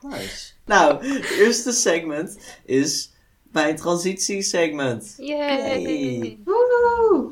Nice. 0.00 0.52
Nou, 0.64 1.06
het 1.06 1.30
eerste 1.30 1.72
segment 1.72 2.38
is 2.64 3.10
mijn 3.42 3.76
transitiesegment. 3.76 5.14
Yay! 5.16 5.80
Yay. 5.80 6.38
Woe! 6.44 7.30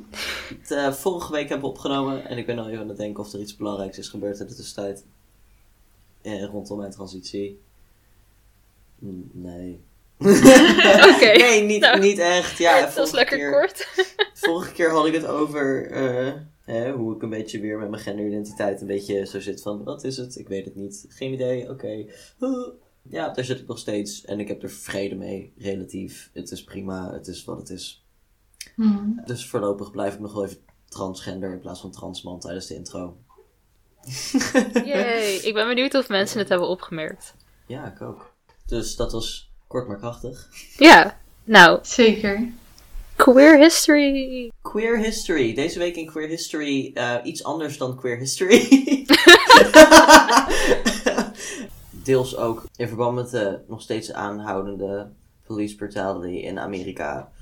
Het, 0.61 0.71
eh, 0.71 0.93
vorige 0.93 1.33
week 1.33 1.49
hebben 1.49 1.69
we 1.69 1.75
opgenomen 1.75 2.27
en 2.27 2.39
ik 2.39 2.47
ben 2.47 2.59
al 2.59 2.69
even 2.69 2.81
aan 2.81 2.89
het 2.89 2.97
denken 2.97 3.25
of 3.25 3.33
er 3.33 3.41
iets 3.41 3.57
belangrijks 3.57 3.99
is 3.99 4.09
gebeurd 4.09 4.41
in 4.41 4.47
de 4.47 4.55
tussentijd. 4.55 5.05
Eh, 6.23 6.45
rondom 6.45 6.79
mijn 6.79 6.91
transitie. 6.91 7.61
Mm, 8.99 9.31
Nee. 9.33 9.81
Oké. 11.15 11.33
Nee, 11.37 11.63
niet, 11.63 11.81
Nou, 11.81 11.99
niet 12.01 12.19
echt. 12.19 12.59
Ja, 12.59 12.81
Dat 12.85 12.95
was 12.95 13.11
lekker 13.11 13.37
keer, 13.39 13.53
kort. 13.53 13.89
Vorige 14.35 14.73
keer 14.73 14.91
had 14.91 15.07
ik 15.07 15.15
het 15.15 15.27
over 15.27 15.91
eh, 15.91 16.33
hè, 16.65 16.93
hoe 16.93 17.15
ik 17.15 17.23
een 17.23 17.31
beetje 17.31 17.61
weer 17.61 17.79
met 17.79 17.91
mijn 17.91 18.03
genderidentiteit 18.03 18.81
een 18.81 18.87
beetje 18.87 19.27
zo 19.27 19.41
zit 19.41 19.63
van, 19.63 19.85
wat 19.85 20.05
is 20.05 20.17
het? 20.17 20.39
Ik 20.39 20.49
weet 20.49 20.65
het 20.65 20.75
niet. 20.75 21.07
Geen 21.09 21.33
idee, 21.33 21.71
oké. 21.71 22.07
Ja, 23.09 23.29
daar 23.29 23.45
zit 23.45 23.61
ik 23.61 23.67
nog 23.67 23.79
steeds 23.79 24.25
en 24.25 24.41
ik 24.41 24.49
heb 24.49 24.63
er 24.63 24.71
vrede 24.71 25.15
mee, 25.15 25.53
relatief. 25.59 26.31
Het 26.33 26.51
is 26.51 26.65
prima, 26.65 27.13
het 27.13 27.27
is 27.27 27.45
wat 27.45 27.59
het 27.59 27.71
is. 27.71 28.05
Hmm. 28.75 29.23
Dus 29.25 29.49
voorlopig 29.49 29.91
blijf 29.91 30.15
ik 30.15 30.21
nog 30.21 30.33
wel 30.33 30.45
even 30.45 30.59
transgender 30.89 31.53
in 31.53 31.61
plaats 31.61 31.81
van 31.81 31.91
transman 31.91 32.41
tijdens 32.41 32.67
de 32.67 32.75
intro. 32.75 33.17
Yay. 34.85 35.35
Ik 35.35 35.55
ben 35.55 35.69
benieuwd 35.69 35.95
of 35.95 36.09
mensen 36.09 36.39
het 36.39 36.49
hebben 36.49 36.69
opgemerkt. 36.69 37.35
Ja, 37.67 37.93
ik 37.93 38.03
ook. 38.03 38.35
Dus 38.67 38.97
dat 38.97 39.13
was 39.13 39.51
kort 39.67 39.89
maar 39.89 39.99
krachtig. 39.99 40.49
Ja, 40.79 41.21
nou, 41.45 41.79
Zeker. 41.83 42.53
Queer 43.17 43.59
history. 43.59 44.53
Queer 44.63 44.99
History. 44.99 45.55
Deze 45.55 45.79
week 45.79 45.97
in 45.97 46.07
Queer 46.07 46.29
History 46.29 46.91
eh, 46.95 47.15
iets 47.23 47.45
anders 47.45 47.79
dan 47.79 47.97
Queer 47.97 48.19
History. 48.19 48.61
Deels 52.05 52.37
ook 52.37 52.67
in 52.77 52.89
verband 52.89 53.15
met 53.15 53.31
de 53.31 53.61
nog 53.69 53.83
steeds 53.83 54.13
aanhoudende 54.13 55.11
police 55.47 55.77
brutality 55.77 56.35
in 56.35 56.59
Amerika. 56.59 57.33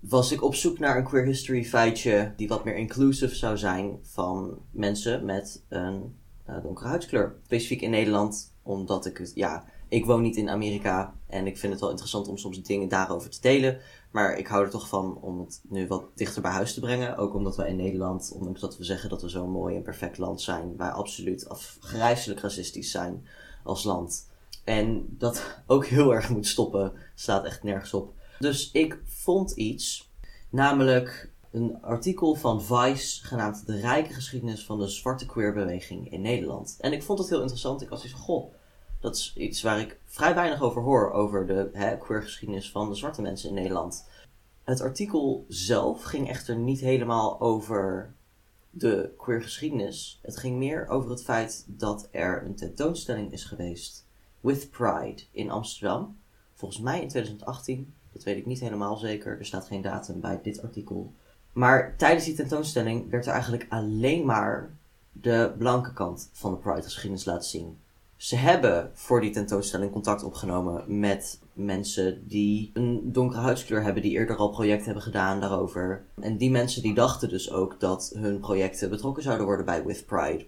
Was 0.00 0.32
ik 0.32 0.42
op 0.42 0.54
zoek 0.54 0.78
naar 0.78 0.96
een 0.96 1.04
queer 1.04 1.24
history 1.24 1.64
feitje 1.64 2.32
die 2.36 2.48
wat 2.48 2.64
meer 2.64 2.76
inclusive 2.76 3.34
zou 3.34 3.56
zijn 3.56 3.98
van 4.02 4.58
mensen 4.70 5.24
met 5.24 5.62
een 5.68 6.16
eh, 6.44 6.62
donkere 6.62 6.88
huidskleur. 6.88 7.36
Specifiek 7.44 7.80
in 7.80 7.90
Nederland, 7.90 8.52
omdat 8.62 9.06
ik 9.06 9.16
het, 9.18 9.32
ja, 9.34 9.64
ik 9.88 10.04
woon 10.04 10.22
niet 10.22 10.36
in 10.36 10.50
Amerika 10.50 11.14
en 11.28 11.46
ik 11.46 11.58
vind 11.58 11.72
het 11.72 11.80
wel 11.80 11.90
interessant 11.90 12.28
om 12.28 12.36
soms 12.38 12.62
dingen 12.62 12.88
daarover 12.88 13.30
te 13.30 13.40
delen. 13.40 13.80
Maar 14.10 14.38
ik 14.38 14.46
hou 14.46 14.64
er 14.64 14.70
toch 14.70 14.88
van 14.88 15.18
om 15.20 15.40
het 15.40 15.60
nu 15.68 15.86
wat 15.86 16.04
dichter 16.14 16.42
bij 16.42 16.50
huis 16.50 16.74
te 16.74 16.80
brengen. 16.80 17.16
Ook 17.16 17.34
omdat 17.34 17.56
wij 17.56 17.68
in 17.68 17.76
Nederland, 17.76 18.32
ondanks 18.34 18.60
dat 18.60 18.76
we 18.76 18.84
zeggen 18.84 19.08
dat 19.08 19.22
we 19.22 19.28
zo'n 19.28 19.50
mooi 19.50 19.76
en 19.76 19.82
perfect 19.82 20.18
land 20.18 20.40
zijn, 20.40 20.76
wij 20.76 20.90
absoluut 20.90 21.48
afgrijzelijk 21.48 22.40
racistisch 22.40 22.90
zijn 22.90 23.26
als 23.64 23.84
land. 23.84 24.30
En 24.64 25.06
dat 25.18 25.42
ook 25.66 25.86
heel 25.86 26.14
erg 26.14 26.28
moet 26.28 26.46
stoppen, 26.46 26.92
staat 27.14 27.44
echt 27.44 27.62
nergens 27.62 27.94
op. 27.94 28.12
Dus 28.38 28.70
ik 28.70 29.00
vond 29.04 29.50
iets, 29.50 30.10
namelijk 30.50 31.32
een 31.50 31.82
artikel 31.82 32.34
van 32.34 32.62
Vice 32.62 33.26
genaamd 33.26 33.66
De 33.66 33.80
rijke 33.80 34.12
geschiedenis 34.12 34.64
van 34.64 34.78
de 34.78 34.88
zwarte 34.88 35.26
queerbeweging 35.26 36.12
in 36.12 36.20
Nederland. 36.20 36.76
En 36.80 36.92
ik 36.92 37.02
vond 37.02 37.18
het 37.18 37.28
heel 37.28 37.40
interessant. 37.40 37.82
Ik 37.82 37.88
was 37.88 38.06
van, 38.06 38.20
goh, 38.20 38.52
dat 39.00 39.16
is 39.16 39.34
iets 39.36 39.62
waar 39.62 39.80
ik 39.80 39.98
vrij 40.04 40.34
weinig 40.34 40.62
over 40.62 40.82
hoor, 40.82 41.10
over 41.10 41.46
de 41.46 41.70
hè, 41.72 41.98
queergeschiedenis 41.98 42.70
van 42.70 42.88
de 42.88 42.94
zwarte 42.94 43.22
mensen 43.22 43.48
in 43.48 43.54
Nederland. 43.54 44.08
Het 44.64 44.80
artikel 44.80 45.44
zelf 45.48 46.02
ging 46.02 46.28
echter 46.28 46.56
niet 46.56 46.80
helemaal 46.80 47.40
over 47.40 48.14
de 48.70 49.14
queergeschiedenis. 49.16 50.18
Het 50.22 50.36
ging 50.36 50.56
meer 50.56 50.88
over 50.88 51.10
het 51.10 51.22
feit 51.22 51.64
dat 51.66 52.08
er 52.10 52.44
een 52.44 52.54
tentoonstelling 52.54 53.32
is 53.32 53.44
geweest, 53.44 54.06
With 54.40 54.70
Pride, 54.70 55.22
in 55.30 55.50
Amsterdam. 55.50 56.18
Volgens 56.54 56.80
mij 56.80 57.02
in 57.02 57.08
2018, 57.08 57.94
dat 58.12 58.22
weet 58.22 58.36
ik 58.36 58.46
niet 58.46 58.60
helemaal 58.60 58.96
zeker, 58.96 59.38
er 59.38 59.46
staat 59.46 59.66
geen 59.66 59.82
datum 59.82 60.20
bij 60.20 60.40
dit 60.42 60.62
artikel. 60.62 61.12
Maar 61.52 61.96
tijdens 61.96 62.24
die 62.24 62.34
tentoonstelling 62.34 63.10
werd 63.10 63.26
er 63.26 63.32
eigenlijk 63.32 63.66
alleen 63.68 64.24
maar 64.24 64.76
de 65.12 65.54
blanke 65.58 65.92
kant 65.92 66.30
van 66.32 66.50
de 66.50 66.56
Pride-geschiedenis 66.56 67.24
laten 67.24 67.48
zien. 67.48 67.78
Ze 68.18 68.36
hebben 68.36 68.90
voor 68.94 69.20
die 69.20 69.30
tentoonstelling 69.30 69.92
contact 69.92 70.22
opgenomen 70.22 70.98
met 71.00 71.40
mensen 71.52 72.28
die 72.28 72.70
een 72.74 73.12
donkere 73.12 73.40
huidskleur 73.40 73.82
hebben, 73.82 74.02
die 74.02 74.12
eerder 74.12 74.36
al 74.36 74.50
projecten 74.50 74.84
hebben 74.84 75.02
gedaan 75.02 75.40
daarover. 75.40 76.04
En 76.20 76.36
die 76.36 76.50
mensen 76.50 76.82
die 76.82 76.94
dachten 76.94 77.28
dus 77.28 77.52
ook 77.52 77.80
dat 77.80 78.12
hun 78.14 78.40
projecten 78.40 78.90
betrokken 78.90 79.22
zouden 79.22 79.46
worden 79.46 79.64
bij 79.64 79.84
With 79.84 80.06
Pride. 80.06 80.46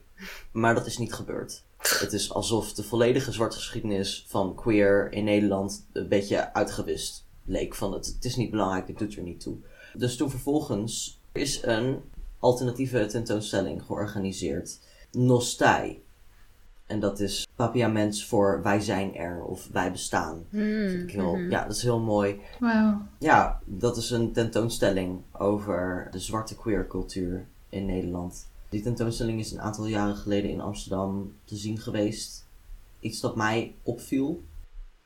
Maar 0.52 0.74
dat 0.74 0.86
is 0.86 0.98
niet 0.98 1.12
gebeurd. 1.12 1.62
Het 1.78 2.12
is 2.12 2.32
alsof 2.32 2.72
de 2.72 2.82
volledige 2.82 3.32
zwarte 3.32 3.56
geschiedenis 3.56 4.24
van 4.28 4.54
queer 4.54 5.12
in 5.12 5.24
Nederland 5.24 5.86
een 5.92 6.08
beetje 6.08 6.52
uitgewist 6.54 7.26
leek. 7.44 7.74
Van 7.74 7.92
het, 7.92 8.06
het 8.06 8.24
is 8.24 8.36
niet 8.36 8.50
belangrijk, 8.50 8.88
het 8.88 8.98
doet 8.98 9.16
er 9.16 9.22
niet 9.22 9.40
toe. 9.40 9.56
Dus 9.94 10.16
toen 10.16 10.30
vervolgens 10.30 11.20
Er 11.32 11.40
is 11.40 11.62
een 11.62 12.00
alternatieve 12.38 13.06
tentoonstelling 13.06 13.82
georganiseerd. 13.82 14.80
Nostai. 15.12 16.02
En 16.90 17.00
dat 17.00 17.20
is 17.20 17.46
papiaments 17.54 18.26
voor 18.26 18.62
wij 18.62 18.80
zijn 18.80 19.14
er 19.16 19.42
of 19.42 19.68
wij 19.72 19.92
bestaan. 19.92 20.44
Vind 20.50 21.02
ik 21.02 21.10
heel- 21.10 21.36
mhm. 21.36 21.50
Ja, 21.50 21.62
dat 21.66 21.76
is 21.76 21.82
heel 21.82 22.00
mooi. 22.00 22.40
Wauw. 22.60 23.02
Ja, 23.18 23.60
dat 23.64 23.96
is 23.96 24.10
een 24.10 24.32
tentoonstelling 24.32 25.20
over 25.32 26.08
de 26.10 26.18
zwarte 26.18 26.56
queer 26.56 26.86
cultuur 26.86 27.46
in 27.68 27.86
Nederland. 27.86 28.48
Die 28.68 28.82
tentoonstelling 28.82 29.40
is 29.40 29.52
een 29.52 29.60
aantal 29.60 29.86
jaren 29.86 30.16
geleden 30.16 30.50
in 30.50 30.60
Amsterdam 30.60 31.32
te 31.44 31.56
zien 31.56 31.78
geweest. 31.78 32.46
Iets 33.00 33.20
dat 33.20 33.36
mij 33.36 33.74
opviel. 33.82 34.42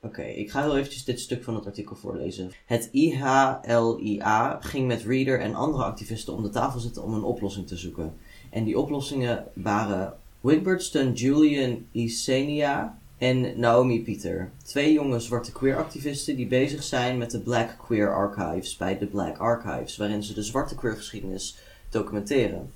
Oké, 0.01 0.23
ik 0.23 0.51
ga 0.51 0.63
heel 0.63 0.77
eventjes 0.77 1.05
dit 1.05 1.21
stuk 1.21 1.45
van 1.45 1.55
het 1.55 1.67
artikel 1.67 1.97
voorlezen. 1.97 2.51
Het 2.67 2.89
IHLIA 2.93 4.59
ging 4.61 4.87
met 4.87 5.03
Reader 5.03 5.41
en 5.41 5.55
andere 5.55 5.85
activisten 5.85 6.35
om 6.35 6.43
de 6.43 6.49
tafel 6.49 6.81
zitten 6.81 7.03
om 7.03 7.15
een 7.15 7.23
oplossing 7.23 7.67
te 7.67 7.77
zoeken. 7.77 8.15
En 8.51 8.65
die 8.65 8.79
oplossingen 8.79 9.45
waren 9.55 10.15
Wigbertston 10.45 11.13
Julian 11.13 11.87
Isenia 11.93 12.99
en 13.19 13.61
Naomi 13.61 14.03
Pieter. 14.03 14.51
Twee 14.65 14.93
jonge 14.93 15.21
zwarte 15.21 15.53
queer 15.53 15.77
activisten 15.77 16.37
die 16.37 16.47
bezig 16.47 16.83
zijn 16.83 17.19
met 17.19 17.31
de 17.31 17.41
Black 17.41 17.77
Queer 17.79 18.15
Archives 18.15 18.77
bij 18.77 18.99
de 18.99 19.07
Black 19.07 19.39
Archives, 19.39 19.97
waarin 19.97 20.23
ze 20.23 20.35
de 20.35 20.43
zwarte 20.43 20.75
queer 20.75 20.97
geschiedenis 20.97 21.57
documenteren. 21.91 22.73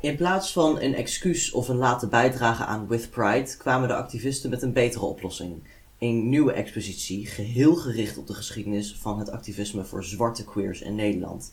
In 0.00 0.16
plaats 0.16 0.52
van 0.52 0.80
een 0.80 0.94
excuus 0.94 1.50
of 1.50 1.68
een 1.68 1.76
late 1.76 2.06
bijdrage 2.06 2.64
aan 2.64 2.88
With 2.88 3.10
Pride 3.10 3.56
kwamen 3.56 3.88
de 3.88 3.94
activisten 3.94 4.50
met 4.50 4.62
een 4.62 4.72
betere 4.72 5.04
oplossing. 5.04 5.62
Een 5.98 6.28
nieuwe 6.28 6.52
expositie, 6.52 7.26
geheel 7.26 7.74
gericht 7.74 8.18
op 8.18 8.26
de 8.26 8.34
geschiedenis 8.34 8.96
van 9.00 9.18
het 9.18 9.30
activisme 9.30 9.84
voor 9.84 10.04
zwarte 10.04 10.44
queers 10.44 10.80
in 10.80 10.94
Nederland. 10.94 11.52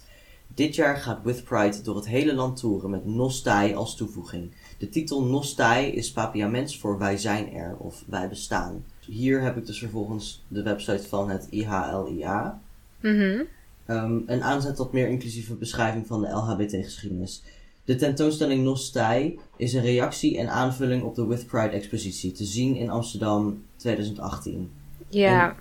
Dit 0.58 0.76
jaar 0.76 0.98
gaat 0.98 1.24
With 1.24 1.44
Pride 1.44 1.82
door 1.82 1.96
het 1.96 2.08
hele 2.08 2.34
land 2.34 2.60
toeren 2.60 2.90
met 2.90 3.06
Nostai 3.06 3.74
als 3.74 3.96
toevoeging. 3.96 4.52
De 4.78 4.90
titel 4.90 5.24
Nostai 5.24 5.92
is 5.92 6.12
papiaments 6.12 6.80
voor 6.80 6.98
wij 6.98 7.18
zijn 7.18 7.54
er 7.54 7.76
of 7.78 8.04
wij 8.08 8.30
bestaan. 8.30 8.86
Hier 9.00 9.42
heb 9.42 9.58
ik 9.58 9.66
dus 9.66 9.80
vervolgens 9.80 10.44
de 10.48 10.64
website 10.64 11.08
van 11.08 11.30
het 11.30 11.48
IHLIA. 11.50 12.62
Mhm. 13.00 13.44
Ehm, 13.86 14.20
een 14.26 14.44
aanzet 14.44 14.76
tot 14.76 14.92
meer 14.92 15.08
inclusieve 15.08 15.54
beschrijving 15.54 16.08
van 16.08 16.22
de 16.22 16.30
LHBT-geschiedenis. 16.30 17.44
De 17.86 17.96
tentoonstelling 17.96 18.64
Nostai 18.64 19.40
is 19.56 19.74
een 19.74 19.82
reactie 19.82 20.38
en 20.38 20.50
aanvulling 20.50 21.04
op 21.04 21.16
de 21.16 21.26
With 21.26 21.46
Pride 21.46 21.70
expositie, 21.70 22.32
te 22.32 22.46
zien 22.46 22.76
in 22.76 22.90
Amsterdam 22.90 23.64
2018. 23.76 24.72
Ja. 25.08 25.56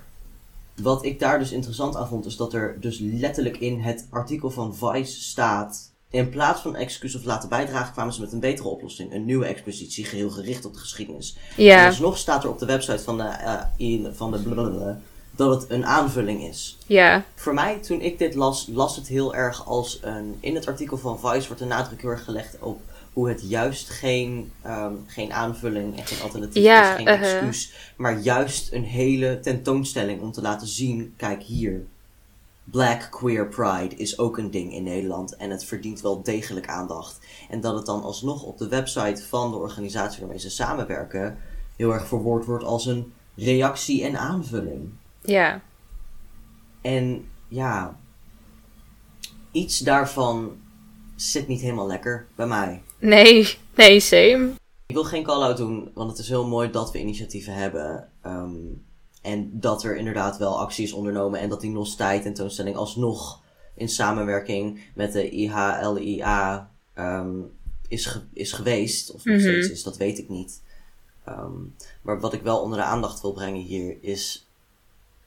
Wat 0.82 1.04
ik 1.04 1.18
daar 1.18 1.38
dus 1.38 1.52
interessant 1.52 1.96
aan 1.96 2.08
vond, 2.08 2.26
is 2.26 2.36
dat 2.36 2.52
er 2.52 2.76
dus 2.80 2.98
letterlijk 2.98 3.56
in 3.56 3.80
het 3.80 4.06
artikel 4.10 4.50
van 4.50 4.76
Vice 4.76 5.22
staat. 5.22 5.92
In 6.10 6.28
plaats 6.28 6.60
van 6.60 6.76
excuus 6.76 7.16
of 7.16 7.24
laten 7.24 7.48
bijdragen, 7.48 7.92
kwamen 7.92 8.12
ze 8.14 8.20
met 8.20 8.32
een 8.32 8.40
betere 8.40 8.68
oplossing. 8.68 9.12
Een 9.12 9.24
nieuwe 9.24 9.46
expositie, 9.46 10.04
geheel 10.04 10.30
gericht 10.30 10.64
op 10.64 10.72
de 10.72 10.78
geschiedenis. 10.78 11.36
En 11.56 11.64
Ja. 11.64 11.86
alsnog 11.86 12.18
staat 12.18 12.44
er 12.44 12.50
op 12.50 12.58
de 12.58 12.66
website 12.66 13.02
van 13.02 13.16
de, 13.16 13.64
in, 13.76 14.12
van 14.14 14.32
de 14.32 14.38
blablabla 14.38 15.00
dat 15.36 15.60
het 15.60 15.70
een 15.70 15.86
aanvulling 15.86 16.42
is. 16.42 16.78
Ja. 16.86 17.24
Voor 17.34 17.54
mij, 17.54 17.78
toen 17.78 18.00
ik 18.00 18.18
dit 18.18 18.34
las, 18.34 18.68
las 18.72 18.96
het 18.96 19.08
heel 19.08 19.34
erg 19.34 19.66
als 19.66 19.98
een. 20.02 20.36
In 20.40 20.54
het 20.54 20.66
artikel 20.66 20.98
van 20.98 21.18
Vice 21.18 21.46
wordt 21.46 21.62
de 21.62 21.68
nadruk 21.68 22.00
heel 22.00 22.10
erg 22.10 22.24
gelegd 22.24 22.56
op 22.60 22.80
hoe 23.12 23.28
het 23.28 23.42
juist 23.48 23.90
geen, 23.90 24.52
ehm, 24.62 24.92
geen 25.06 25.32
aanvulling 25.32 25.98
en 25.98 26.06
geen 26.06 26.22
alternatief 26.22 26.62
Ja, 26.62 26.90
is, 26.90 26.96
geen 26.96 27.08
uh-huh. 27.08 27.32
excuus, 27.32 27.72
maar 27.96 28.18
juist 28.18 28.72
een 28.72 28.84
hele 28.84 29.40
tentoonstelling 29.40 30.20
om 30.20 30.32
te 30.32 30.42
laten 30.42 30.66
zien: 30.66 31.14
kijk 31.16 31.42
hier. 31.42 31.86
Black 32.70 33.08
Queer 33.10 33.48
Pride 33.48 33.94
is 33.96 34.18
ook 34.18 34.38
een 34.38 34.50
ding 34.50 34.72
in 34.72 34.82
Nederland 34.82 35.36
en 35.36 35.50
het 35.50 35.64
verdient 35.64 36.00
wel 36.00 36.22
degelijk 36.22 36.68
aandacht. 36.68 37.18
En 37.50 37.60
dat 37.60 37.74
het 37.76 37.86
dan 37.86 38.02
alsnog 38.02 38.42
op 38.42 38.58
de 38.58 38.68
website 38.68 39.22
van 39.22 39.50
de 39.50 39.56
organisatie 39.56 40.20
waarmee 40.20 40.38
ze 40.38 40.50
samenwerken 40.50 41.38
heel 41.76 41.92
erg 41.92 42.06
verwoord 42.06 42.44
wordt 42.44 42.64
als 42.64 42.86
een 42.86 43.12
reactie 43.34 44.04
en 44.04 44.18
aanvulling. 44.18 44.92
Ja. 45.20 45.62
En 46.80 47.28
ja, 47.48 47.96
iets 49.52 49.78
daarvan 49.78 50.56
zit 51.16 51.48
niet 51.48 51.60
helemaal 51.60 51.86
lekker 51.86 52.26
bij 52.34 52.46
mij. 52.46 52.82
Nee. 52.98 53.58
Nee, 53.74 54.00
same. 54.00 54.50
Ik 54.86 54.94
wil 54.94 55.04
geen 55.04 55.22
call-out 55.24 55.56
doen, 55.56 55.90
want 55.94 56.10
het 56.10 56.18
is 56.18 56.28
heel 56.28 56.46
mooi 56.46 56.70
dat 56.70 56.92
we 56.92 56.98
initiatieven 56.98 57.54
hebben. 57.54 58.08
ehm, 58.22 58.54
en 59.26 59.60
dat 59.60 59.84
er 59.84 59.96
inderdaad 59.96 60.36
wel 60.38 60.58
actie 60.60 60.84
is 60.84 60.92
ondernomen 60.92 61.40
en 61.40 61.48
dat 61.48 61.60
die 61.60 61.70
Nostai 61.70 62.20
tentoonstelling 62.22 62.76
alsnog 62.76 63.42
in 63.74 63.88
samenwerking 63.88 64.80
met 64.94 65.12
de 65.12 65.30
IHLIA 65.30 66.70
ehm, 66.94 67.36
is, 67.88 68.06
ge- 68.06 68.22
is 68.32 68.52
geweest. 68.52 69.10
Of 69.10 69.24
nog 69.24 69.36
Mhm. 69.36 69.44
steeds 69.44 69.68
is, 69.70 69.82
dat 69.82 69.96
weet 69.96 70.18
ik 70.18 70.28
niet. 70.28 70.62
Ehm, 71.24 71.52
maar 72.02 72.20
wat 72.20 72.32
ik 72.32 72.42
wel 72.42 72.60
onder 72.60 72.78
de 72.78 72.84
aandacht 72.84 73.20
wil 73.20 73.32
brengen 73.32 73.60
hier 73.60 73.96
is 74.00 74.46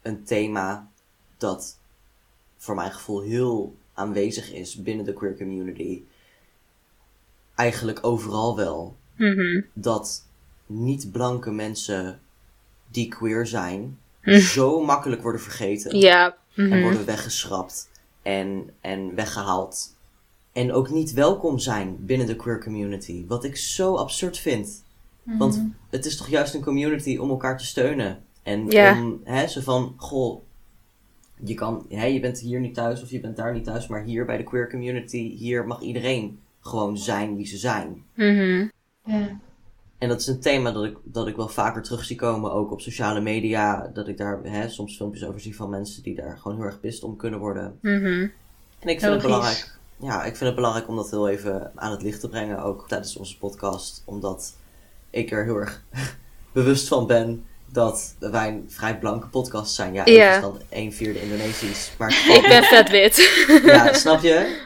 een 0.02 0.24
thema 0.24 0.88
dat 1.38 1.78
voor 2.56 2.74
mijn 2.74 2.92
gevoel 2.92 3.20
heel 3.20 3.76
aanwezig 3.94 4.52
is 4.52 4.82
binnen 4.82 5.04
de 5.04 5.12
queer 5.12 5.36
community. 5.36 6.02
Eigenlijk 7.54 7.98
overal 8.06 8.56
wel 8.56 8.96
Mhm. 9.16 9.60
dat 9.72 10.24
niet-blanke 10.66 11.50
mensen 11.50 12.20
die 12.90 13.08
queer 13.08 13.46
zijn, 13.46 13.98
Hm. 14.20 14.38
zo 14.38 14.84
makkelijk 14.84 15.22
worden 15.22 15.40
vergeten 15.40 15.98
Ja. 15.98 16.36
en 16.56 16.68
Mhm. 16.68 16.82
worden 16.82 17.04
weggeschrapt 17.06 17.90
en, 18.22 18.70
en 18.80 19.14
weggehaald. 19.14 19.96
En 20.52 20.72
ook 20.72 20.90
niet 20.90 21.12
welkom 21.12 21.58
zijn 21.58 21.96
binnen 22.00 22.26
de 22.26 22.36
queer 22.36 22.62
community. 22.62 23.24
Wat 23.26 23.44
ik 23.44 23.56
zo 23.56 23.94
absurd 23.96 24.38
vind. 24.38 24.84
Want 25.22 25.62
het 25.90 26.06
is 26.06 26.16
toch 26.16 26.28
juist 26.28 26.54
een 26.54 26.62
community 26.62 27.16
om 27.16 27.30
elkaar 27.30 27.58
te 27.58 27.64
steunen. 27.66 28.22
En 28.42 28.66
Ja. 28.70 29.00
om, 29.00 29.20
hè, 29.24 29.46
zo 29.48 29.60
van, 29.60 29.94
goh, 29.96 30.40
je, 31.44 31.54
kan, 31.54 31.86
hè, 31.88 32.04
je 32.04 32.20
bent 32.20 32.38
hier 32.38 32.60
niet 32.60 32.74
thuis 32.74 33.02
of 33.02 33.10
je 33.10 33.20
bent 33.20 33.36
daar 33.36 33.52
niet 33.54 33.64
thuis, 33.64 33.86
maar 33.86 34.02
hier 34.02 34.24
bij 34.24 34.36
de 34.36 34.42
queer 34.42 34.70
community, 34.70 35.36
hier 35.36 35.66
mag 35.66 35.80
iedereen 35.80 36.38
gewoon 36.60 36.98
zijn 36.98 37.36
wie 37.36 37.46
ze 37.46 37.56
zijn. 37.56 38.02
Mhm. 38.14 38.66
Ja. 39.04 39.38
En 40.00 40.08
dat 40.08 40.20
is 40.20 40.26
een 40.26 40.40
thema 40.40 40.72
dat 40.72 40.84
ik, 40.84 40.96
dat 41.02 41.26
ik 41.26 41.36
wel 41.36 41.48
vaker 41.48 41.82
terug 41.82 42.04
zie 42.04 42.16
komen, 42.16 42.52
ook 42.52 42.70
op 42.72 42.80
sociale 42.80 43.20
media. 43.20 43.90
Dat 43.94 44.08
ik 44.08 44.16
daar 44.16 44.40
hè, 44.42 44.68
soms 44.68 44.96
filmpjes 44.96 45.24
over 45.24 45.40
zie 45.40 45.56
van 45.56 45.70
mensen 45.70 46.02
die 46.02 46.14
daar 46.14 46.38
gewoon 46.38 46.56
heel 46.56 46.66
erg 46.66 46.80
pist 46.80 47.02
om 47.02 47.16
kunnen 47.16 47.40
worden. 47.40 47.78
Mhm. 47.80 48.28
En 48.78 48.88
ik 48.88 49.00
vind 49.00 49.12
het 49.12 49.22
belangrijk. 49.22 49.78
Ja, 49.96 50.24
ik 50.24 50.36
vind 50.36 50.44
het 50.44 50.54
belangrijk 50.54 50.88
om 50.88 50.96
dat 50.96 51.10
heel 51.10 51.28
even 51.28 51.72
aan 51.74 51.90
het 51.90 52.02
licht 52.02 52.20
te 52.20 52.28
brengen, 52.28 52.62
ook 52.62 52.88
tijdens 52.88 53.16
onze 53.16 53.38
podcast. 53.38 54.02
Omdat 54.04 54.56
ik 55.10 55.30
er 55.30 55.44
heel 55.44 55.56
erg 55.56 55.82
bewust 56.52 56.88
van 56.88 57.06
ben 57.06 57.44
dat 57.72 58.14
wij 58.18 58.48
een 58.48 58.64
vrij 58.68 58.98
blanke 58.98 59.26
podcast 59.28 59.74
zijn. 59.74 59.92
Ja, 59.92 60.04
Ja. 60.06 60.28
even 60.36 60.40
dan 60.42 60.60
een 60.70 60.92
vierde 60.92 61.22
Indonesisch. 61.22 61.92
Maar 61.98 62.10
Ik 62.36 62.42
ben 62.48 62.62
vet 62.62 62.90
wit. 62.90 63.46
ja, 63.64 63.92
snap 64.04 64.22
je? 64.22 64.58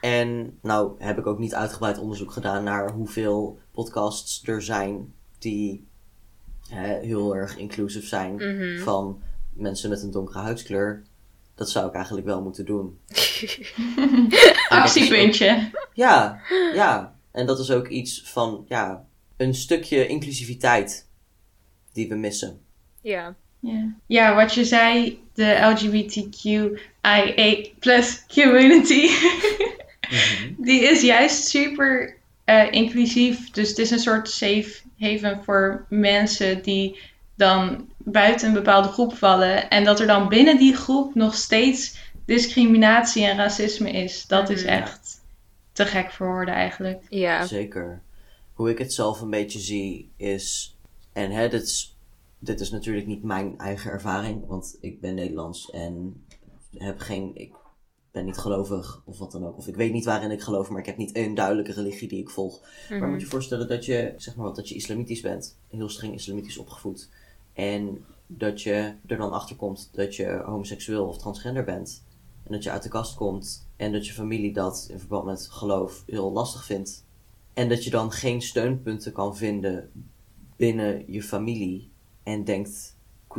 En 0.00 0.58
nou 0.62 0.92
heb 0.98 1.18
ik 1.18 1.26
ook 1.26 1.38
niet 1.38 1.54
uitgebreid 1.54 1.98
onderzoek 1.98 2.32
gedaan 2.32 2.64
naar 2.64 2.90
hoeveel 2.90 3.58
podcasts 3.72 4.42
er 4.44 4.62
zijn 4.62 5.14
die 5.38 5.86
hè, 6.68 6.98
heel 7.00 7.36
erg 7.36 7.56
inclusief 7.56 8.08
zijn 8.08 8.34
Mhm. 8.34 8.82
van 8.82 9.20
mensen 9.52 9.90
met 9.90 10.02
een 10.02 10.10
donkere 10.10 10.38
huidskleur. 10.38 11.02
Dat 11.54 11.70
zou 11.70 11.86
ik 11.88 11.94
eigenlijk 11.94 12.26
wel 12.26 12.42
moeten 12.42 12.64
doen. 12.64 12.98
Actiepuntje. 14.68 15.70
Ja, 15.94 16.40
ja. 16.74 17.14
En 17.32 17.46
dat 17.46 17.58
is 17.58 17.70
ook 17.70 17.88
iets 17.88 18.22
van, 18.24 18.64
ja, 18.68 19.04
een 19.36 19.54
stukje 19.54 20.06
inclusiviteit 20.06 21.05
die 21.96 22.08
we 22.08 22.14
missen. 22.14 22.60
ja. 23.00 23.34
Ja. 23.60 23.94
ja, 24.06 24.34
wat 24.34 24.54
je 24.54 24.64
zei, 24.64 25.18
de 25.34 25.58
LGBTQIA 25.60 27.56
plus 27.78 28.24
community, 28.26 29.08
die 30.66 30.80
is 30.80 31.02
juist 31.02 31.48
super 31.48 32.16
eh, 32.44 32.66
inclusief. 32.72 33.50
Dus 33.50 33.68
het 33.68 33.78
is 33.78 33.90
een 33.90 33.98
soort 33.98 34.30
safe 34.30 34.80
haven 34.98 35.44
voor 35.44 35.86
mensen 35.88 36.62
die 36.62 36.98
dan 37.34 37.88
buiten 37.98 38.48
een 38.48 38.54
bepaalde 38.54 38.88
groep 38.88 39.16
vallen. 39.16 39.70
En 39.70 39.84
dat 39.84 40.00
er 40.00 40.06
dan 40.06 40.28
binnen 40.28 40.58
die 40.58 40.74
groep 40.76 41.14
nog 41.14 41.34
steeds 41.34 41.96
discriminatie 42.26 43.24
en 43.24 43.36
racisme 43.36 43.90
is. 43.90 44.26
Dat 44.26 44.50
is 44.50 44.62
Mhm. 44.62 44.72
echt 44.72 45.20
te 45.72 45.84
gek 45.86 46.10
voor 46.12 46.26
woorden 46.26 46.54
eigenlijk. 46.54 47.02
Ja. 47.08 47.46
Zeker. 47.46 48.00
Hoe 48.52 48.70
ik 48.70 48.78
het 48.78 48.92
zelf 48.92 49.20
een 49.20 49.30
beetje 49.30 49.58
zie 49.58 50.10
is. 50.16 50.75
En 51.16 51.30
hè, 51.30 51.48
dit 51.48 51.62
is, 51.62 51.98
dit 52.38 52.60
is 52.60 52.70
natuurlijk 52.70 53.06
niet 53.06 53.22
mijn 53.22 53.58
eigen 53.58 53.90
ervaring, 53.90 54.46
want 54.46 54.76
ik 54.80 55.00
ben 55.00 55.14
Nederlands 55.14 55.70
en 55.70 56.24
heb 56.70 56.98
geen. 56.98 57.30
Ik 57.34 57.54
ben 58.10 58.24
niet 58.24 58.38
gelovig 58.38 59.02
of 59.04 59.18
wat 59.18 59.32
dan 59.32 59.46
ook. 59.46 59.56
Of 59.56 59.66
ik 59.66 59.76
weet 59.76 59.92
niet 59.92 60.04
waarin 60.04 60.30
ik 60.30 60.40
geloof, 60.40 60.68
maar 60.68 60.80
ik 60.80 60.86
heb 60.86 60.96
niet 60.96 61.16
een 61.16 61.34
duidelijke 61.34 61.72
religie 61.72 62.08
die 62.08 62.20
ik 62.20 62.30
volg. 62.30 62.60
Maar 62.88 62.98
Mhm. 62.98 63.10
moet 63.10 63.20
je 63.20 63.26
voorstellen 63.26 63.68
dat 63.68 63.84
je, 63.84 64.14
zeg 64.16 64.36
maar 64.36 64.46
wat, 64.46 64.56
dat 64.56 64.68
je 64.68 64.74
islamitisch 64.74 65.20
bent. 65.20 65.58
Heel 65.68 65.88
streng 65.88 66.14
islamitisch 66.14 66.58
opgevoed. 66.58 67.08
En 67.52 68.04
dat 68.26 68.62
je 68.62 68.94
er 69.06 69.16
dan 69.16 69.32
achter 69.32 69.56
komt 69.56 69.90
dat 69.92 70.16
je 70.16 70.42
homoseksueel 70.44 71.06
of 71.06 71.18
transgender 71.18 71.64
bent. 71.64 72.04
en 72.44 72.52
dat 72.52 72.62
je 72.62 72.70
uit 72.70 72.82
de 72.82 72.88
kast 72.88 73.14
komt 73.14 73.68
en 73.76 73.92
dat 73.92 74.06
je 74.06 74.12
familie 74.12 74.52
dat 74.52 74.86
in 74.90 74.98
verband 74.98 75.24
met 75.24 75.46
geloof 75.50 76.02
heel 76.06 76.32
lastig 76.32 76.64
vindt 76.64 77.04
en 77.54 77.68
dat 77.68 77.84
je 77.84 77.90
dan 77.90 78.12
geen 78.12 78.42
steunpunten 78.42 79.12
kan 79.12 79.36
vinden 79.36 79.90
binnen 80.56 81.12
je 81.12 81.22
familie 81.22 81.92
en 82.22 82.44
denkt 82.44 82.94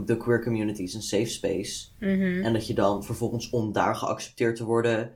de 0.06 0.18
queer 0.18 0.44
community 0.44 0.82
is 0.82 0.94
een 0.94 1.02
safe 1.02 1.26
space 1.30 1.88
Mhm. 2.00 2.44
en 2.44 2.54
dat 2.54 2.68
je 2.68 2.74
dan 2.74 3.04
vervolgens 3.04 3.50
om 3.50 3.72
daar 3.72 3.96
geaccepteerd 3.96 4.56
te 4.56 4.64
worden 4.66 5.12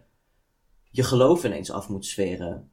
je 0.92 1.04
geloof 1.04 1.44
ineens 1.44 1.72
af 1.72 1.90
moet 1.90 2.06
sferen. 2.06 2.70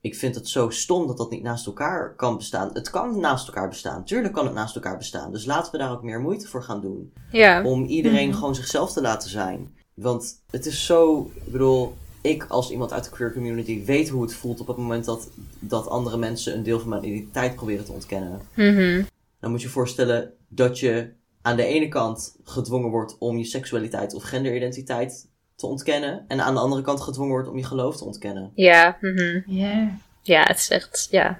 Ik 0.00 0.14
vind 0.14 0.34
het 0.34 0.48
zo 0.48 0.70
stom 0.70 1.06
dat 1.06 1.16
dat 1.16 1.30
niet 1.30 1.42
naast 1.42 1.66
elkaar 1.66 2.14
kan 2.16 2.36
bestaan. 2.36 2.70
Het 2.72 2.90
kan 2.90 3.20
naast 3.20 3.46
elkaar 3.46 3.68
bestaan. 3.68 4.04
Tuurlijk 4.04 4.34
kan 4.34 4.44
het 4.44 4.54
naast 4.54 4.74
elkaar 4.74 4.96
bestaan. 4.96 5.32
Dus 5.32 5.44
laten 5.44 5.72
we 5.72 5.78
daar 5.78 5.90
ook 5.92 6.02
meer 6.02 6.20
moeite 6.20 6.48
voor 6.48 6.62
gaan 6.62 6.80
doen. 6.80 7.12
Ja. 7.32 7.62
Om 7.64 7.84
iedereen 7.84 8.28
Mhm. 8.28 8.36
gewoon 8.38 8.54
zichzelf 8.54 8.92
te 8.92 9.00
laten 9.00 9.30
zijn. 9.30 9.74
Want 9.94 10.42
het 10.50 10.66
is 10.66 10.86
zo, 10.86 11.30
ik 11.44 11.52
bedoel, 11.52 11.94
ik 12.22 12.44
als 12.48 12.70
iemand 12.70 12.92
uit 12.92 13.04
de 13.04 13.10
queer 13.10 13.32
community 13.32 13.84
weet 13.84 14.08
hoe 14.08 14.22
het 14.22 14.34
voelt 14.34 14.60
op 14.60 14.66
het 14.66 14.76
moment 14.76 15.04
dat, 15.04 15.30
dat 15.58 15.88
andere 15.88 16.16
mensen 16.16 16.54
een 16.54 16.62
deel 16.62 16.80
van 16.80 16.88
mijn 16.88 17.04
identiteit 17.04 17.54
proberen 17.54 17.84
te 17.84 17.92
ontkennen. 17.92 18.40
Mhm. 18.54 19.02
Dan 19.40 19.50
moet 19.50 19.60
je 19.60 19.66
je 19.66 19.72
voorstellen 19.72 20.32
dat 20.48 20.78
je 20.78 21.12
aan 21.42 21.56
de 21.56 21.64
ene 21.64 21.88
kant 21.88 22.36
gedwongen 22.44 22.90
wordt 22.90 23.18
om 23.18 23.38
je 23.38 23.44
seksualiteit 23.44 24.14
of 24.14 24.22
genderidentiteit 24.22 25.28
te 25.56 25.66
ontkennen. 25.66 26.24
En 26.28 26.40
aan 26.40 26.54
de 26.54 26.60
andere 26.60 26.82
kant 26.82 27.00
gedwongen 27.00 27.32
wordt 27.32 27.48
om 27.48 27.56
je 27.56 27.64
geloof 27.64 27.96
te 27.96 28.04
ontkennen. 28.04 28.50
Ja. 28.54 28.96
mhm. 29.00 29.40
Ja. 29.46 29.98
Ja, 30.22 30.42
het 30.42 30.58
is 30.58 30.68
echt, 30.68 31.08
ja, 31.10 31.38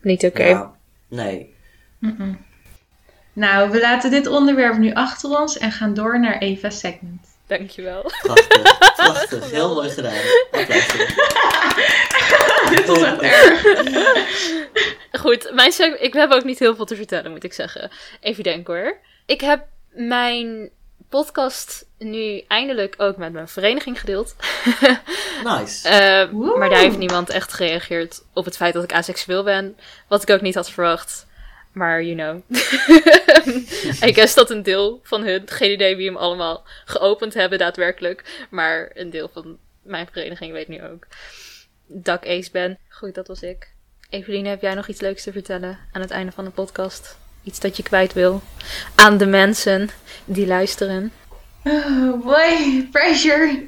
niet 0.00 0.24
oké. 0.24 0.44
Ja, 0.44 0.74
nee. 1.08 1.54
Mm-mm. 1.98 2.38
Nou, 3.32 3.70
we 3.70 3.80
laten 3.80 4.10
dit 4.10 4.26
onderwerp 4.26 4.78
nu 4.78 4.92
achter 4.92 5.40
ons 5.40 5.58
en 5.58 5.72
gaan 5.72 5.94
door 5.94 6.20
naar 6.20 6.38
Eva's 6.38 6.78
segment. 6.78 7.33
Dankjewel. 7.46 8.10
Prachtig. 8.22 8.78
Prachtig. 8.96 9.50
Heel 9.50 9.74
mooi 9.74 9.90
gedaan. 9.90 10.12
Applausje. 10.50 10.96
dit 12.70 12.86
was 12.86 13.02
echt 13.08 13.20
erg. 13.20 13.62
Goed, 15.12 15.50
mijn 15.52 16.02
ik 16.02 16.12
heb 16.12 16.30
ook 16.32 16.44
niet 16.44 16.58
heel 16.58 16.76
veel 16.76 16.84
te 16.84 16.96
vertellen, 16.96 17.30
moet 17.30 17.44
ik 17.44 17.52
zeggen. 17.52 17.90
Even 18.20 18.42
denken 18.42 18.74
hoor. 18.74 18.98
Ik 19.26 19.40
heb 19.40 19.64
mijn 19.90 20.70
podcast 21.08 21.86
nu 21.98 22.44
eindelijk 22.48 22.94
ook 22.98 23.16
met 23.16 23.32
mijn 23.32 23.48
vereniging 23.48 24.00
gedeeld. 24.00 24.34
Nice. 25.44 25.88
Eh, 25.88 26.30
maar 26.58 26.68
daar 26.68 26.78
heeft 26.78 26.98
niemand 26.98 27.30
echt 27.30 27.52
gereageerd 27.52 28.22
op 28.32 28.44
het 28.44 28.56
feit 28.56 28.74
dat 28.74 28.82
ik 28.82 28.92
asexueel 28.92 29.42
ben. 29.42 29.78
Wat 30.08 30.22
ik 30.22 30.30
ook 30.30 30.40
niet 30.40 30.54
had 30.54 30.70
verwacht. 30.70 31.26
Maar, 31.74 32.02
you 32.02 32.14
know. 32.16 32.40
I 34.08 34.12
guess 34.14 34.34
dat 34.34 34.50
een 34.50 34.62
deel 34.62 35.00
van 35.02 35.22
hun, 35.22 35.42
geen 35.46 35.72
idee 35.72 35.96
wie 35.96 36.06
hem 36.06 36.16
allemaal 36.16 36.64
geopend 36.84 37.34
hebben 37.34 37.58
daadwerkelijk. 37.58 38.46
Maar 38.50 38.90
een 38.94 39.10
deel 39.10 39.30
van 39.32 39.58
mijn 39.82 40.06
vereniging 40.12 40.52
weet 40.52 40.68
nu 40.68 40.82
ook 40.82 41.06
dat 41.86 42.24
ik 42.24 42.30
ace 42.30 42.50
ben. 42.50 42.78
Goed, 42.88 43.14
dat 43.14 43.26
was 43.28 43.42
ik. 43.42 43.72
Eveline, 44.10 44.48
heb 44.48 44.60
jij 44.62 44.74
nog 44.74 44.88
iets 44.88 45.00
leuks 45.00 45.22
te 45.22 45.32
vertellen 45.32 45.78
aan 45.92 46.00
het 46.00 46.10
einde 46.10 46.32
van 46.32 46.44
de 46.44 46.50
podcast? 46.50 47.16
Iets 47.42 47.60
dat 47.60 47.76
je 47.76 47.82
kwijt 47.82 48.12
wil 48.12 48.42
aan 48.94 49.18
de 49.18 49.26
mensen 49.26 49.88
die 50.24 50.46
luisteren? 50.46 51.12
Oh 51.64 52.24
boy, 52.24 52.88
pressure. 52.92 53.66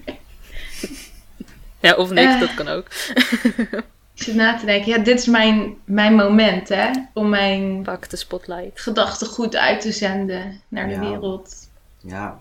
Ja, 1.81 1.95
of 1.95 2.11
niks, 2.11 2.33
Eh. 2.33 2.41
dat 2.41 2.55
kan 2.55 2.69
ook. 2.69 2.87
Ik 4.17 4.23
zit 4.23 4.35
na 4.35 4.57
te 4.59 4.67
denken, 4.67 4.91
ja, 4.93 4.99
dit 4.99 5.19
is 5.19 5.27
mijn, 5.27 5.77
mijn 5.85 6.14
moment, 6.14 6.69
hè. 6.69 6.91
Om 7.14 7.29
mijn 7.29 7.83
Pak 7.83 8.11
de 8.11 8.17
spotlight. 8.17 8.81
gedachten 8.81 9.27
goed 9.27 9.57
uit 9.57 9.81
te 9.81 9.93
zenden 9.93 10.61
naar 10.69 10.87
de 10.89 10.95
Ja. 10.95 11.01
wereld. 11.01 11.69
Ja. 12.01 12.39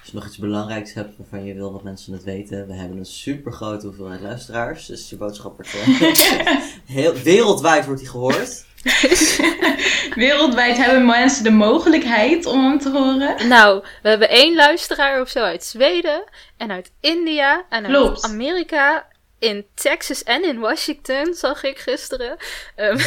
Als 0.00 0.08
je 0.12 0.14
nog 0.18 0.26
iets 0.26 0.38
belangrijks 0.38 0.94
hebt 0.94 1.16
waarvan 1.18 1.44
je 1.44 1.54
wil 1.54 1.72
dat 1.72 1.82
mensen 1.82 2.12
het 2.12 2.24
weten. 2.24 2.66
We 2.66 2.74
hebben 2.74 2.98
een 2.98 3.06
super 3.06 3.52
grote 3.52 3.86
hoeveelheid 3.86 4.20
luisteraars. 4.20 4.86
Dus 4.86 5.10
je 5.10 5.16
boodschap 5.16 5.54
wordt 5.56 5.74
eh, 5.74 6.10
heel, 6.96 7.12
wereldwijd 7.14 7.84
wordt 7.86 8.00
die 8.00 8.10
gehoord. 8.10 8.64
Wereldwijd 10.14 10.76
hebben 10.76 11.06
mensen 11.06 11.44
de 11.44 11.50
mogelijkheid 11.50 12.46
om 12.46 12.64
hem 12.64 12.78
te 12.78 12.90
horen. 12.90 13.48
Nou, 13.48 13.82
we 14.02 14.08
hebben 14.08 14.28
één 14.28 14.54
luisteraar 14.54 15.20
of 15.20 15.28
zo 15.28 15.38
uit 15.42 15.64
Zweden 15.64 16.24
en 16.56 16.70
uit 16.70 16.90
India 17.00 17.64
en 17.68 17.84
uit 17.84 17.94
Klopt. 17.94 18.22
Amerika. 18.24 19.06
In 19.44 19.66
Texas 19.74 20.22
en 20.22 20.44
in 20.44 20.58
Washington 20.58 21.34
zag 21.34 21.64
ik 21.64 21.78
gisteren. 21.78 22.36
Ehm, 22.74 22.98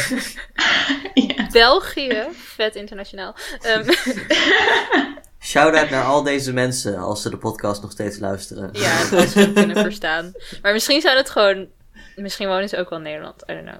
Ja. 1.14 1.46
België, 1.52 2.24
vet 2.32 2.74
internationaal. 2.74 3.34
Ehm, 3.60 3.90
Shout-out 5.40 5.90
naar 5.90 6.04
al 6.04 6.22
deze 6.22 6.52
mensen 6.52 6.98
als 6.98 7.22
ze 7.22 7.30
de 7.30 7.36
podcast 7.36 7.82
nog 7.82 7.90
steeds 7.92 8.18
luisteren. 8.18 8.70
ja, 8.72 8.98
als 9.20 9.34
we 9.34 9.40
het 9.40 9.52
kunnen 9.52 9.76
verstaan. 9.76 10.32
Maar 10.62 10.72
misschien 10.72 11.00
zijn 11.00 11.16
het 11.16 11.30
gewoon. 11.30 11.66
Misschien 12.16 12.48
wonen 12.48 12.68
ze 12.68 12.78
ook 12.78 12.88
wel 12.90 12.98
in 12.98 13.04
Nederland. 13.04 13.42
I 13.50 13.52
don't 13.52 13.66
know. 13.66 13.78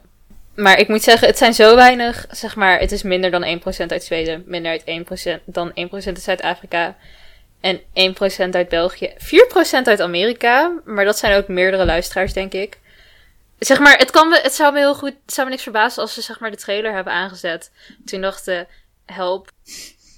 Maar 0.55 0.79
ik 0.79 0.89
moet 0.89 1.03
zeggen, 1.03 1.29
het 1.29 1.39
zijn 1.39 1.55
zo 1.55 1.75
weinig. 1.75 2.27
Zeg 2.31 2.57
maar, 2.57 2.79
het 2.79 2.93
is 2.93 3.03
minder 3.03 3.31
dan 3.31 3.61
1% 3.87 3.87
uit 3.87 4.05
Zweden. 4.05 4.43
Minder 4.47 4.71
uit 4.71 4.85
1% 5.41 5.45
dan 5.45 5.71
1% 5.71 5.73
uit 6.07 6.21
Zuid-Afrika. 6.21 6.97
En 7.61 7.81
1% 7.81 8.51
uit 8.51 8.69
België. 8.69 9.13
4% 9.19 9.83
uit 9.85 10.01
Amerika. 10.01 10.73
Maar 10.85 11.05
dat 11.05 11.19
zijn 11.19 11.37
ook 11.37 11.49
meerdere 11.49 11.85
luisteraars, 11.85 12.33
denk 12.33 12.53
ik. 12.53 12.79
Zeg 13.59 13.79
maar, 13.79 13.99
het, 13.99 14.11
kan 14.11 14.29
me, 14.29 14.39
het 14.43 14.55
zou 14.55 14.73
me 14.73 14.79
heel 14.79 14.95
goed. 14.95 15.15
Het 15.25 15.35
zou 15.35 15.47
me 15.47 15.53
niks 15.53 15.63
verbazen 15.63 16.03
als 16.03 16.15
ze 16.15 16.21
zeg 16.23 16.41
maar 16.41 16.51
de 16.51 16.57
trailer 16.57 16.95
hebben 16.95 17.13
aangezet. 17.13 17.71
Toen 18.05 18.21
dachten, 18.21 18.67
help. 19.07 19.51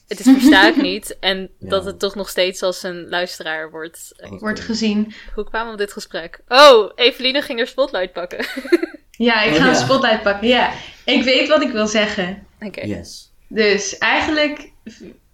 Het 0.08 0.20
is 0.20 0.26
versta 0.32 0.66
ik 0.68 0.76
niet. 0.76 1.16
En 1.20 1.50
Ja. 1.58 1.68
dat 1.68 1.84
het 1.84 1.98
toch 1.98 2.14
nog 2.14 2.28
steeds 2.28 2.62
als 2.62 2.82
een 2.82 3.08
luisteraar 3.08 3.70
wordt. 3.70 4.12
Wordt 4.28 4.60
gezien. 4.60 5.14
Hoe 5.34 5.44
kwamen 5.44 5.66
we 5.66 5.72
op 5.72 5.78
dit 5.78 5.92
gesprek? 5.92 6.40
Oh, 6.48 6.90
Eveline 6.94 7.42
ging 7.42 7.60
er 7.60 7.66
spotlight 7.66 8.12
pakken. 8.12 8.46
Ja, 9.10 9.42
ik 9.42 9.50
Oh, 9.52 9.56
ga 9.58 9.64
ja. 9.64 9.70
een 9.70 9.76
spotlight 9.76 10.22
pakken. 10.22 10.48
Ja, 10.48 10.72
ik 11.04 11.22
weet 11.24 11.48
wat 11.48 11.62
ik 11.62 11.70
wil 11.72 11.86
zeggen. 11.86 12.46
Oké. 12.60 12.86
Yes. 12.86 13.30
Dus 13.48 13.98
eigenlijk 13.98 14.70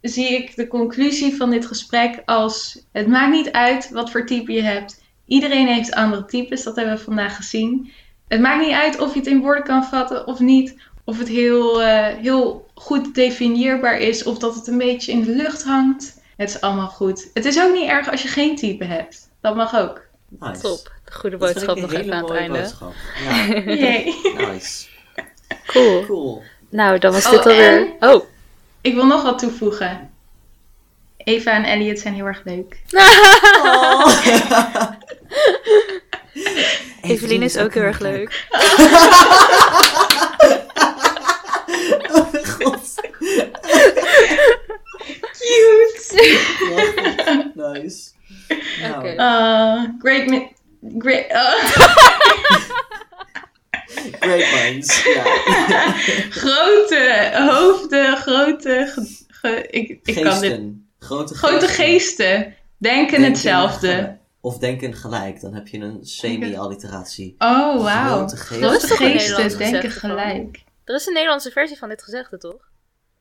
zie 0.08 0.28
ik 0.28 0.56
de 0.56 0.66
conclusie 0.66 1.36
van 1.36 1.50
dit 1.50 1.66
gesprek 1.66 2.22
als: 2.24 2.78
het 2.92 3.06
maakt 3.06 3.32
niet 3.32 3.52
uit 3.52 3.90
wat 3.90 4.10
voor 4.10 4.26
type 4.26 4.52
je 4.52 4.62
hebt. 4.62 5.02
Iedereen 5.26 5.66
heeft 5.66 5.92
andere 5.94 6.24
types, 6.24 6.62
dat 6.62 6.76
hebben 6.76 6.94
we 6.96 7.02
vandaag 7.02 7.36
gezien. 7.36 7.92
Het 8.28 8.40
maakt 8.40 8.64
niet 8.64 8.74
uit 8.74 8.98
of 8.98 9.12
je 9.12 9.18
het 9.18 9.28
in 9.28 9.40
woorden 9.40 9.64
kan 9.64 9.84
vatten 9.84 10.26
of 10.26 10.38
niet. 10.40 10.76
Of 11.04 11.18
het 11.18 11.28
heel, 11.28 11.82
eh, 11.82 12.06
heel 12.06 12.66
goed 12.74 13.14
definieerbaar 13.14 13.98
is, 13.98 14.22
of 14.24 14.38
dat 14.38 14.54
het 14.54 14.66
een 14.66 14.78
beetje 14.78 15.12
in 15.12 15.22
de 15.22 15.30
lucht 15.30 15.62
hangt. 15.64 16.20
Het 16.36 16.48
is 16.48 16.60
allemaal 16.60 16.88
goed. 16.88 17.30
Het 17.34 17.44
is 17.44 17.60
ook 17.62 17.72
niet 17.72 17.88
erg 17.88 18.10
als 18.10 18.22
je 18.22 18.28
geen 18.28 18.56
type 18.56 18.84
hebt. 18.84 19.28
Dat 19.40 19.56
mag 19.56 19.76
ook. 19.76 20.00
Nice. 20.28 20.60
Top. 20.60 20.92
De 21.04 21.12
goede 21.12 21.36
boodschap 21.36 21.78
nog 21.78 21.92
even 21.92 22.12
aan 22.12 22.24
het 22.24 22.32
einde. 22.36 22.58
boodschap. 22.58 22.92
Ja, 23.24 23.46
Yay. 23.74 24.14
nice. 24.36 24.86
Cool. 25.66 26.04
Cool. 26.04 26.42
Nou, 26.70 26.98
dan 26.98 27.12
was 27.12 27.26
Oh, 27.26 27.30
dit 27.30 27.46
alweer... 27.46 27.92
Oh. 28.00 28.24
Ik 28.86 28.94
wil 28.94 29.06
nog 29.06 29.22
wat 29.22 29.38
toevoegen. 29.38 30.10
Eva 31.16 31.52
en 31.52 31.64
Elliot 31.64 31.98
zijn 31.98 32.14
heel 32.14 32.26
erg 32.26 32.40
leuk. 32.44 32.80
Eveline 37.02 37.44
is 37.44 37.56
ook 37.58 37.74
heel 37.74 37.82
erg 37.82 37.98
leuk. 37.98 38.46
Oh 42.12 42.32
mijn 42.32 42.46
god. 42.46 42.94
Cute! 45.32 46.14
Nice. 47.54 48.10
Nou, 48.80 48.96
Oké. 48.98 49.14
Uh, 49.14 49.82
great, 49.98 50.26
mi- 50.26 50.52
great. 50.98 51.30
uh, 51.30 51.64
Great 54.20 54.52
minds. 54.52 55.04
Ja. 55.04 55.22
grote 56.42 57.30
hoofden, 57.50 58.16
grote. 58.16 58.90
ge- 58.94 59.24
ge- 59.28 59.66
ik 59.70 59.88
ik 60.04 60.14
kan 60.14 60.24
dit. 60.24 60.32
Geesten. 60.32 60.88
Grote 60.98 61.34
Grote 61.34 61.68
geesten 61.68 62.26
denken 62.34 62.54
Denken 62.78 63.22
hetzelfde. 63.22 63.88
gelijk. 63.88 64.14
Of 64.40 64.58
denken 64.58 64.94
gelijk, 64.94 65.40
dan 65.40 65.54
heb 65.54 65.68
je 65.68 65.78
een 65.78 65.98
semi-alliteratie. 66.02 67.34
Oh, 67.38 67.82
wauw. 67.82 68.16
Grote 68.16 68.36
geesten. 68.36 68.68
Grote 68.68 68.86
geesten 68.96 69.58
denken 69.58 69.90
gelijk. 69.90 70.64
Er 70.84 70.94
is 70.94 71.06
een 71.06 71.12
Nederlandse 71.12 71.50
versie 71.50 71.78
van 71.78 71.88
dit 71.88 72.02
gezegde, 72.02 72.38
toch? 72.38 72.68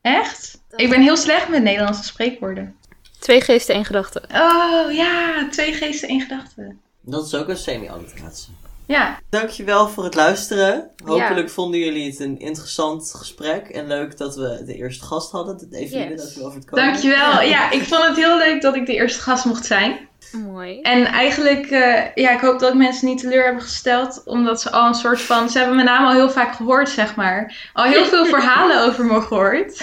Echt? 0.02 0.60
Ik 0.76 0.88
ben 0.90 1.00
heel 1.00 1.16
slecht 1.16 1.48
met 1.48 1.62
Nederlandse 1.62 2.04
spreekwoorden. 2.04 2.76
Twee 3.18 3.40
geesten, 3.40 3.74
één 3.74 3.84
gedachte. 3.84 4.22
Oh 4.32 4.92
ja, 4.92 5.48
twee 5.50 5.72
geesten, 5.72 6.08
één 6.08 6.20
gedachte. 6.20 6.76
Dat 7.00 7.26
is 7.26 7.34
ook 7.34 7.48
een 7.48 7.56
semi-alliteratie. 7.56 8.52
Ja, 8.86 9.18
Dankjewel 9.30 9.88
voor 9.88 10.04
het 10.04 10.14
luisteren. 10.14 10.90
Hopelijk 11.04 11.50
vonden 11.50 11.80
jullie 11.80 12.10
het 12.10 12.20
een 12.20 12.38
interessant 12.38 13.14
gesprek. 13.16 13.68
En 13.68 13.86
leuk 13.86 14.16
dat 14.18 14.36
we 14.36 14.62
de 14.66 14.74
eerste 14.74 15.04
gast 15.04 15.30
hadden. 15.30 15.68
Eveline, 15.70 16.08
Yes. 16.10 16.20
dankjewel 16.20 16.50
voor 16.50 16.60
het 16.60 16.70
komen. 16.70 16.84
dankjewel. 16.84 17.40
Ja, 17.42 17.70
ik 17.70 17.82
vond 17.82 18.06
het 18.06 18.16
heel 18.16 18.38
leuk 18.38 18.62
dat 18.62 18.76
ik 18.76 18.86
de 18.86 18.94
eerste 18.94 19.20
gast 19.20 19.44
mocht 19.44 19.64
zijn. 19.66 20.08
Mooi. 20.32 20.80
En 20.80 21.04
eigenlijk, 21.06 21.66
eh, 21.66 22.02
ja, 22.14 22.30
ik 22.30 22.40
hoop 22.40 22.58
dat 22.60 22.70
ik 22.72 22.78
mensen 22.78 23.08
niet 23.08 23.20
teleur 23.20 23.44
hebben 23.44 23.62
gesteld. 23.62 24.22
Omdat 24.24 24.60
ze 24.60 24.70
al 24.70 24.86
een 24.88 24.94
soort 24.94 25.20
van, 25.20 25.50
ze 25.50 25.58
hebben 25.58 25.74
mijn 25.76 25.88
naam 25.88 26.04
al 26.06 26.12
heel 26.12 26.30
vaak 26.30 26.54
gehoord, 26.54 26.88
zeg 26.88 27.14
maar. 27.14 27.70
Al 27.72 27.84
heel 27.84 28.04
veel 28.04 28.26
verhalen 28.36 28.84
over 28.86 29.04
me 29.04 29.20
gehoord. 29.20 29.82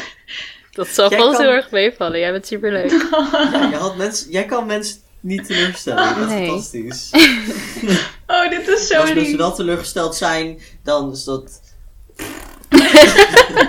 Dat 0.72 0.88
zal 0.88 1.10
Jij 1.10 1.20
vast 1.20 1.32
kan- 1.38 1.42
heel 1.46 1.54
erg 1.54 1.72
meevallen. 1.72 2.20
Jij 2.20 2.32
bent 2.32 2.48
superleuk. 2.48 2.92
Ja, 3.52 3.68
je 3.70 3.76
had 3.76 3.96
mensen, 3.98 4.32
jij 4.32 4.46
kan 4.46 4.66
mensen 4.66 4.98
niet 5.20 5.46
teleurstellen. 5.46 6.16
Dat 6.20 6.28
is 6.30 6.34
Nee. 6.34 6.48
fantastisch. 6.48 7.10
Oh, 8.34 8.50
dit 8.50 8.68
is 8.68 8.88
zo 8.88 8.96
Als 9.00 9.06
mensen 9.14 9.28
lief. 9.30 9.38
wel 9.38 9.54
teleurgesteld 9.54 10.16
zijn, 10.16 10.60
dan 10.84 11.12
is 11.12 11.24
dat... 11.24 11.62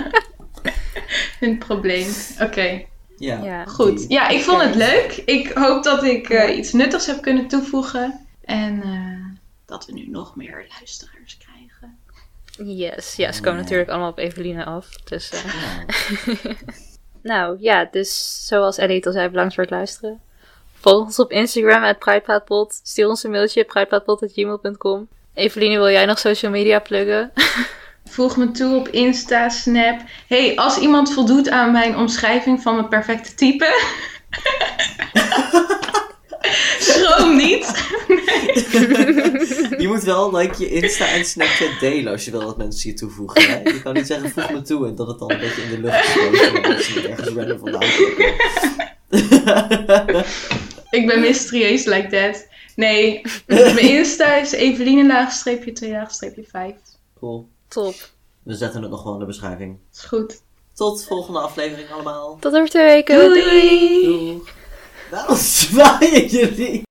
Hun 1.39 1.57
probleem. 1.57 2.07
Oké, 2.41 2.83
Ja. 3.17 3.43
Ja. 3.43 3.65
goed. 3.65 4.05
Ja, 4.07 4.27
ik 4.27 4.41
vond 4.43 4.61
het 4.61 4.75
leuk. 4.75 5.21
Ik 5.25 5.47
hoop 5.51 5.83
dat 5.83 6.03
ik 6.03 6.29
eh, 6.29 6.57
iets 6.57 6.73
nuttigs 6.73 7.05
heb 7.05 7.21
kunnen 7.21 7.47
toevoegen. 7.47 8.27
En 8.43 8.81
eh, 8.83 9.37
dat 9.65 9.85
we 9.85 9.93
nu 9.93 10.07
nog 10.09 10.35
meer 10.35 10.65
luisteraars 10.77 11.37
krijgen. 11.37 11.97
Yes, 12.77 13.15
ja, 13.15 13.31
ze 13.31 13.41
komen 13.41 13.61
natuurlijk 13.61 13.89
allemaal 13.89 14.09
op 14.09 14.17
Eveline 14.17 14.65
af. 14.65 14.89
Dus, 14.95 15.29
eh, 15.29 15.43
Ja. 15.45 15.85
nou 17.31 17.57
ja, 17.59 17.87
dus 17.91 18.41
zoals 18.47 18.77
Ellie 18.77 18.95
het 18.95 19.05
al 19.05 19.11
zei, 19.11 19.29
bedankt 19.29 19.53
voor 19.53 19.63
het 19.63 19.71
luisteren. 19.71 20.21
Volg 20.85 21.05
ons 21.05 21.19
op 21.19 21.31
Instagram, 21.31 21.83
at. 21.83 22.79
Stuur 22.83 23.07
ons 23.07 23.23
een 23.23 23.31
mailtje, 23.31 23.63
pruitpraatpot.gmail.com. 23.63 25.07
Eveline, 25.33 25.77
wil 25.77 25.89
jij 25.89 26.05
nog 26.05 26.19
social 26.19 26.51
media 26.51 26.79
pluggen? 26.79 27.31
Voeg 28.15 28.37
me 28.37 28.51
toe 28.51 28.75
op 28.75 28.87
Insta, 28.87 29.49
Snap. 29.49 29.99
hey, 30.27 30.55
als 30.55 30.77
iemand 30.77 31.13
voldoet 31.13 31.49
aan 31.49 31.71
mijn 31.71 31.97
omschrijving 31.97 32.61
van 32.61 32.75
mijn 32.75 32.87
perfecte 32.87 33.33
type. 33.33 33.65
Schroom 36.79 37.35
niet. 37.35 37.65
Je 39.81 39.85
moet 39.87 40.03
wel 40.03 40.35
like, 40.35 40.63
je 40.63 40.69
Insta 40.69 41.07
en 41.07 41.25
Snapchat 41.25 41.79
delen 41.79 42.11
als 42.11 42.25
je 42.25 42.31
wil 42.31 42.39
dat 42.39 42.57
mensen 42.57 42.89
je 42.89 42.95
toevoegen. 42.95 43.49
Hè? 43.49 43.59
Je 43.63 43.81
kan 43.81 43.93
niet 43.93 44.07
zeggen 44.07 44.29
voeg 44.29 44.51
me 44.51 44.61
toe 44.61 44.87
en 44.87 44.95
dat 44.95 45.07
het 45.07 45.19
dan 45.19 45.31
een 45.31 45.39
beetje 45.39 45.61
in 45.61 45.69
de 45.69 45.79
lucht 45.79 46.07
is. 46.07 46.51
Dat 46.53 46.61
mensen 46.61 47.09
ergens 47.09 47.29
random 47.29 47.59
vandaan. 47.59 47.93
Ik 50.95 51.07
ben 51.07 51.19
mysterieus 51.19 51.85
like 51.85 52.07
that. 52.07 52.47
Nee, 52.75 53.21
mijn 53.47 53.77
Insta 53.77 54.35
is 54.35 54.51
Eveline 54.51 55.07
laagstreepje 55.07 55.71
2 55.71 55.91
laagstreepje 55.91 56.43
5. 56.43 56.75
Cool. 57.19 57.47
Top. 57.67 57.95
We 58.43 58.53
zetten 58.53 58.81
het 58.81 58.91
nog 58.91 59.03
wel 59.03 59.13
in 59.13 59.19
de 59.19 59.25
beschrijving. 59.25 59.77
Is 59.93 60.03
goed. 60.03 60.41
Tot 60.73 61.05
volgende 61.05 61.39
aflevering 61.39 61.91
allemaal. 61.91 62.37
Tot 62.39 62.53
over 62.53 62.69
twee 62.69 62.85
weken. 62.85 63.15
Doei! 63.17 64.03
Doeg. 64.03 64.53
Waarom 65.11 65.37
zwaaien 65.37 66.27
jullie? 66.27 66.84